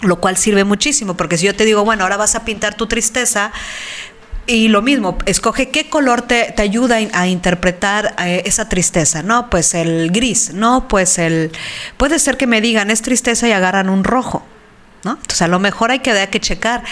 Lo 0.01 0.21
cual 0.21 0.37
sirve 0.37 0.65
muchísimo, 0.65 1.17
porque 1.17 1.37
si 1.39 1.47
yo 1.47 1.55
te 1.55 1.65
digo, 1.65 1.85
bueno, 1.85 2.05
ahora 2.05 2.17
vas 2.17 2.35
a 2.35 2.45
pintar 2.45 2.75
tu 2.75 2.87
tristeza, 2.87 3.53
y 4.49 4.69
lo 4.69 4.81
mismo, 4.81 5.19
escoge 5.27 5.69
qué 5.69 5.91
color 5.91 6.23
te, 6.23 6.53
te 6.57 6.63
ayuda 6.63 6.97
a 7.13 7.27
interpretar 7.29 8.15
eh, 8.19 8.43
esa 8.47 8.67
tristeza, 8.67 9.23
¿no? 9.23 9.51
Pues 9.51 9.75
el 9.75 10.11
gris, 10.11 10.55
¿no? 10.55 10.89
Pues 10.89 11.19
el... 11.19 11.53
Puede 11.99 12.19
ser 12.19 12.39
que 12.39 12.47
me 12.47 12.63
digan, 12.63 12.91
es 12.91 13.03
tristeza 13.03 13.47
y 13.47 13.53
agarran 13.53 13.91
un 13.91 14.05
rojo, 14.05 14.43
¿no? 15.05 15.13
Entonces 15.13 15.43
a 15.43 15.49
lo 15.49 15.59
mejor 15.59 15.91
hay 15.91 15.99
que, 15.99 16.13
hay 16.13 16.29
que 16.29 16.41
checar 16.41 16.83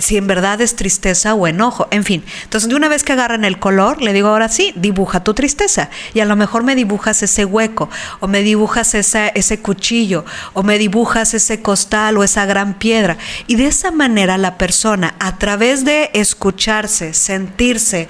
si 0.00 0.16
en 0.16 0.26
verdad 0.26 0.60
es 0.60 0.76
tristeza 0.76 1.34
o 1.34 1.46
enojo, 1.46 1.88
en 1.90 2.04
fin. 2.04 2.24
Entonces, 2.44 2.68
de 2.68 2.74
una 2.76 2.88
vez 2.88 3.04
que 3.04 3.12
agarran 3.12 3.44
el 3.44 3.58
color, 3.58 4.00
le 4.02 4.12
digo, 4.12 4.28
ahora 4.28 4.48
sí, 4.48 4.72
dibuja 4.76 5.24
tu 5.24 5.34
tristeza. 5.34 5.90
Y 6.14 6.20
a 6.20 6.24
lo 6.24 6.36
mejor 6.36 6.62
me 6.62 6.74
dibujas 6.74 7.22
ese 7.22 7.44
hueco, 7.44 7.88
o 8.20 8.28
me 8.28 8.42
dibujas 8.42 8.94
ese 8.94 9.58
cuchillo, 9.60 10.24
o 10.54 10.62
me 10.62 10.78
dibujas 10.78 11.34
ese 11.34 11.62
costal 11.62 12.16
o 12.18 12.24
esa 12.24 12.46
gran 12.46 12.74
piedra. 12.74 13.18
Y 13.46 13.56
de 13.56 13.66
esa 13.66 13.90
manera 13.90 14.38
la 14.38 14.58
persona, 14.58 15.14
a 15.18 15.38
través 15.38 15.84
de 15.84 16.10
escucharse, 16.14 17.14
sentirse, 17.14 18.08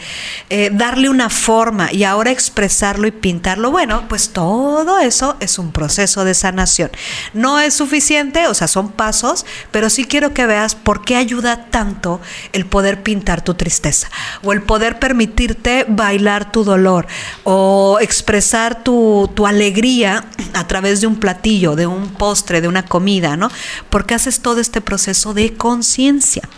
eh, 0.51 0.71
darle 0.73 1.09
una 1.09 1.31
forma 1.31 1.93
y 1.93 2.05
ahora 2.05 2.31
expresarlo 2.31 3.07
y 3.07 3.11
pintarlo, 3.11 3.71
bueno, 3.71 4.05
pues 4.09 4.31
todo 4.31 4.99
eso 5.01 5.37
es 5.41 5.59
un 5.59 5.73
proceso 5.73 6.25
de 6.25 6.35
sanación. 6.35 6.91
No 7.33 7.61
es 7.61 7.75
suficiente, 7.75 8.47
o 8.47 8.55
sea, 8.55 8.69
son 8.69 8.91
pasos, 8.91 9.47
pero 9.71 9.91
sí 9.91 10.05
quiero 10.05 10.35
que 10.35 10.47
veas 10.47 10.75
por 10.75 11.05
qué 11.05 11.17
ayuda 11.17 11.67
tanto 11.73 12.21
el 12.53 12.67
poder 12.67 13.03
pintar 13.03 13.43
tu 13.43 13.55
tristeza 13.55 14.09
o 14.45 14.53
el 14.53 14.63
poder 14.63 15.01
permitirte 15.01 15.85
bailar 15.89 16.53
tu 16.53 16.63
dolor 16.63 17.09
o 17.43 17.99
expresar 18.01 18.85
tu, 18.85 19.29
tu 19.35 19.49
alegría 19.49 20.25
a 20.55 20.69
través 20.69 21.01
de 21.01 21.09
un 21.09 21.17
platillo, 21.17 21.75
de 21.75 21.89
un 21.89 22.11
postre, 22.11 22.61
de 22.61 22.69
una 22.69 22.85
comida, 22.85 23.37
¿no? 23.37 23.51
Porque 23.91 24.15
haces 24.15 24.39
todo 24.41 24.61
este 24.61 24.81
proceso 24.81 25.35
de 25.35 25.55
conciencia. 25.55 26.49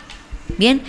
Bien, 0.57 0.83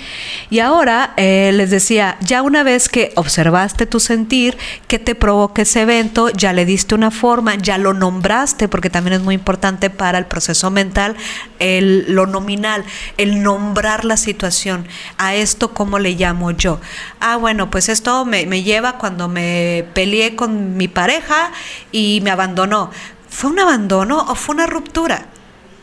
y 0.49 0.59
ahora 0.59 1.13
eh, 1.15 1.51
les 1.53 1.71
decía, 1.71 2.17
ya 2.19 2.41
una 2.41 2.61
vez 2.61 2.89
que 2.89 3.13
observaste 3.15 3.85
tu 3.85 3.99
sentir, 4.01 4.57
que 4.87 4.99
te 4.99 5.15
provoca 5.15 5.61
ese 5.61 5.81
evento, 5.81 6.29
ya 6.29 6.51
le 6.51 6.65
diste 6.65 6.93
una 6.93 7.09
forma, 7.09 7.55
ya 7.55 7.77
lo 7.77 7.93
nombraste, 7.93 8.67
porque 8.67 8.89
también 8.89 9.13
es 9.13 9.21
muy 9.21 9.33
importante 9.33 9.89
para 9.89 10.17
el 10.17 10.25
proceso 10.25 10.69
mental, 10.71 11.15
el, 11.59 12.05
lo 12.13 12.27
nominal, 12.27 12.83
el 13.17 13.41
nombrar 13.41 14.03
la 14.03 14.17
situación. 14.17 14.87
A 15.17 15.35
esto, 15.35 15.73
¿cómo 15.73 15.99
le 15.99 16.11
llamo 16.11 16.51
yo? 16.51 16.79
Ah, 17.21 17.37
bueno, 17.37 17.71
pues 17.71 17.87
esto 17.87 18.25
me, 18.25 18.45
me 18.45 18.61
lleva 18.61 18.97
cuando 18.97 19.29
me 19.29 19.85
peleé 19.93 20.35
con 20.35 20.75
mi 20.75 20.89
pareja 20.89 21.51
y 21.93 22.19
me 22.23 22.29
abandonó. 22.29 22.91
¿Fue 23.29 23.49
un 23.49 23.59
abandono 23.59 24.25
o 24.27 24.35
fue 24.35 24.53
una 24.53 24.67
ruptura? 24.67 25.25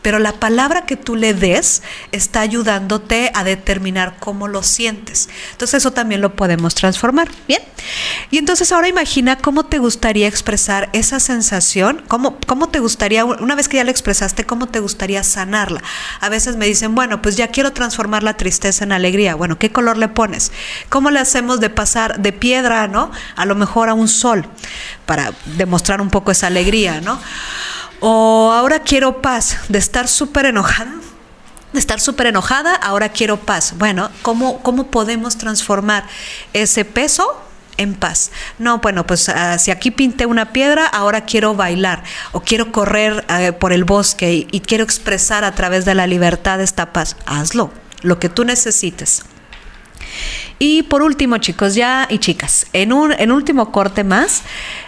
Pero 0.03 0.19
la 0.19 0.33
palabra 0.33 0.85
que 0.85 0.97
tú 0.97 1.15
le 1.15 1.33
des 1.33 1.81
está 2.11 2.41
ayudándote 2.41 3.31
a 3.33 3.43
determinar 3.43 4.17
cómo 4.19 4.47
lo 4.47 4.61
sientes. 4.61 5.29
Entonces 5.53 5.79
eso 5.79 5.91
también 5.91 6.21
lo 6.21 6.35
podemos 6.35 6.75
transformar. 6.75 7.29
Bien. 7.47 7.61
Y 8.29 8.37
entonces 8.37 8.71
ahora 8.71 8.87
imagina 8.87 9.37
cómo 9.37 9.65
te 9.65 9.79
gustaría 9.79 10.27
expresar 10.27 10.89
esa 10.93 11.19
sensación, 11.19 12.03
cómo, 12.07 12.37
cómo 12.45 12.69
te 12.69 12.79
gustaría, 12.79 13.25
una 13.25 13.55
vez 13.55 13.67
que 13.67 13.77
ya 13.77 13.83
la 13.83 13.91
expresaste, 13.91 14.45
cómo 14.45 14.67
te 14.67 14.79
gustaría 14.79 15.23
sanarla. 15.23 15.81
A 16.19 16.29
veces 16.29 16.57
me 16.57 16.65
dicen, 16.65 16.93
bueno, 16.93 17.21
pues 17.21 17.35
ya 17.35 17.47
quiero 17.47 17.73
transformar 17.73 18.23
la 18.23 18.35
tristeza 18.35 18.83
en 18.83 18.91
alegría. 18.91 19.35
Bueno, 19.35 19.57
¿qué 19.57 19.71
color 19.71 19.97
le 19.97 20.09
pones? 20.09 20.51
¿Cómo 20.89 21.11
le 21.11 21.19
hacemos 21.19 21.59
de 21.59 21.69
pasar 21.69 22.19
de 22.19 22.33
piedra, 22.33 22.87
¿no? 22.87 23.11
A 23.35 23.45
lo 23.45 23.55
mejor 23.55 23.89
a 23.89 23.93
un 23.93 24.09
sol 24.09 24.45
para 25.05 25.33
demostrar 25.45 26.01
un 26.01 26.09
poco 26.09 26.31
esa 26.31 26.47
alegría, 26.47 27.01
¿no? 27.01 27.19
O 28.05 28.51
ahora 28.51 28.81
quiero 28.81 29.21
paz, 29.21 29.59
de 29.69 29.79
estar 29.79 30.09
súper 30.09 30.47
enojada, 30.47 30.91
de 31.71 31.79
estar 31.79 32.01
súper 32.01 32.27
enojada, 32.27 32.75
ahora 32.75 33.07
quiero 33.07 33.37
paz. 33.37 33.75
Bueno, 33.77 34.09
¿cómo, 34.23 34.61
¿cómo 34.61 34.87
podemos 34.87 35.37
transformar 35.37 36.03
ese 36.51 36.83
peso 36.83 37.41
en 37.77 37.95
paz. 37.95 38.31
No, 38.59 38.79
bueno, 38.79 39.07
pues 39.07 39.29
uh, 39.29 39.57
si 39.57 39.71
aquí 39.71 39.89
pinté 39.89 40.25
una 40.25 40.51
piedra, 40.51 40.85
ahora 40.85 41.21
quiero 41.21 41.55
bailar 41.55 42.03
o 42.33 42.41
quiero 42.41 42.73
correr 42.73 43.25
uh, 43.29 43.57
por 43.57 43.71
el 43.71 43.85
bosque 43.85 44.47
y, 44.51 44.59
quiero 44.59 44.83
expresar 44.83 45.45
a 45.45 45.55
través 45.55 45.85
de 45.85 45.95
la 45.95 46.05
libertad 46.05 46.59
esta 46.59 46.91
paz. 46.91 47.15
Hazlo, 47.25 47.71
lo 48.01 48.19
que 48.19 48.27
tú 48.27 48.43
necesites. 48.43 49.23
Y 50.65 50.83
por 50.83 51.01
último, 51.01 51.39
chicos, 51.39 51.75
ya 51.75 52.07
y 52.09 52.19
chicas, 52.19 52.67
en 52.71 52.93
un 52.93 53.11
en 53.11 53.33
último 53.33 53.73
corte 53.73 54.05
más, 54.05 54.43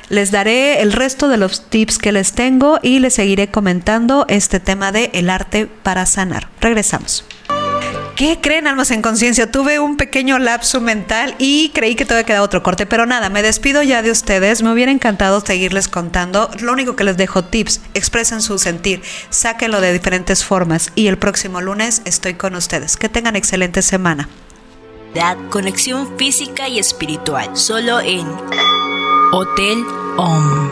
les 0.08 0.32
daré 0.32 0.82
el 0.82 0.94
resto 0.94 1.28
de 1.28 1.36
los 1.36 1.70
tips 1.70 1.98
que 1.98 2.14
les 2.14 2.32
tengo 2.32 2.80
y 2.82 3.00
les 3.00 3.16
seguiré 3.16 3.50
comentando 3.50 4.26
este 4.30 4.62
tema 4.62 4.94
de 4.94 5.12
el 5.14 5.30
arte 5.30 5.68
para 5.68 6.06
sanar. 6.06 6.48
Regresamos. 6.62 7.26
¿Qué 8.16 8.40
creen, 8.42 8.68
almas 8.68 8.90
en 8.92 9.02
conciencia? 9.02 9.52
Tuve 9.52 9.80
un 9.80 9.98
pequeño 9.98 10.40
lapso 10.40 10.80
mental 10.80 11.36
y 11.40 11.72
creí 11.74 11.96
que 11.96 12.06
todavía 12.06 12.26
queda 12.26 12.42
otro 12.42 12.64
corte, 12.64 12.86
pero 12.86 13.06
nada, 13.06 13.30
me 13.30 13.42
despido 13.42 13.84
ya 13.84 14.02
de 14.02 14.12
ustedes. 14.12 14.64
Me 14.64 14.72
hubiera 14.72 14.94
encantado 14.94 15.42
seguirles 15.42 15.90
contando. 15.90 16.50
Lo 16.62 16.72
único 16.72 16.96
que 16.96 17.04
les 17.04 17.18
dejo 17.18 17.44
tips, 17.44 17.82
expresen 17.94 18.42
su 18.42 18.60
sentir, 18.60 19.02
sáquenlo 19.30 19.82
de 19.82 19.92
diferentes 19.92 20.46
formas 20.46 20.94
y 20.96 21.08
el 21.08 21.18
próximo 21.18 21.60
lunes 21.60 22.02
estoy 22.06 22.36
con 22.36 22.56
ustedes. 22.56 22.96
Que 22.96 23.10
tengan 23.10 23.36
excelente 23.36 23.82
semana. 23.82 24.30
Conexión 25.50 26.18
física 26.18 26.68
y 26.68 26.78
espiritual, 26.78 27.56
solo 27.56 28.02
en 28.02 28.28
Hotel 29.32 29.82
OM. 30.18 30.70